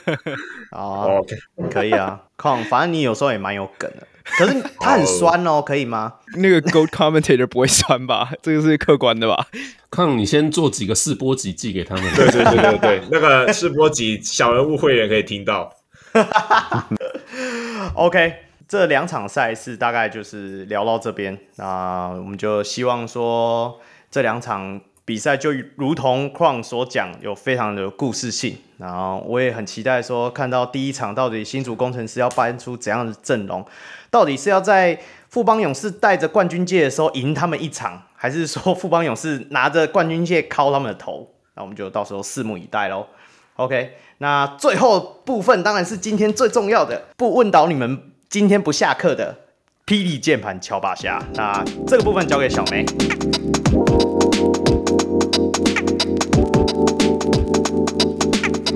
[0.70, 1.36] 好，OK，
[1.70, 4.06] 可以啊，看，反正你有时候也蛮有梗的。
[4.24, 6.14] 可是它很酸哦，可以吗？
[6.36, 8.32] 那个 Gold Commentator 不会酸吧？
[8.42, 9.46] 这个是客观的吧？
[9.90, 12.04] 看你先做几个试播集寄给他们。
[12.16, 15.72] 对对对对对，那个试播集小人物会员可以听到。
[17.94, 18.34] OK，
[18.66, 23.78] 这两场赛事大概就是聊到这边，那我们就希望说
[24.10, 24.80] 这两场。
[25.06, 28.56] 比赛就如同矿所讲，有非常的故事性。
[28.78, 33.64] 然后我也很期待说，看到第一场到底新竹工程师要搬出怎样的阵容？
[34.10, 34.98] 到底是要在
[35.28, 41.28] 富邦勇士带着冠军戒的时候赢他们一场，还是说富邦勇士拿着冠军戒敲他们的头？
[41.54, 43.06] 那我们就到时候拭目以待喽。
[43.56, 49.36] OK，那最后部分当然是今天最重要的，不问倒你们今天不下课的
[49.86, 51.22] 霹雳键盘乔巴夏。
[51.34, 52.84] 那这个部分交给小梅。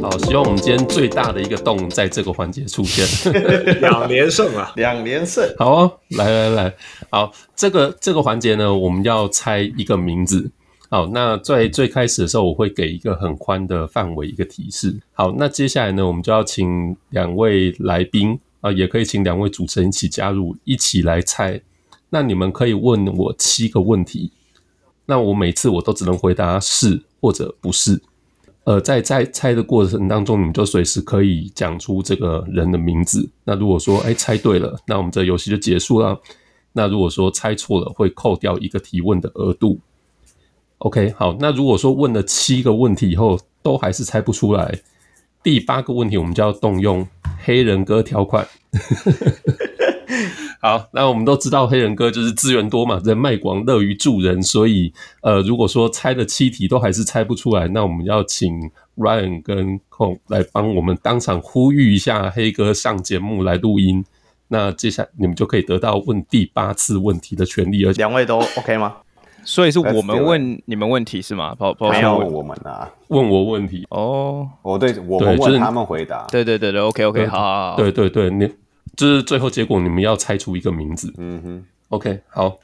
[0.08, 3.04] 好，希望我们今天最大的一个洞在这个环节出现，
[3.82, 5.46] 两连胜啊，两连胜。
[5.58, 6.74] 好哦，来来来，
[7.10, 10.50] 好，这个这个环节呢，我们要猜一个名字。
[10.88, 14.98] 好，那在最开始的时候，我会给一个很宽的范围一个提示。
[15.12, 21.60] 好，那接下来呢，我们就要请两位来宾啊，也可以请两位主持人一起加入，一起来猜。
[22.08, 24.32] 那你们可以问我七个问题，
[25.04, 28.00] 那我每次我都只能回答是或者不是。
[28.68, 33.26] 呃，在在猜的过程当中，你们就随时可以讲出这个人的名字。
[33.44, 36.20] 那如果说哎猜对了，那我们这游戏就结束了。
[36.74, 39.80] 那如果说猜错了，会扣掉一个提问的额度。
[40.80, 41.34] OK，好。
[41.40, 44.78] 那如果说问了七个问题以后都还是猜不出来，
[45.42, 47.08] 第八个问题我们就要动用
[47.42, 48.46] 黑人哥条款。
[50.60, 64.04] 好，那我们都知道黑人哥就是资源多嘛，人脉广，乐于助人，所以呃，如果说猜了七题都还是猜不出来，那我们要请 Ryan 跟 Kong 来帮我们当场呼吁一下黑哥上节目来录音。
[64.48, 68.96] 那接下来你们就可以得到问第八次问题的权利，而且两位都 OK 吗？
[69.44, 71.54] 所以是我们问你们问题是吗？
[71.54, 74.48] 不，不没有问我们啊，问我问题哦。
[74.62, 76.26] 哦，对，我们问他们回答。
[76.32, 78.50] 对对对对，OK OK，好，好，好，对对对，你。
[78.98, 81.14] 就是最后结果，你们要猜出一个名字。
[81.18, 82.58] 嗯哼，OK，好。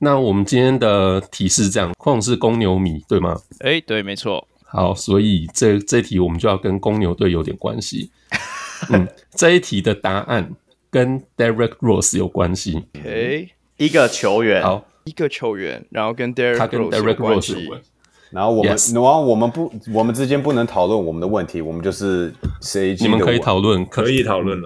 [0.00, 3.40] 那我们今天的提示这样，矿是公牛迷，对吗？
[3.60, 4.46] 哎、欸，对，没错。
[4.64, 8.10] 好，所以这这一题我们就要跟公牛队有点关系。
[8.92, 10.54] 嗯，这一题的答案
[10.90, 12.84] 跟 Derrick Rose 有关系。
[12.98, 17.90] OK，一个球员，好，一个球员，然后跟 Derrick 他跟 Derrick Rose 有关系。
[18.30, 18.92] 然后我们，yes.
[18.92, 22.94] 然后我们不，我们之间不能讨论我们的问题，我们就是谁？
[23.00, 24.60] 你们可以讨论，可以讨论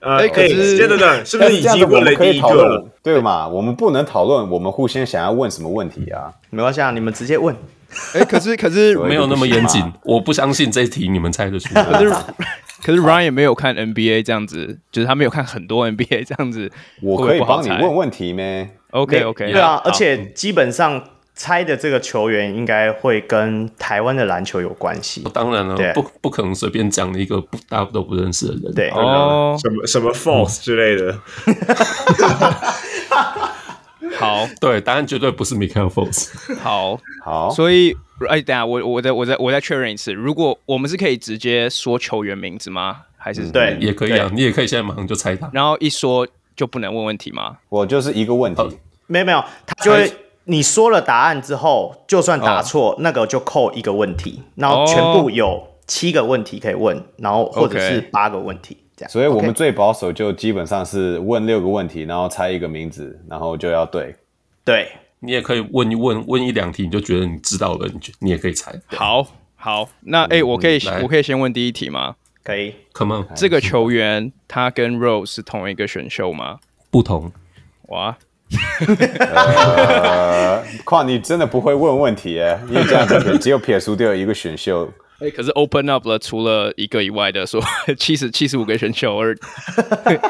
[0.00, 0.16] 啊。
[0.16, 2.84] 哎、呃，可是，等等，是不是已经问了第一个了？
[3.02, 3.46] 对嘛？
[3.46, 6.32] 我们不能讨论我们互相想要问什么问题啊？
[6.50, 7.54] 没关系啊，你们直接问。
[8.14, 11.82] 哎，可是可是没有那么严谨，我不相信这一题你们猜得出来。
[11.84, 12.10] 可是
[12.82, 16.70] 可是 Ryan 没有看 NBA 这样子，就是他没有看很多 NBA 这样子。
[17.02, 21.02] 我可以帮你问问题咩？OK OK，对啊，而且基本上。
[21.40, 25.24] 猜的这个球员应该会跟台湾的篮球有关系。
[25.32, 28.74] 当然了，不不可能随便讲一个不大家都不认识的人。
[28.74, 31.18] 对哦，什么什么 False 之类的。
[34.18, 36.28] 好，对，答案绝对不是 Michael False。
[36.60, 37.96] 好，好，所以
[38.28, 42.98] 哎，等下我我再我再我再确认一次，如果我们是可以直接说球员名字吗？
[43.16, 45.48] 还是对，也可以啊，你也可以现在马上就猜他。
[45.54, 47.56] 然后一说就不能问问题吗？
[47.70, 50.12] 我就是一个问题，没有没有，他就会。
[50.50, 53.00] 你说了答案之后，就算答错，oh.
[53.02, 59.10] 那个就扣一个问题，然后全部有七个问题可以问，然后或者是八个问题这样。
[59.12, 64.16] 所以我们最保守就基本上是问六个问题，然后猜一个名字，然后就要对。
[64.64, 64.88] 对，
[65.20, 68.74] 你也可以问一问，问一两题，你就觉得你知道了，你就你也可以猜。
[68.88, 69.24] 好，
[69.54, 72.16] 好，那哎、欸，我可以我可以先问第一题吗？
[72.42, 73.28] 可以，Come on。
[73.36, 76.58] 这个球员他跟 Rose 是同一个选秀吗？
[76.90, 77.30] 不同。
[77.90, 78.18] 哇。
[79.18, 82.58] 呃，况你真的不会问问题耶？
[82.68, 84.90] 因为这样子只有撇除掉一个选秀。
[85.20, 87.60] 哎、欸，可是 open up 了，除了一个以外的说，
[87.98, 89.40] 七十七十五个选秀， 或者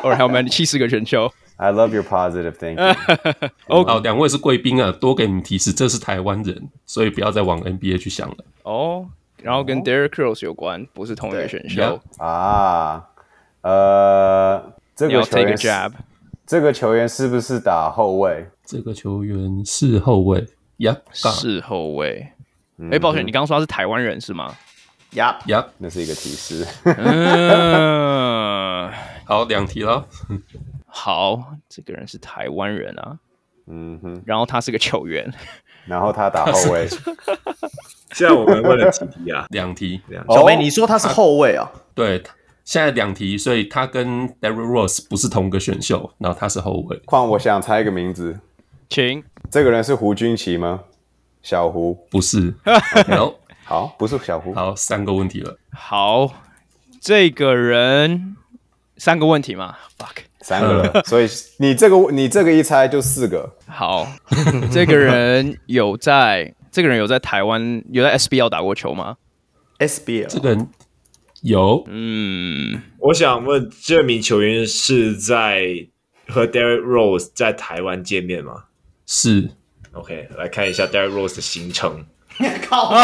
[0.02, 1.32] or how many 七十个选秀。
[1.56, 2.96] I love your positive thinking。
[3.68, 8.36] 好，两位是贵宾啊，多给你们提示，这是台湾人，所以不要再往 NBA 去想了。
[8.62, 9.06] 哦，
[9.42, 13.04] 然后跟 Derrick Rose 有关，不是同一个选秀啊。
[13.62, 15.92] 呃，这个球员 jab，
[16.50, 18.44] 这个球员是不是打后卫？
[18.66, 20.44] 这个球员是后卫
[20.78, 22.18] 呀，yeah, 是后卫。
[22.18, 22.34] 哎、
[22.78, 24.52] 嗯欸，抱歉，你刚刚说他是台湾人是吗？
[25.12, 26.66] 呀呀，那是一个提示。
[26.82, 28.90] 嗯，
[29.24, 30.04] 好，两题了。
[30.86, 33.16] 好，这个人是台湾人啊。
[33.68, 35.32] 嗯哼，然后他是个球员，
[35.86, 36.88] 然后他打后卫。
[38.10, 39.46] 现在我们问了几题啊？
[39.50, 40.00] 两题。
[40.28, 41.70] 小梅，你说他是后卫啊？
[41.94, 42.20] 对，
[42.64, 46.96] 现在两题，所以他跟 Derrick Rose 不是同个选秀，然后他是后卫。
[47.06, 48.38] 况我想猜一个名字，
[48.88, 49.22] 请。
[49.50, 50.82] 这个人是胡军奇吗？
[51.42, 52.06] 小胡？
[52.10, 52.54] 不是。
[53.08, 53.34] No。
[53.64, 54.52] 好，不是小胡。
[54.54, 55.56] 好，三个问题了。
[55.72, 56.28] 好，
[57.00, 58.36] 这个人
[58.96, 61.02] 三个问题吗？Fuck，三个了。
[61.06, 61.28] 所以
[61.58, 63.56] 你这个你这个一猜就四个。
[63.66, 64.06] 好，
[64.72, 69.16] 这个人有在这个人有在台湾有在 SBL 打过球吗
[69.78, 70.68] ？SBL 这个人
[71.42, 71.84] 有。
[71.88, 75.86] 嗯，我想问，这名球员是在
[76.28, 78.64] 和 Derrick Rose 在台湾见面吗？
[79.06, 79.50] 是。
[79.92, 82.04] OK，来看一下 Derrick Rose 的行程。
[82.66, 82.94] 靠！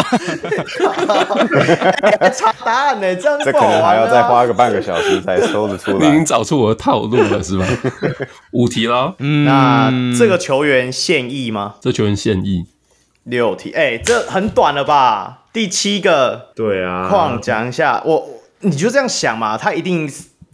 [2.33, 3.15] 查答案呢？
[3.15, 5.99] 这样这可能还要再花个半个小时才搜得出来。
[5.99, 7.67] 你 已经找出我的套路了，是吧？
[8.53, 9.13] 五题了。
[9.19, 11.75] 嗯，那这个球员现役吗？
[11.81, 12.65] 这球员现役。
[13.25, 15.43] 六题，哎、欸，这很短了吧？
[15.57, 17.07] 第七个，对啊。
[17.09, 18.29] 况讲一下，我
[18.59, 20.07] 你就这样想嘛，他一定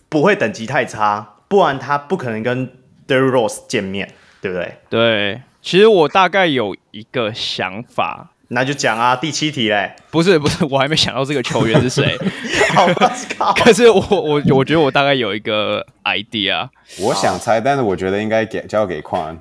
[0.08, 2.70] 不会等级太差，不然他不可能跟
[3.06, 4.78] Derrick Rose 见面，对不对？
[4.90, 8.30] 对，其实我大概有一个想法。
[8.48, 12.18] 那就讲啊，第七题嘞，不是不是，我还没想到这个球员是谁。
[12.74, 13.14] 好吧，
[13.62, 16.70] 可是我我我觉得我大概有一个 idea。
[17.02, 19.38] 我想猜，但是我觉得应该给交给况，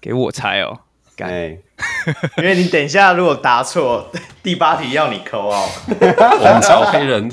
[0.00, 0.78] 给我猜哦。
[1.24, 1.62] 哎、欸，
[2.38, 4.10] 因为你等一下如果答错，
[4.42, 5.68] 第八题要你扣哦。
[5.88, 7.30] 我们找黑人，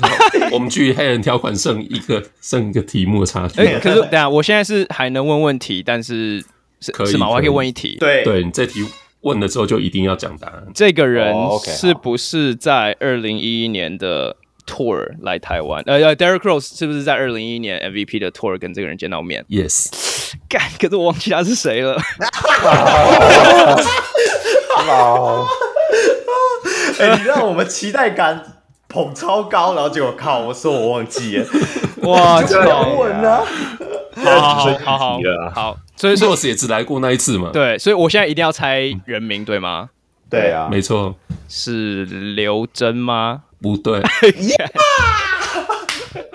[0.52, 3.60] 我们距黑人条款剩一个剩一个题目的差距。
[3.60, 6.44] 哎、欸，可是等下我现在是还能问问题，但是
[6.80, 7.28] 是可以是吗？
[7.28, 7.96] 我还可以问一题。
[7.98, 8.84] 对对，你这题。
[9.24, 10.62] 问了之后就一定要讲答案。
[10.74, 14.36] 这个人是不是在二零一一年的
[14.66, 15.82] tour 来台湾？
[15.86, 19.86] 呃，Derrick Rose 是不是在二零一一年 MVP 的 tour 跟这个人见到面？Yes。
[20.48, 21.96] 干，可是我忘记他是谁了。
[24.88, 25.46] 哇！
[27.00, 31.46] 哎，你让我们期待感捧超高，然后结果靠，我说我忘记了。
[32.02, 33.42] 哇，这个稳啊！
[34.16, 35.18] 好好好好
[35.54, 35.76] 好。
[35.96, 37.50] 所以，Rose 也只来过那一次嘛？
[37.52, 39.90] 对，所以我现在一定要猜人名，嗯、对吗？
[40.30, 41.14] 对啊，没错，
[41.48, 43.42] 是刘真吗？
[43.62, 44.02] 不对。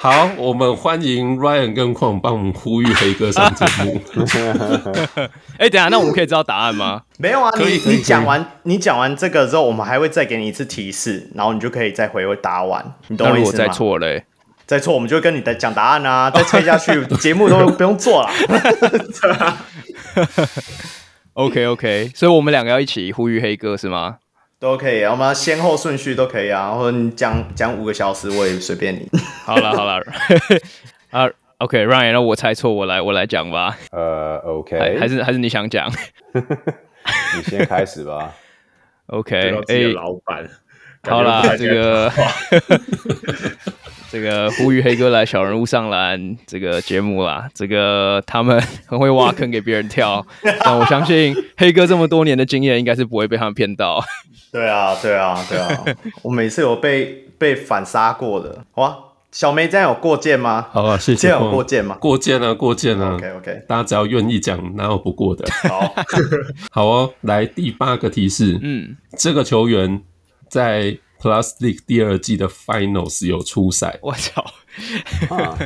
[0.01, 3.99] 好，我们欢迎 Ryan 跟矿帮我们呼吁黑哥上节目。
[5.59, 7.01] 哎、欸，等一下，那我们可以知道答案吗？
[7.17, 12.93] 没有啊，你你讲完你讲完这个之后，我们还会再给你一次提示，然后你就可以再回回答完。
[13.09, 13.51] 你懂我意思吗？
[13.51, 14.23] 那如果再错嘞？
[14.65, 16.31] 再错，我们就跟你的讲答案啊！
[16.31, 18.29] 再猜下去，节目都不用做了。
[21.33, 24.19] OK OK，所以我们两个要一起呼吁黑哥是吗？
[24.59, 26.71] 都可以，我们先后顺序都可以啊。
[26.71, 29.07] 或者你讲讲五个小时，我也随便你。
[29.45, 30.03] 好了好了，
[31.11, 31.29] 啊
[31.59, 33.77] OK，Ryan，那我猜错，我来我来讲吧。
[33.91, 35.91] 呃、uh,，OK，还，还是还是你想讲？
[36.33, 38.33] 你先开始吧。
[39.07, 40.49] OK，哎，老板，
[41.03, 42.11] 好啦，这个。
[44.11, 50.25] 这个呼吁黑哥来小人物上篮这个节目啦，这个他们很会挖坑给别人跳，
[50.63, 54.03] 但我相信黑哥这么多年的经验，应该是不会被他们骗到。
[54.51, 55.85] 对啊，对啊，对啊，
[56.23, 58.65] 我每次有被被反杀过的。
[58.75, 58.97] 哇，
[59.31, 60.65] 小梅这样有过界吗？
[60.71, 61.27] 好啊，谢谢。
[61.27, 61.95] 这样有过界吗？
[62.01, 63.13] 过件啊，过件啊。
[63.13, 65.45] OK OK，大家只要愿意讲，哪有不过的？
[65.69, 65.93] 好，
[66.71, 70.01] 好哦，来第八个提示，嗯，这个球员
[70.49, 70.97] 在。
[71.19, 74.41] Plus League 第二季的 Finals 有出赛，我操、
[75.29, 75.57] 啊，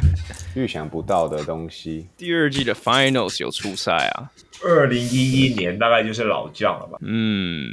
[0.56, 2.08] 预想不到的东西。
[2.18, 4.32] 第二季的 Finals 有出赛啊？
[4.64, 6.98] 二零一一年大概就是老将了吧？
[7.02, 7.70] 嗯，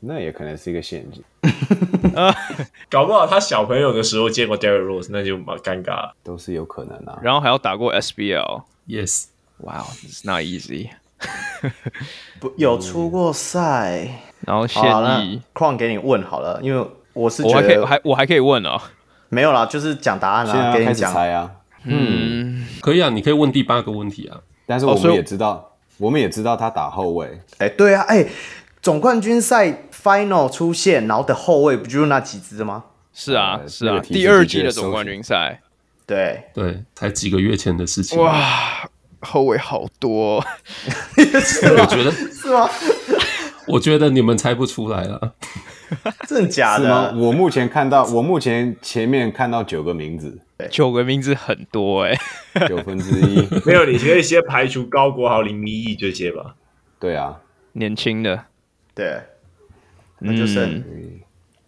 [0.00, 1.24] 那也可能是一个陷阱。
[2.90, 6.10] 搞不好他小朋友的时候见过 Derrick Rose，那就蛮尴尬。
[6.22, 7.18] 都是有可能啊。
[7.22, 8.64] 然后还要打过 SBL。
[8.86, 9.28] Yes。
[9.56, 10.90] Wow，it's not easy。
[12.40, 14.82] 不，有出过赛，嗯、然后现
[15.26, 15.40] 役。
[15.54, 16.86] 况给你问好了，因为。
[17.12, 18.80] 我是觉得我还可以，还我还可以问哦。
[19.28, 21.50] 没有啦，就是讲答案啦，给你讲猜啊。
[21.84, 24.38] 嗯，可以啊，你可以问第八个问题啊。
[24.66, 27.40] 但是我们也知道，我们也知道他打后卫。
[27.58, 28.26] 哎，对啊，哎，
[28.80, 32.84] 总冠军赛 final 出现，然后的后卫不就是那几支吗？
[33.12, 35.60] 是啊，是啊，第二季的总冠军赛，
[36.06, 38.18] 对对，才几个月前的事情。
[38.18, 38.88] 哇，
[39.20, 40.36] 后卫好多，
[41.16, 42.68] 我觉得 是吗？
[43.66, 45.34] 我觉得你们猜不出来了，
[46.26, 46.84] 真的假的？
[46.84, 47.12] 是吗？
[47.16, 50.38] 我目前看到，我目前前面看到九个名字，
[50.70, 52.16] 九个名字很多哎，
[52.68, 53.46] 九分之一。
[53.66, 56.54] 没有，你可以先排除高国豪、林明义这些吧。
[56.98, 57.40] 对啊，
[57.72, 58.44] 年轻的，
[58.94, 59.20] 对，
[60.20, 60.82] 那就是。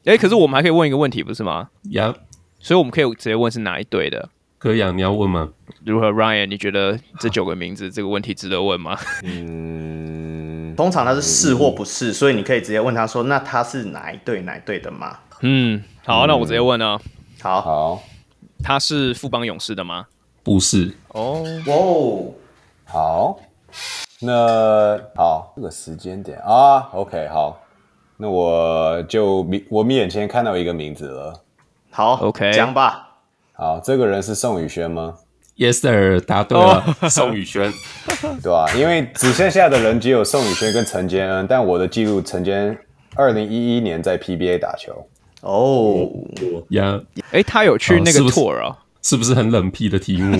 [0.04, 1.70] 哎，可是我们还可以问一个问题，不是吗？
[1.92, 2.16] 呀，Yeah.
[2.60, 4.28] 所以我们可以直接问是哪一队的？
[4.58, 5.50] 可以啊，你要问吗？
[5.84, 6.46] 如何，Ryan？
[6.46, 8.98] 你觉得这九个名字这个问题值得问吗？
[9.22, 10.13] 嗯，
[10.76, 16.98] 通常他是是或不是，所以你可以直接问他说：“那他是哪一队哪一队的吗？”嗯，好，那我直接问啊。
[17.42, 18.02] 好，好，
[18.62, 20.06] 他是富邦勇士的吗？
[20.42, 20.96] 不是。
[21.08, 22.32] 哦，哦，
[22.84, 23.40] 好，
[24.20, 27.60] 那好，这个时间点啊，OK，好。
[28.16, 31.42] 那我就明我们眼前看到一个名字了。
[31.90, 33.16] 好，OK，讲吧。
[33.52, 35.14] 好，这个人是宋宇轩吗
[35.56, 37.72] ？Yes sir，答对了， 宋宇轩，
[38.42, 38.66] 对啊？
[38.76, 42.76] 因为只剩下的人只有宋宇轩跟陈坚恩，但我的记录，陈坚
[43.14, 45.06] 二零一一年在 PBA 打球。
[45.42, 46.08] 哦，
[46.70, 47.00] 呀，
[47.30, 48.78] 哎，他有去那个 tour 啊？
[49.02, 50.34] 是不是很冷僻的题目？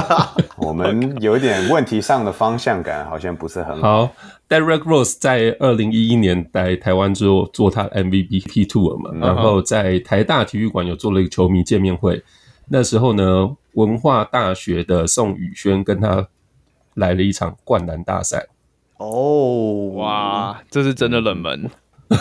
[0.58, 4.06] 我们有一点问题上的方向感，好像不是很好。
[4.06, 4.12] 好
[4.48, 12.20] ，Derrick Rose 在二零一一年来台湾之后做他的 MVP tour 嘛，嗯、然后在台大体育馆有做了一个球迷见面会。
[12.72, 16.28] 那时候呢，文化大学的宋宇轩跟他
[16.94, 18.46] 来了一场灌篮大赛。
[18.98, 21.68] 哦，哇，这是真的冷门。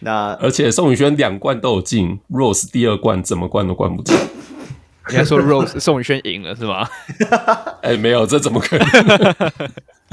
[0.00, 4.14] 那而且宋宇轩两冠都有进，Rose 第二冠怎么灌都灌不进。
[5.08, 6.86] 你还说 Rose 宋宇轩赢了是吗？
[7.80, 8.86] 哎、欸，没有，这怎么可能？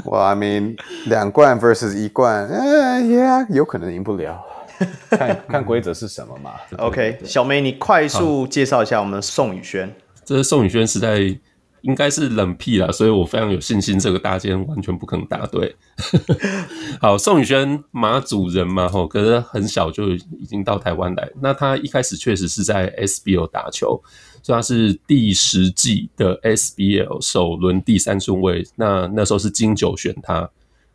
[0.04, 4.42] 我 I mean 两冠 versus 一冠，哎呀，有可能赢不了，
[5.10, 6.52] 看看规则是什么嘛。
[6.78, 9.94] OK，小梅，你快速介绍一下我们宋宇轩。
[10.24, 11.38] 这是宋宇轩时代。
[11.82, 15.74] 应该是冷僻啦，所以我非常有信心，这个大间完全不可能答对。
[17.02, 21.28] 好，宋宇轩马祖人嘛，吼，可是很小就已经到台湾来。
[21.40, 24.00] 那他一开始确实是在 SBL 打球，
[24.44, 28.64] 所以他是第十季的 SBL 首轮第三顺位。
[28.76, 30.48] 那那时候是金九选他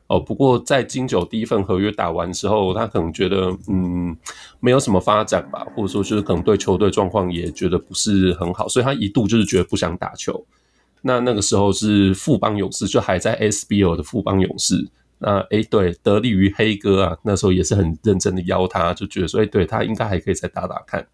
[0.08, 4.16] 哦，不过在金九第一份合约打完之后，他可能觉得嗯
[4.60, 10.46] 没有什么发展吧，或者说就是可能对球队状况也觉得不是很好，所以他一度就是觉得不想打球。
[11.02, 14.88] 那那个时候是富邦勇士，就还在 SBL 的富邦勇士。
[15.20, 21.06] 那哎，对，得力于黑哥啊，那时候也是很认真的邀他，就觉得说，哎，对他应该还可以再打打看，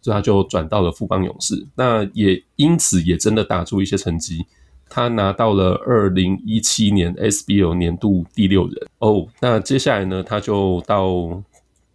[0.00, 1.66] 所以他就转到了富邦勇士。
[1.74, 4.46] 那也因此也真的打出一些成绩，
[4.88, 8.88] 他拿到了二零一七年 SBL 年度第六人。
[8.98, 11.42] 哦，那接下来呢，他就到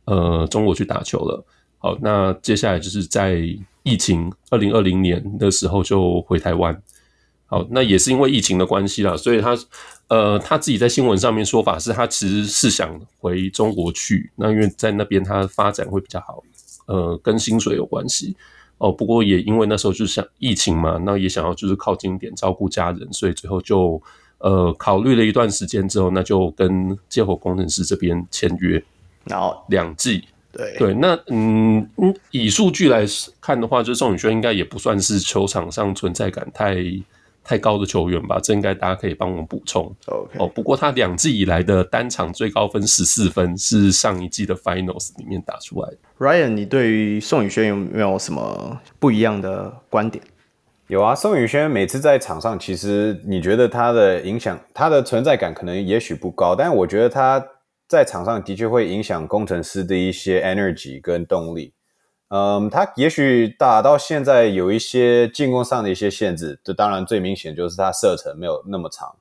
[0.05, 1.43] 呃中国去打球了。
[1.79, 3.41] 好，那接下来就是在
[3.83, 6.81] 疫情二零二零年的时候就回台湾。
[7.45, 9.55] 好，那也是因为疫情的关系啦，所以他
[10.07, 16.41] 呃他自己在新闻上面说法是他其实是想回中国去，那因为在那边他发展会比较好，
[16.87, 18.35] 呃，跟薪水有关系
[18.83, 18.91] 哦。
[18.91, 24.01] 不过也因为那时候就是想疫情嘛，那也想要就是靠近点照顾家人，所以最后就
[24.39, 28.83] 呃考虑了一段时间之后，那就跟街火工程师这边签约，
[29.23, 33.05] 然后两季，对对，那嗯嗯以数据来
[33.39, 36.75] 看的话，就是宋宇轩应该也不算是球场上存在感太。
[37.45, 39.93] 太高的球员吧，这应该大家可以帮我们补充。
[40.05, 45.97] OK，哦，不过他两季以来的单场最高分十四分，是上一季的 Finals 里面打出来的。
[46.19, 50.23] Ryan，你对于宋宇轩有没有什么不一样的观点？
[50.87, 57.43] 有啊，宋宇轩每次在场上，其实你觉得他的影响，他的存在感可能也许不高，但我觉得他
[57.87, 61.73] 在场上的确会影响工程师的一些 energy 跟动力。
[62.29, 69.15] 嗯，他也许打到现在有一些进攻上的一些限制，这当然最明显就是他射程没有那么长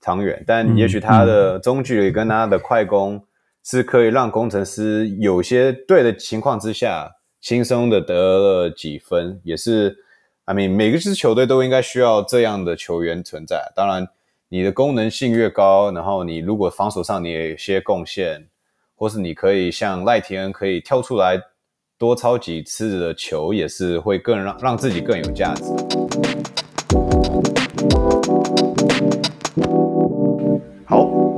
[0.00, 3.22] 长远，但也许他的中距离跟他的快攻
[3.68, 9.96] 是可以让工程师有些对的情况之下轻松的得了几分，也是
[10.44, 13.72] ，I mean 每个支球队都应该需要这样的球员存在。
[13.74, 14.06] 当然，
[14.50, 18.46] 你的功能性越高，然后你如果防守上你也有些贡献，
[18.94, 21.42] 或是你可以像赖廷恩可以跳出来。
[21.98, 25.64] 多抄几次的球也是会更让让自己更有价值。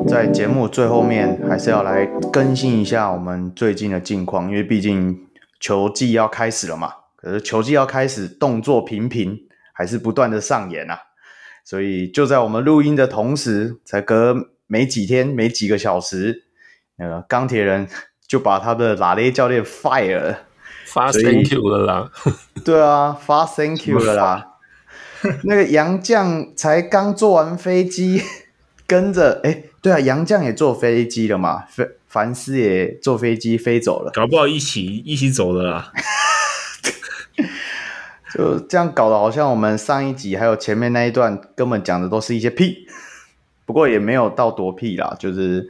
[0.09, 5.29] 在节目最后面还是要来更新一下我们最近的近况，因为毕竟
[5.61, 6.91] 球季要开始了嘛。
[7.15, 9.39] 可是球季要开始，动作频频
[9.75, 10.99] 还是不断的上演啊。
[11.63, 14.35] 所以就在我们录音的同时，才隔
[14.67, 16.45] 没几天、没几个小时，
[16.97, 17.87] 那个钢铁人
[18.27, 20.39] 就把他的拉雷教练 fire 了，
[20.87, 22.11] 发 thank you 了啦。
[22.65, 24.47] 对啊，发 thank you 了啦。
[25.45, 28.23] 那个杨将才刚坐完飞机，
[28.87, 35.93] 跟着哎，对啊，杨将也坐飞机了嘛，凡凡斯也坐飞机飞走了，搞不好一起一起走的啦。
[38.35, 42.87] 就这样搞得好像我们上一集还有前面那一段根本讲的都是一些屁，
[43.65, 45.69] 不过也没有到多屁啦，就是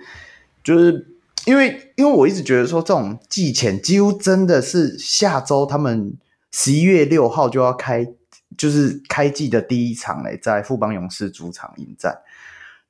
[0.64, 1.06] 就是
[1.44, 6.14] 因为因为我一直觉得说这种季前几乎真的是下周他们
[6.50, 8.04] 十一月六号就要开，
[8.56, 12.18] 就是开季的第一场嘞，在富邦勇士主场迎战，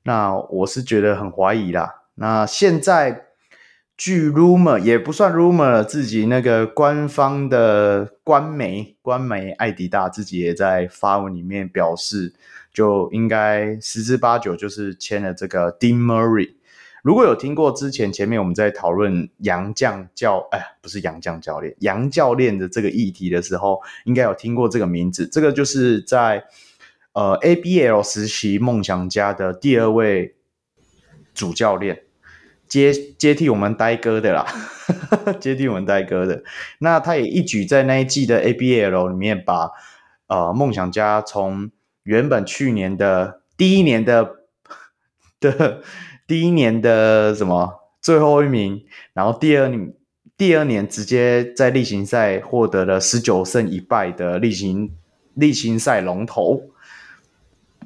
[0.04, 2.02] 那我是觉得很怀疑啦。
[2.14, 3.24] 那现在。
[4.00, 12.32] 据 rumor 也不算 rumor，自己那个官方的官媒官媒爱迪达自己也在发文里面表示，
[12.72, 16.54] 就应该十之八九就是签了这个 Dean Murray。
[17.02, 25.26] 如果有听过之前前面我们在讨论杨将教，哎，不是杨将教练，杨教练的这个议题的时候，应该有听过这个名字。
[25.26, 26.44] 这个就是在
[27.18, 30.36] 呃 ABL 实习梦想家的第二位
[31.34, 32.02] 主教练。
[32.68, 34.44] 接接替我们呆哥的啦，
[35.40, 36.44] 接替我们呆哥的。
[36.80, 39.70] 那他也一举在那一季的 ABL 里面把
[40.26, 41.70] 呃梦想家从
[42.02, 44.40] 原本去年的第一年的
[45.40, 45.82] 的
[46.26, 47.72] 第一年的什么
[48.02, 48.84] 最后一名，
[49.14, 49.94] 然后第二年
[50.36, 54.90] 第二年直接在例行赛获得了十九胜一败的例行
[55.32, 56.60] 例行赛龙头。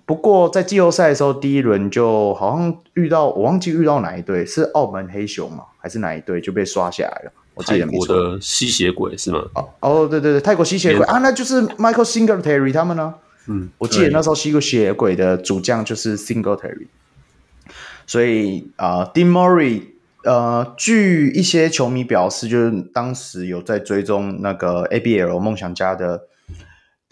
[0.05, 5.65] 不过在季后赛的时候，第一轮就好像遇到我忘记遇到哪一队，是澳门黑熊嘛？
[5.79, 7.33] 还是哪一队就被刷下来了？
[7.55, 8.07] 我记得没错。
[8.07, 9.45] 泰国的吸血鬼是吗？
[9.55, 13.15] 哦哦，对对对，泰国吸血鬼啊，那就是 Michael Singletary 他们呢。
[13.47, 16.89] 嗯，我记得那时候吸血鬼的主将就是 Singletary。
[18.07, 19.83] 所以啊、呃、Dean Murray，
[20.24, 26.23] 呃，据一些球迷表示，就是当时有在追踪那个 ABL 梦想家的。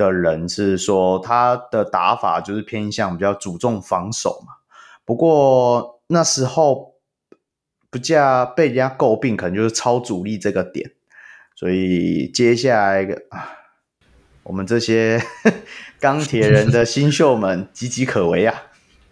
[0.01, 4.55] 的人是说他的打法就是偏向比较注重防守嘛，
[5.05, 6.95] 不过那时候
[7.91, 10.93] 不加被人家诟病，可能就是超主力这个点，
[11.55, 13.53] 所以接下来啊，
[14.45, 15.23] 我们这些
[16.01, 18.63] 钢铁人的新秀们岌岌可危啊，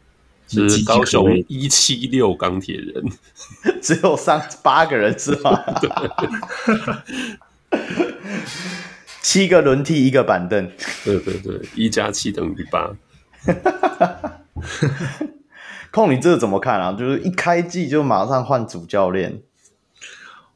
[0.48, 3.04] 是高雄一七六钢铁人，
[3.82, 5.62] 只有三八个人是吗？
[9.28, 10.70] 七个轮替，一个板凳。
[11.04, 12.90] 对对对，一加七等于八。
[15.92, 16.96] 控，你这个怎么看啊？
[16.98, 19.42] 就是一开季就马上换主教练。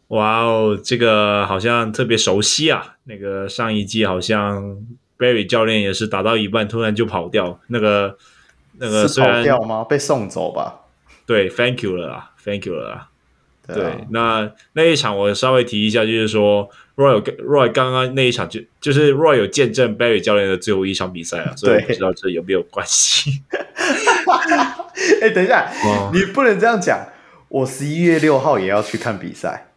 [0.09, 2.97] 哇哦，这个好像特别熟悉啊！
[3.05, 4.79] 那个上一季好像
[5.19, 8.17] Barry 教练也是打到一半突然就跑掉，那个
[8.79, 9.85] 那个是跑掉吗？
[9.85, 10.81] 被送走吧？
[11.27, 13.11] 对，Thank you 了啦，Thank you 了啦。
[13.73, 16.69] 对，啊、对，那那一场我稍微提一下，就是说。
[16.95, 23.43] Roy Roy 刚刚那一场就就是 Roy 有见证 Barry 教练的最后一场比赛啊，所以不知道这有没有关系。
[25.23, 25.73] 哎、欸，等一下，
[26.13, 27.09] 你不能这样讲。
[27.49, 29.69] 我十一月六号也要去看比赛。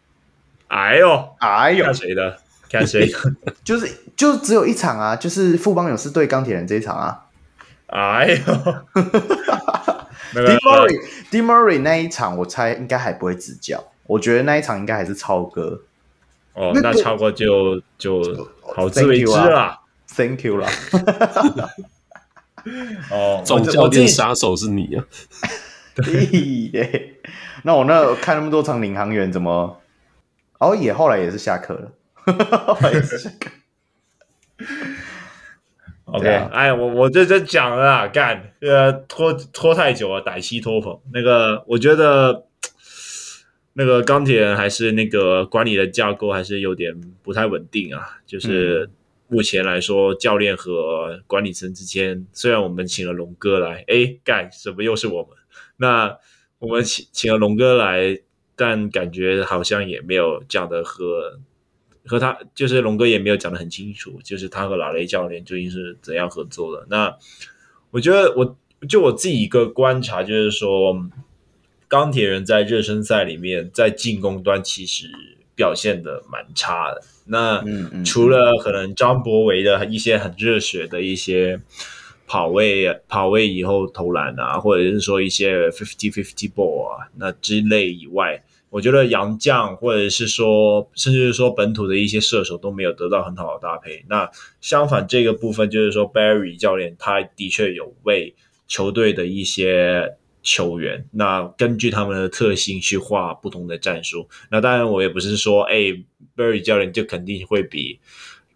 [0.68, 2.38] 哎呦，哎呦，看谁的？
[2.70, 3.18] 看谁的？
[3.64, 7.22] 就是就只有一场啊，就是富邦勇士对钢铁人这一场啊。
[7.86, 8.74] 哎呦
[11.42, 15.82] Murray 那一场我猜应该还不会执教，我觉得那一场应该还是超哥。
[16.54, 19.80] 哦，那超哥就就好自为之啦
[20.14, 20.68] ，Thank you 啦。
[23.10, 25.04] 哦，总教练杀手是你啊？
[25.94, 27.20] 对，
[27.62, 29.80] 那我那看那么多场领航员怎么？
[30.58, 31.92] 哦，也后来也是下课了，
[32.74, 33.50] 后来也是下课。
[36.06, 40.98] OK，哎，我我这这讲了啊，干，呃，拖拖太久了，歹西拖棚。
[41.12, 42.44] 那个，我觉得。
[43.78, 48.88] 那个钢铁人还是那个管理的架构还是有点不太稳定啊，就是
[49.28, 55.36] 目前来说，教练和管理层之间，虽然我们请了龙哥来，哎，干什么又是我们？
[55.76, 56.16] 那
[56.58, 58.18] 我们请请了龙哥来，
[58.56, 61.38] 但感觉好像也没有讲的和
[62.06, 66.86] 和他，就是龙哥也没有讲的很清楚，就是他和老雷教练究竟是怎样合作的。
[66.88, 67.16] 那
[67.90, 68.56] 我觉得我
[68.88, 71.08] 就我自己一个观察，就是说。
[71.88, 75.08] 钢铁人在热身赛里面，在进攻端其实
[75.54, 77.00] 表现的蛮差的。
[77.26, 77.62] 那
[78.04, 81.60] 除了可能张博维的一些很热血的一些
[82.26, 88.42] 跑位、跑位以后投篮啊，或者是说一些 fifty fifty ball 啊，那之类以外，
[88.76, 94.04] 我觉得洋将或者是说，甚至是说本土的一些射手都没有得到很好的搭配。
[94.06, 94.30] 那
[94.60, 98.34] 相反，这个部分就是说，Barry 教练他的确有为。
[98.68, 104.28] 球队的一些球员，那根据他们的特性去画不同的战术。
[104.50, 105.76] 那当然，我也不是说，哎
[106.36, 108.00] ，Berry 教练就肯定会比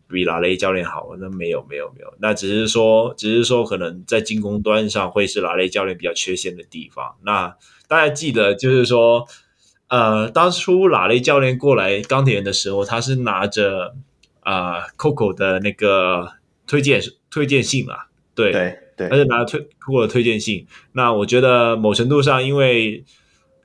[0.08, 7.14] 比拉雷教练好，那没有没有没有，那只是说，只是说可能在进攻端上会是拉雷教练比较缺陷的地方。
[7.22, 7.56] 那
[7.86, 9.24] 大家记得，就是说，
[9.90, 13.94] 呃，当初拉雷教练过来钢铁人的时候，他是拿着
[14.40, 16.32] 啊、呃、Coco 的那个
[16.66, 17.00] 推荐
[17.30, 17.94] 推荐信嘛，
[18.34, 18.50] 对。
[18.50, 23.02] 对对，他是拿推 Coco 的推荐信，那我觉得某程度上，因为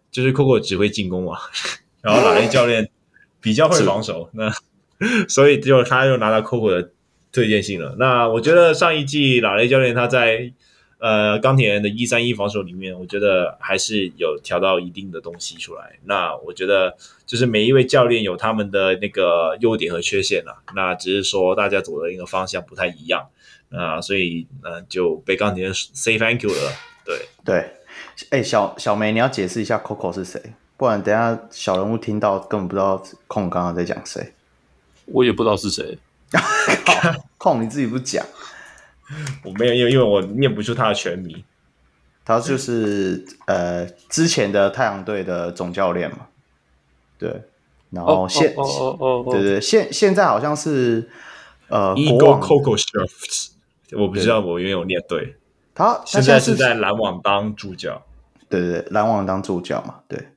[0.09, 1.37] 就是 Coco 只会进攻嘛，
[2.01, 2.89] 然后拉雷教练
[3.41, 4.49] 比较会防守，那
[5.27, 6.89] 所以就他又拿到 Coco 的
[7.33, 7.97] 推荐信了。
[7.99, 10.53] 那我觉得上一季拉雷教练他在
[10.99, 15.99] 呃钢铁人的一三一防守里面，我觉得还是有调到一定的东西出来。
[16.05, 16.95] 那我觉得
[17.25, 23.27] 就是每一位教练有他们的那个优点和缺陷了，那只是说大家走的一个方向不太一样。
[23.71, 26.71] 啊，所以呃就被钢铁人 say thank you 了。
[27.03, 27.55] 对对，
[28.29, 30.41] 哎、欸，小小梅，你要解释一下 Coco 是谁，
[30.77, 34.33] 不然等下小人物听到根本不知道控刚刚在讲谁。
[35.07, 35.97] 我也不知道是谁。
[37.37, 38.25] 控你自己不讲，
[39.43, 41.43] 我没有，因为因为我念不出他的全名。
[42.23, 46.27] 他就是呃之前的太阳队的总教练嘛。
[47.19, 47.43] 对，
[47.91, 51.07] 然后现哦哦对对，现现在好像是
[51.67, 53.51] 呃 Ego Coco Shirts，
[53.91, 55.35] 我不知道我有没有念对，
[55.75, 58.01] 他现在是在篮网当助教，
[58.49, 60.29] 对对对，篮网当助教嘛，对。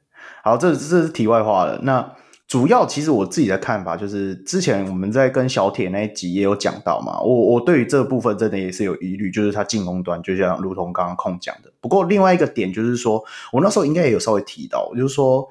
[0.44, 1.80] 好，这这是题外话了。
[1.82, 2.14] 那
[2.48, 11.70] 主要其实我自己的看法就是，之前我们在跟小铁那一集也有讲到嘛，我我对于这部分真的也是有疑虑，就是他进攻端就像如同刚刚空讲的。
[11.80, 13.22] 不过另外一个点就是说，
[13.52, 15.48] 我那时候应该也有稍微提到，就是说，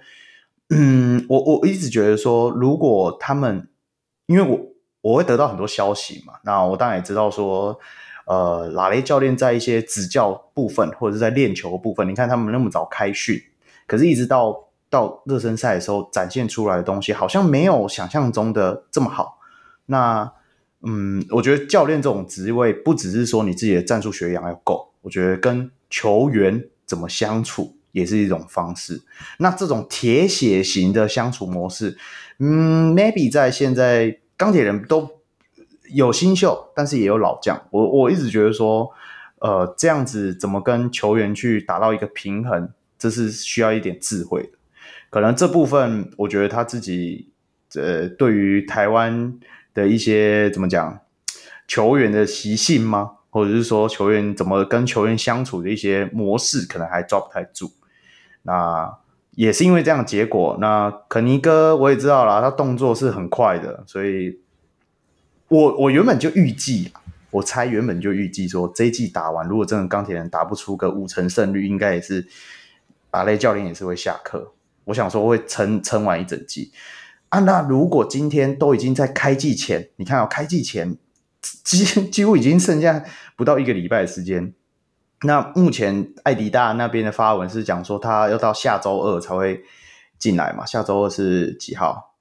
[0.71, 3.69] 嗯，我我一直觉得说，如果他们，
[4.25, 4.59] 因为我。
[5.01, 7.79] 我会得到很多消息嘛，那我当然也知道说，
[8.25, 13.39] 呃，拉雷教练在一些指教部分或者是在练球部分，你看他们那么早开训，
[13.85, 19.39] 可是一直到到热身赛的时候展现出来的东西，好像没有想象中的这么好。
[19.87, 20.31] 那，
[20.83, 29.01] 嗯，我觉得教练这种职位不只是说你自己的战术学养要够，我觉得跟球员怎么相处也是一种方式。
[29.39, 31.97] 那这种铁血型的相处模式，
[32.39, 34.19] 嗯，maybe 在现在。
[34.39, 35.09] 钢铁人都
[35.89, 37.59] 有新秀，但是也有老将。
[37.71, 38.87] 我我一直觉得说，
[39.39, 42.69] 呃，这样子怎么跟球员去达到一个平衡，
[42.99, 44.49] 这是需要一点智慧的。
[45.09, 47.31] 可能这部分，我觉得他自己，
[47.75, 49.37] 呃，对于台湾
[49.73, 50.99] 的一些怎么讲，
[51.67, 53.11] 球员的习性吗？
[53.29, 57.71] 或者是说球员怎么跟球员相处的一些模式，可能还抓不太住。
[58.43, 58.97] 那。
[59.37, 64.39] 也是因为这样结果，那肯尼哥我也知道啦，他动作是很快的，所以
[65.47, 66.91] 我我原本就预计，
[67.29, 72.25] 我猜原本就预计说这一季打完，如果真的钢铁人打不出个五成胜率，应该也是
[73.11, 74.53] 阿雷教练也是会下课。
[74.87, 76.71] 我想说会撑撑完一整季
[77.29, 77.39] 啊。
[77.39, 80.97] 那如果今天都已经在开季前，你看哦，开季前
[81.41, 83.03] 几几乎已经剩下
[83.35, 84.53] 不到一个礼拜的时间。
[85.23, 89.63] 那目前艾迪大那边的发文是讲说，他要到下周二才会
[90.19, 90.65] 进来嘛？
[90.65, 92.15] 下周二是几号？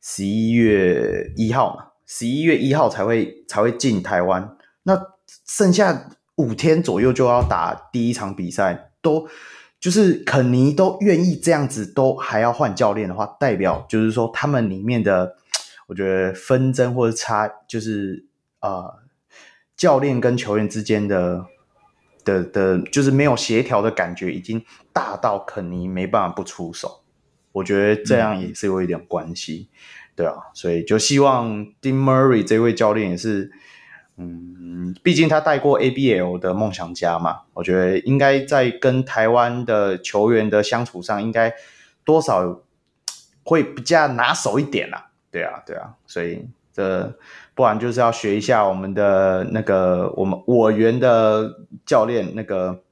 [0.00, 1.86] 十一月一号嘛？
[2.06, 4.56] 十一月一号才会才会进台湾。
[4.84, 4.98] 那
[5.46, 9.28] 剩下五天左右就要打第一场比赛，都
[9.80, 15.36] 就是肯尼都愿意这样子，都还要换教练的话，代表就是说他们里面的，
[15.86, 18.26] 我觉得纷争或者差，就是
[18.60, 18.98] 呃
[19.76, 21.46] 教练跟球员之间的。
[22.24, 27.02] 的的，就是没有协调的感觉，已经大到肯尼没办法不出手。
[27.52, 29.70] 我觉得这样也是有一点关系，
[30.14, 33.50] 对啊，所以就希望 Dean Murray 这位教练也是，
[34.18, 41.54] 嗯，毕竟他带过 ABL 的梦想家嘛，我觉得应该在跟台湾的球员的相处上，应该
[42.04, 42.60] 多少
[43.44, 45.10] 会比较拿手一点啦。
[45.30, 47.16] 对啊，对啊，所以这。
[47.54, 52.84] 不然就是要学一下我们的那个我们我园的教练那个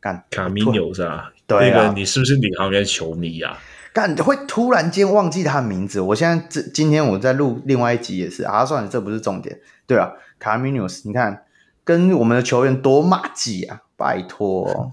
[0.00, 1.32] 干卡米纽是吧？
[1.46, 3.56] 对啊，那个你是不是领航员球迷啊？
[3.92, 6.00] 干会突然间忘记他的名字。
[6.00, 9.60] 我现在这今天我在录另外一集也是啊，算了，这不是重点。
[9.86, 11.44] 对啊，卡米纽斯，你看
[11.84, 14.92] 跟我们的球员多麻吉啊，拜托，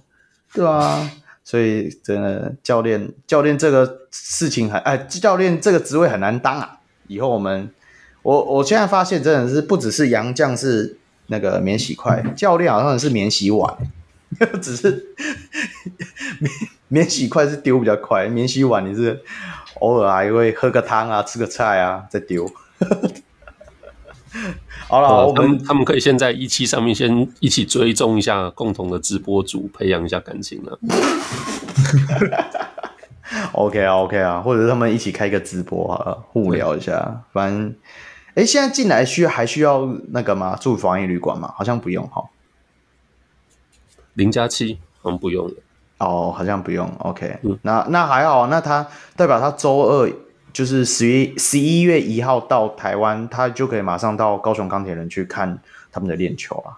[0.54, 1.10] 对啊，
[1.44, 7.72] 所以真的教练教练这个事情很哎，教练这个职位很难当啊，以后我们。
[8.24, 10.98] 我我现在发现真的是不只是杨将是
[11.28, 13.78] 那个免洗筷，教练好像是免洗碗，
[14.64, 15.08] 只是
[16.40, 16.54] 免
[16.88, 19.22] 免洗筷是丢比较快，免洗碗你是
[19.82, 22.50] 偶尔还会喝个汤啊，吃个菜啊再丢。
[24.94, 30.78] 好了，哦、我们他们可以先在一期上面先一起追踪一下共同的直播组，培养一下感情了。
[33.54, 37.24] OK 啊，OK 啊，或者他们一起开个直播啊，互聊一下。
[37.32, 37.76] 反正，
[38.36, 40.56] 哎、欸，现在进来需要还需要那个吗？
[40.62, 41.52] 住防疫旅馆吗？
[41.58, 42.26] 好像不用哈。
[44.14, 45.56] 零加七，好像不用了。
[45.98, 46.88] 哦，好像不用。
[47.00, 50.12] OK，、嗯、那那还好，那他代表他周二
[50.54, 55.60] 就是十一十一月一号到台湾，他就可以马上到高雄钢铁人去看
[55.92, 56.78] 他们的练球啊。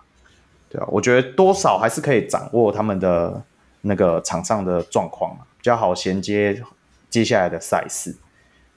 [0.69, 3.43] 对啊，我觉得多少还是可以掌握他们的
[3.81, 5.45] 那个场上的状况啊。
[5.57, 6.61] 比较好衔接
[7.09, 8.15] 接下来的赛事，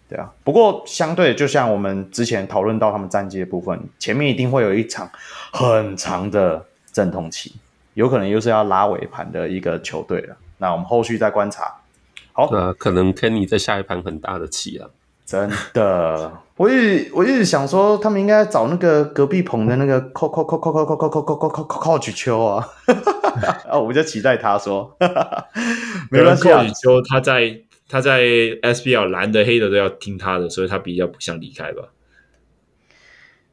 [0.09, 0.33] 对啊。
[0.43, 5.11] 不过相对，就像我们之前讨论到他们战绩的部分，前面一定会有一场
[5.53, 7.55] 很长的阵痛期，
[7.95, 10.37] 有可能又是要拉尾盘的一个球队了。
[10.57, 11.78] 那我们后续再观察。
[12.39, 14.89] 好，那可能 Kenny 在下一盘很大的棋啊。
[15.27, 22.69] 真的，我一直我一直想说，他们应该找那个隔壁棚的那个扣扣扣扣扣扣扣扣扣扣扣扣扣举球啊！
[23.69, 24.97] 哦，我就期待他说，
[26.13, 26.59] 没关系啊。
[26.59, 27.59] 扣举球他在
[27.89, 31.89] 他在 SBL 蓝的黑的都要听他的，所以他比较不想离开吧？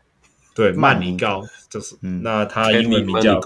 [0.55, 1.97] 对，曼尼高就是。
[2.03, 3.41] 嗯、那他英文名叫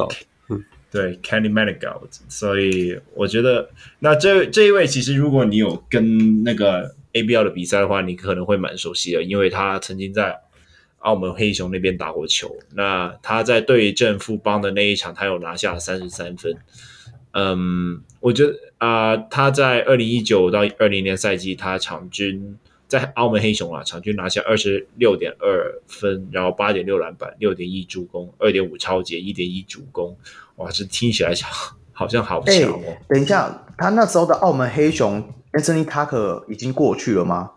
[0.90, 2.20] 对，Canny Manigault。
[2.28, 10.38] 所以我觉得，那这这一位其实，如果你有跟那个 ABL 的比赛的话，你可能会蛮熟悉的，因为他曾经在
[11.02, 12.56] 澳门黑熊那边打过球。
[12.74, 16.56] 那他在对阵富邦的那一场，他有拿下三十三分。
[17.32, 18.54] 嗯，我觉得。
[18.82, 22.58] 啊、呃，他在二零一九到二零年赛季，他场均
[22.88, 30.16] 在澳门黑熊啊，场均拿下二十六点二分，然后八点六篮板，六点一助攻，二点五抄截，一点一主攻，
[30.56, 31.32] 哇，这听起来
[31.92, 32.98] 好像好强哦、欸。
[33.08, 37.52] 等一下，他那时候的澳门黑熊，Anthony Tucker 已经过去了吗？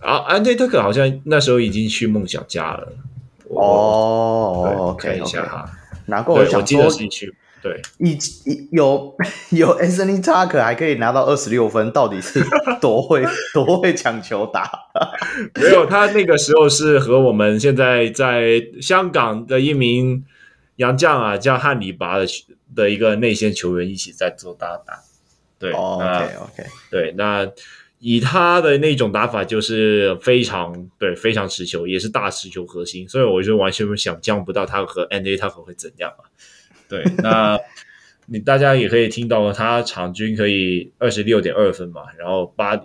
[0.00, 2.92] 啊，Anthony Tucker 好像那时候已经去梦想家了。
[3.48, 5.70] 哦，看一下哈，
[6.06, 6.88] 拿过我想说。
[7.62, 8.16] 对，你
[8.70, 9.16] 有
[9.50, 12.40] 有 Anthony Tucker 还可以拿到二十六分，到底是
[12.80, 14.70] 多会多会抢球打？
[15.60, 20.24] 没有，他那个时候是和我们现在在香港的一名
[20.76, 22.26] 洋将啊，叫汉尼拔的
[22.76, 24.96] 的一个内线球员一起在做搭档。
[25.58, 27.50] 对、oh,，OK OK，对，那
[27.98, 36.28] 以他的那种打法就是非常对，非常持球，也是大持球核心，所以我就完全想象不到他和 Anthony Tucker 会怎样啊。
[36.88, 37.58] 对，那
[38.26, 42.80] 你大家也可以听到，他场均可以二十六点二分嘛，然后八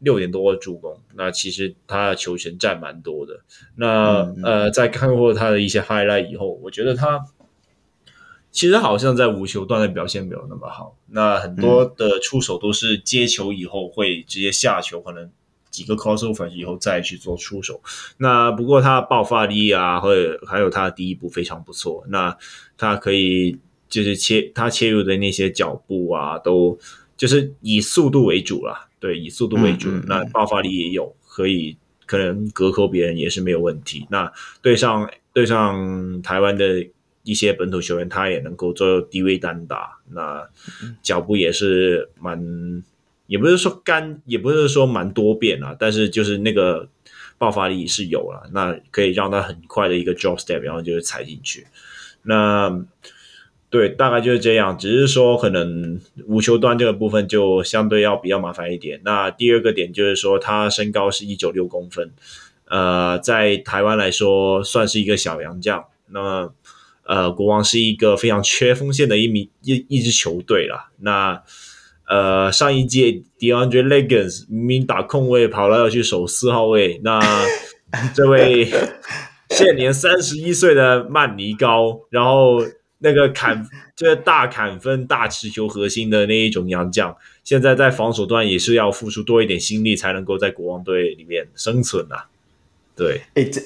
[0.00, 3.40] 六点多助攻，那其实他的球权占蛮多的。
[3.76, 7.18] 那、嗯、呃，在看过他的一些 highlight 以后，我觉得他
[8.56, 10.96] 其实好像在无球段的表现没有那么好。
[11.08, 15.30] 那很多的出手都是接球以后会直接下球，可能
[15.70, 17.82] 几个 crossover 以后再去做出手。
[18.16, 22.02] 那不过他的爆发力啊，或者还有他的第一步非常不错。
[22.08, 22.34] 那
[22.78, 23.58] 他可以
[23.90, 26.78] 就是切他切入的那些脚步啊，都
[27.14, 28.88] 就是以速度为主啦。
[28.98, 29.90] 对，以速度为主。
[29.90, 31.76] 嗯嗯嗯，那爆发力也有，可以
[32.06, 34.06] 可能隔扣别人也是没有问题。
[34.08, 36.86] 那对上对上台湾的
[37.26, 39.98] 一些本土球员，他也能够做低位单打。
[40.12, 40.48] 那
[41.02, 42.82] 脚步也是蛮，
[43.26, 46.88] 也不是说干，也不是说蛮多变啊，但是就是那个
[47.36, 51.66] 爆发力是有了，那可以让他很快的一个 drop step，然后就是踩进去。
[52.22, 52.84] 那
[53.68, 54.78] 对，大概就是这样。
[54.78, 59.00] 只是说，可能无球端这个部分就相对要比较麻烦一点。
[59.04, 62.12] 那第二个点就是说，他身高是一九六公分，
[62.68, 65.84] 呃，在台湾来说算是一个小洋将。
[66.08, 66.54] 那么，
[67.06, 70.90] 呃，国王是一个非常缺锋线的一名一一支球队啦。
[70.98, 71.42] 那
[72.08, 77.00] 呃，上一届 DeAndre Leggins 明明打控卫，跑了要去守四号位。
[77.02, 77.20] 那
[78.14, 78.68] 这位
[79.50, 82.62] 现年三十一岁的曼尼高，然后
[82.98, 92.28] 那个砍，这个大砍分、大持球核心的那一种洋将，现在在防守端也是要付出多一点心力，才能够在国王队里面生存啊。
[92.96, 93.60] 对，哎，这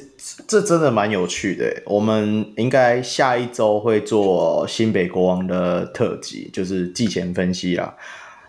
[0.49, 1.83] 这真的蛮有趣的。
[1.87, 7.95] 我们应该下一周会做新北国王的特辑，就是季前分析啦。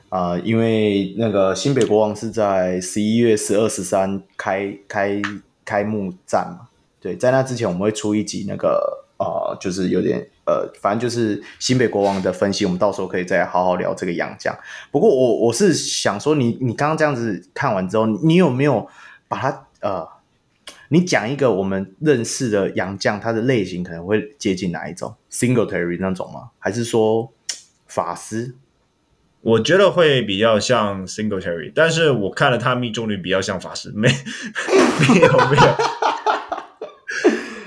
[0.10, 5.22] 啊、因为那个新北国王是在十一月十二、十三开开
[5.64, 6.68] 开幕战嘛，
[7.00, 14.54] 对，在那之前我们会出一集那个呃，就是有点呃，反正就是新北国王的分析，我们到时候可以再好好聊这个洋将。
[14.92, 18.86] 不过我我是想说你，你你刚刚这样子看完之后，你有没有
[19.30, 20.06] 把它呃，
[20.94, 26.50] 你讲一个我们认识的洋将，他的类型可能会接近哪一种？Singletary 那种吗？
[26.60, 27.32] 还是说
[27.88, 28.56] 法师？
[29.40, 35.76] 我觉得会比较像 Singletary，但是我看了他命中率比较像法师，没没有没有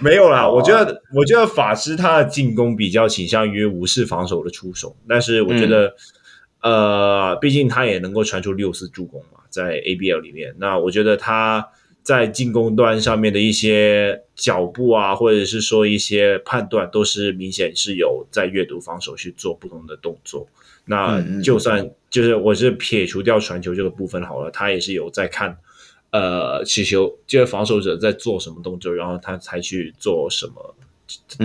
[0.04, 0.46] 没有啦。
[0.46, 5.96] 我觉得我觉得法师他的进攻比较倾向于无视防守的出手，但是我觉得、
[6.60, 11.70] 嗯、呃，毕竟他也能够传出六次助攻嘛，在 ABL 里面，那我觉得他
[12.04, 20.46] 在进攻端上面的一些脚步啊，或者是说一些判断，都是明显是有在阅读防守去做不同的动作。
[20.84, 25.56] 那就算就是我是撇除掉传球这个部分好了，他也是有在看，
[26.10, 30.74] 呃，持球就是防守者在做什么动作，然后他才去做什么，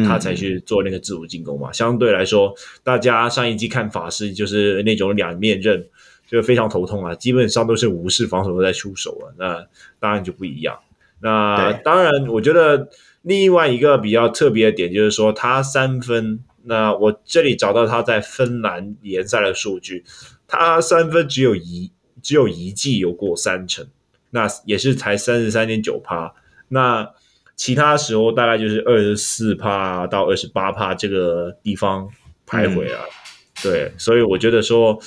[0.06, 1.72] 他才去做那个自主进攻嘛。
[1.72, 2.53] 相对来说，
[2.84, 5.88] 大家上一季看法师就是那种两面刃，
[6.30, 9.34] 就非常头痛啊，基本上都是无视防守都在出手啊。
[9.38, 9.65] 那
[9.99, 10.80] 当然就不一样。
[11.22, 12.89] 那当然，我觉得
[13.23, 16.43] 另外一个比较特别的点就是说，他三分。
[16.64, 20.03] 那我这里找到他在芬兰联赛的数据，
[20.45, 21.89] 他三分只有一
[22.22, 23.88] 只有一季有过三成，
[24.31, 26.31] 那也是才三十三点九趴。
[26.68, 27.10] 那
[27.56, 32.07] 其他时候大概就是二十四趴到二十八趴这个地方
[32.45, 33.06] 徘徊啊。
[33.06, 34.99] 嗯、对，所以我觉得说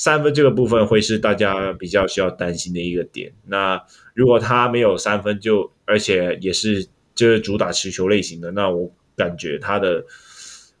[0.00, 3.30] 三分这个部分会是大家比较需要担心的一个点。
[3.44, 3.78] 那
[4.14, 10.04] 如果他没有三分就，而且也是就是主打持球类型的，那我感觉他的。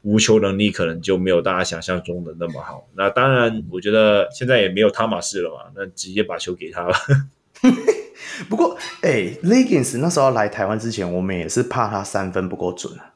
[0.02, 2.88] 无球能力可能就没有大家想象中的那么好。
[2.94, 6.94] 那当然，我觉得现在也没有汤马士了嘛，那直接把球给他了。
[8.48, 13.12] 不过，哎、欸、，Liggins 那时候来台湾之前，我们也是怕他三分不够准啊。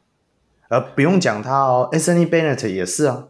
[0.68, 3.28] 而不用讲他哦，Anthony Bennett 也是啊。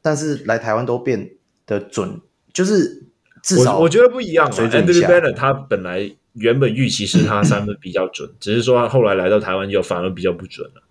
[0.00, 1.32] 但是来台湾都变
[1.68, 2.20] 得准，
[2.52, 3.04] 就是
[3.42, 4.50] 至少我我觉得不一样啊。
[4.50, 10.82] Anthony Bennett 他本来原本预期是他 三分比较准，只是说他后来来到台湾就反而比较不准了。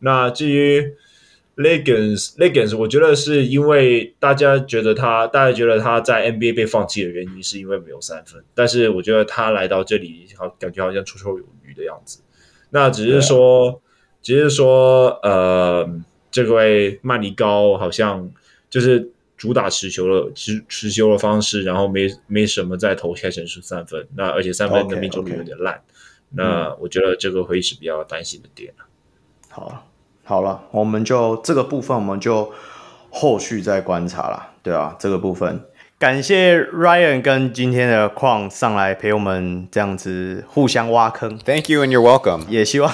[0.00, 0.94] 那至于
[1.56, 12.20] Leggins，Leggins，我觉得是因为大家觉得他，大家觉得他在 NBA 被放弃的原因是因为没有三分，但是我觉得他来到这里，好感觉好像绰绰有余的样子。
[12.70, 13.74] 那只是说，啊、
[14.22, 15.88] 只是说，呃，
[16.30, 18.30] 这位曼尼高好像
[18.70, 25.82] 就是主打持球的持持球的方式，然后没没什么在投开成数三分，那而且三分的命中率有点烂，okay, okay.
[26.32, 28.74] 那我觉得这个会是比较担心的点。
[29.48, 29.86] 好。
[30.24, 32.52] 好了，我们就这个部分，我们就
[33.08, 34.52] 后续再观察啦。
[34.62, 35.58] 对啊，这个部分
[35.98, 41.38] 感谢 Ryan 跟今天的矿上来陪我们这样子互相挖坑。
[41.38, 42.46] Thank you and you're welcome。
[42.50, 42.92] 也希望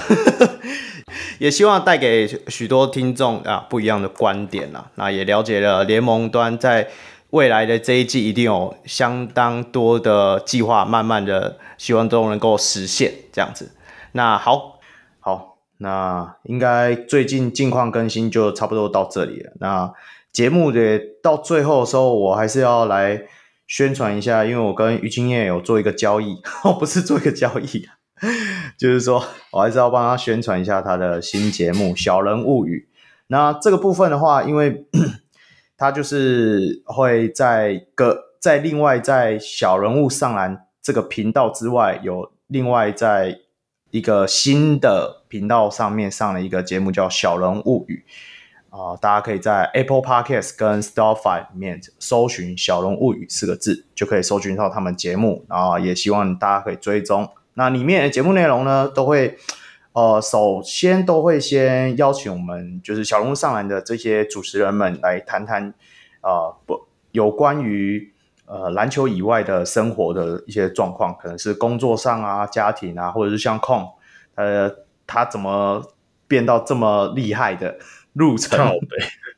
[1.39, 4.90] 也希望带给许多听众啊不一样的观点啦。
[4.94, 6.89] 那也了解了联盟端在
[7.31, 13.72] 未来的这一季一定有相当多的计划，慢慢的希望都能够实现这样子。
[14.12, 14.78] 那好，
[15.20, 15.52] 好。
[15.78, 19.52] 那应该最近近况更新就差不多到这里了。
[19.59, 19.93] 那
[20.32, 23.22] 节目的到最后的时候，我还是要来
[23.66, 27.86] 宣传一下，因为我跟于青叶有做一个交易，哦 不是做一个交易，
[28.78, 32.89] 就是说我还是要帮他宣传一下他的新节目《小人物语》。
[33.27, 34.86] 那这个部分的话，因为
[35.77, 43.41] 他就是会在个在另外在小人物上篮这个频道之外，有另外在。
[43.91, 48.05] 一个新的频道上面上了一个节目叫《小人物语》
[48.77, 55.47] 啊、大家可以在 Apple Podcast 跟 Spotify 里面搜寻“小人物语”四个字，就可以搜寻到他们节目。
[55.49, 57.31] 然后也希望大家可以追踪。
[57.55, 59.36] 那里面的节目内容呢，都会
[59.93, 65.72] 呃，首先都会先邀请我们就是小人物上篮的这些主持人们来谈谈
[66.20, 68.12] 啊，不、呃、有关于
[68.47, 73.89] 呃篮球以外的生活的一些状况，可能是工作上啊、家庭啊，或者是像控，
[74.35, 74.70] 呃，
[75.06, 75.93] 他怎么
[76.26, 77.78] 变到这么厉害的
[78.14, 78.72] 路程？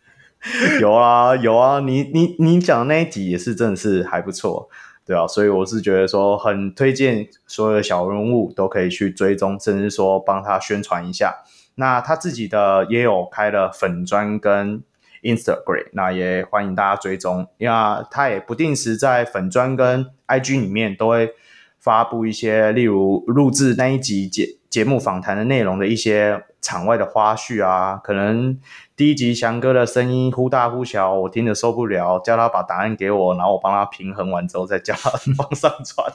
[0.80, 4.70] 有啊有啊，你你你讲的那一集也是真的是还不错，
[5.07, 11.45] 对啊，所以我是觉得说很推荐所有的小人物都可以去追踪，甚至说帮他宣传一下。
[11.77, 14.83] 那他自己的也有开了粉专跟
[15.23, 17.77] Instagram，那也欢迎大家追踪，因为
[18.11, 21.35] 他也不定时在粉专跟 IG 里面都会
[21.78, 28.59] 发布一些，例如录制那一集节节目访谈的内容的一些场外的花絮啊，可能。
[28.97, 36.10] 第一集翔哥的声音忽大忽小，我听着受不了，叫他把答案给我，然后我帮他平衡完之后再叫他 放上传，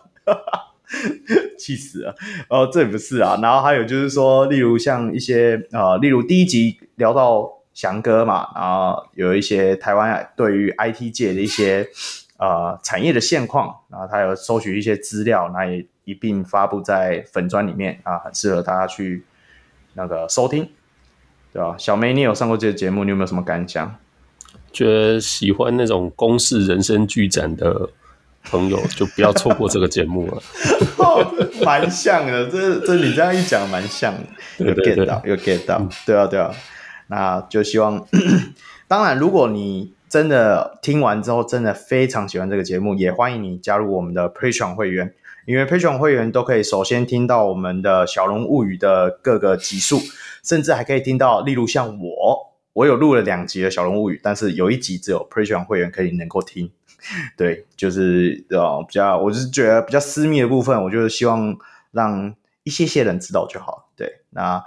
[1.58, 2.16] 气死了。
[2.50, 3.38] 哦，这也不是啊。
[3.42, 11.88] 然后还有就是说，例如像一些呃，例如第一集聊到翔哥嘛，然后有一些台湾对于 IT 界的一些
[12.38, 19.24] 呃产业的现况，然后他有收取一些资料，那也一并发布在粉专里面啊，很适合大家去
[19.94, 20.70] 那个收听。
[21.54, 23.98] 对吧，小梅，你有上过这个节目，你有没有什么感想？
[24.72, 27.90] 觉得喜欢那种公式人生剧展的
[28.46, 30.42] 朋友，就不要错过这个节目了。
[31.66, 35.86] 蛮像的，这这你这样一讲，蛮像的，有 get 到，有 get 到。
[36.06, 36.52] 对啊，对啊，
[37.08, 38.08] 那就希望，
[38.88, 45.14] 当然，如果你真的听完之后，真的非常喜欢这个节目，也欢迎你加入我们的 Patreon 会员，
[45.46, 50.00] 因为 Patreon 会员都可以首先听到我们的小龙物语的各个集数。
[50.44, 56.72] 甚至还可以听到，例如像我，我有录了两集的小龙物语，但是有一集只有 Patreon 会员可以能够听。
[57.38, 61.56] 对，就是呃比较，我是觉得比较私密的部分，我就是希望
[61.92, 63.92] 让一些些人知道就好。
[63.96, 64.64] 对，那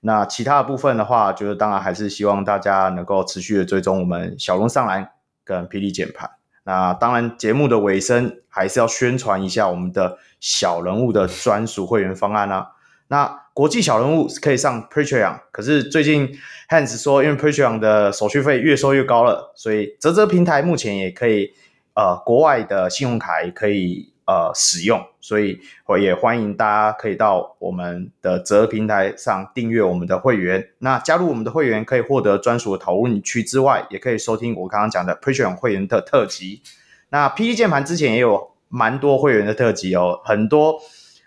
[0.00, 5.08] 那其他的部分的话，就是当然还是希望大家能够持续的追踪我们小龙上篮
[5.42, 6.30] 跟霹雳键盘。
[6.64, 12.68] 那当然节目的尾声还是要宣传一下我们的小人物的专属会员方案啊。
[13.08, 16.36] 那国际小人物可以上 Patreon，可是最近
[16.70, 21.52] Hans 说，因为 Patreon 的手续费越收越高了，所以泽泽平台目前也可以，
[21.94, 30.70] 呃，国外的信用卡也可以呃使用，所以我也欢迎大家可以到我们的啧啧平台上订阅我们的会员。
[30.78, 36.62] 那加入我们的会员可以获得专属的讨论区之外，也可以收听我刚刚讲的 Patreon 会员的特辑。
[37.10, 40.80] 那 PD 键盘之前也有蛮多会员的特辑哦，很多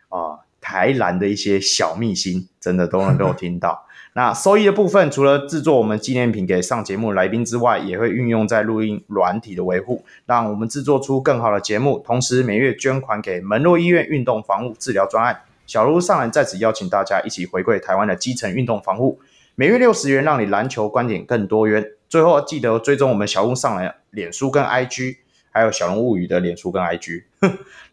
[0.10, 0.46] 啊。
[0.60, 3.87] 台篮的一些小秘辛，真的都能够听到。
[4.18, 12.00] 那收益的部分，除了制作我们纪念品给上节目来宾之外，也会运用在录音软体的维护，让我们制作出更好的节目。
[12.04, 15.42] 同时，每月捐款给门洛医院运动防护治疗专案。
[15.68, 19.20] 小卢上篮在此邀请大家一起回馈台湾的基层运动防护，
[19.54, 21.86] 每月六十元，让你篮球观点更多元。
[22.10, 25.18] 最后记得追踪我们小人物上篮脸书跟 IG，
[25.52, 27.22] 还有小龙物语的脸书跟 IG，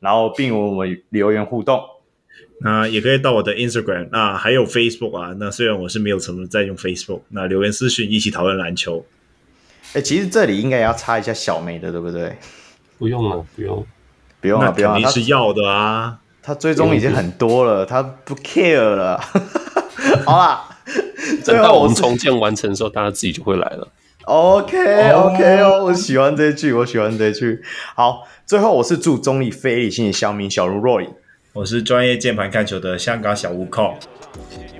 [0.01, 1.83] 然后并与我们留言互动。
[2.61, 5.35] 那也可以到我的 Instagram，那还有 Facebook 啊。
[5.39, 9.05] 那虽然我是没有什么在用 Facebook，那留言私讯一起讨论篮球。
[9.89, 12.37] 哎、欸，其实这里应该要插一下小梅的，对不对？
[12.99, 13.87] 不用了，不用，
[14.41, 14.95] 不用了，不用了。
[14.95, 16.19] 肯定是要的啊！
[16.43, 19.21] 他追踪已经很多了，他不 care 了。
[20.25, 20.65] 好啦，
[21.45, 23.89] 等到我们重建完成的时候，大家自己就会来了。
[24.23, 27.63] OK OK 哦，我喜欢这句，我喜欢这句。
[27.95, 31.09] 好，最后我是祝中立非理性的乡民小如 Roy。
[31.55, 33.97] 我是专业键盘看球的香港小悟空，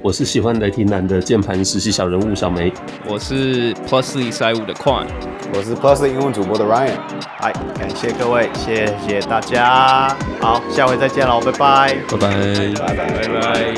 [0.03, 2.73] 我是喜欢雷霆男的键盘实习小人物小梅，
[3.07, 5.07] 我是 Plus 一三五的 Quan，
[5.55, 6.99] 我是 Plus 英文主播的 Ryan。
[7.39, 10.09] 哎，感谢各位，谢谢大家，
[10.41, 12.29] 好，下回再见喽，拜拜，拜拜，
[12.75, 13.73] 拜拜，拜拜。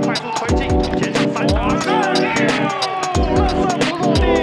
[0.00, 1.46] 快速推进，减少三。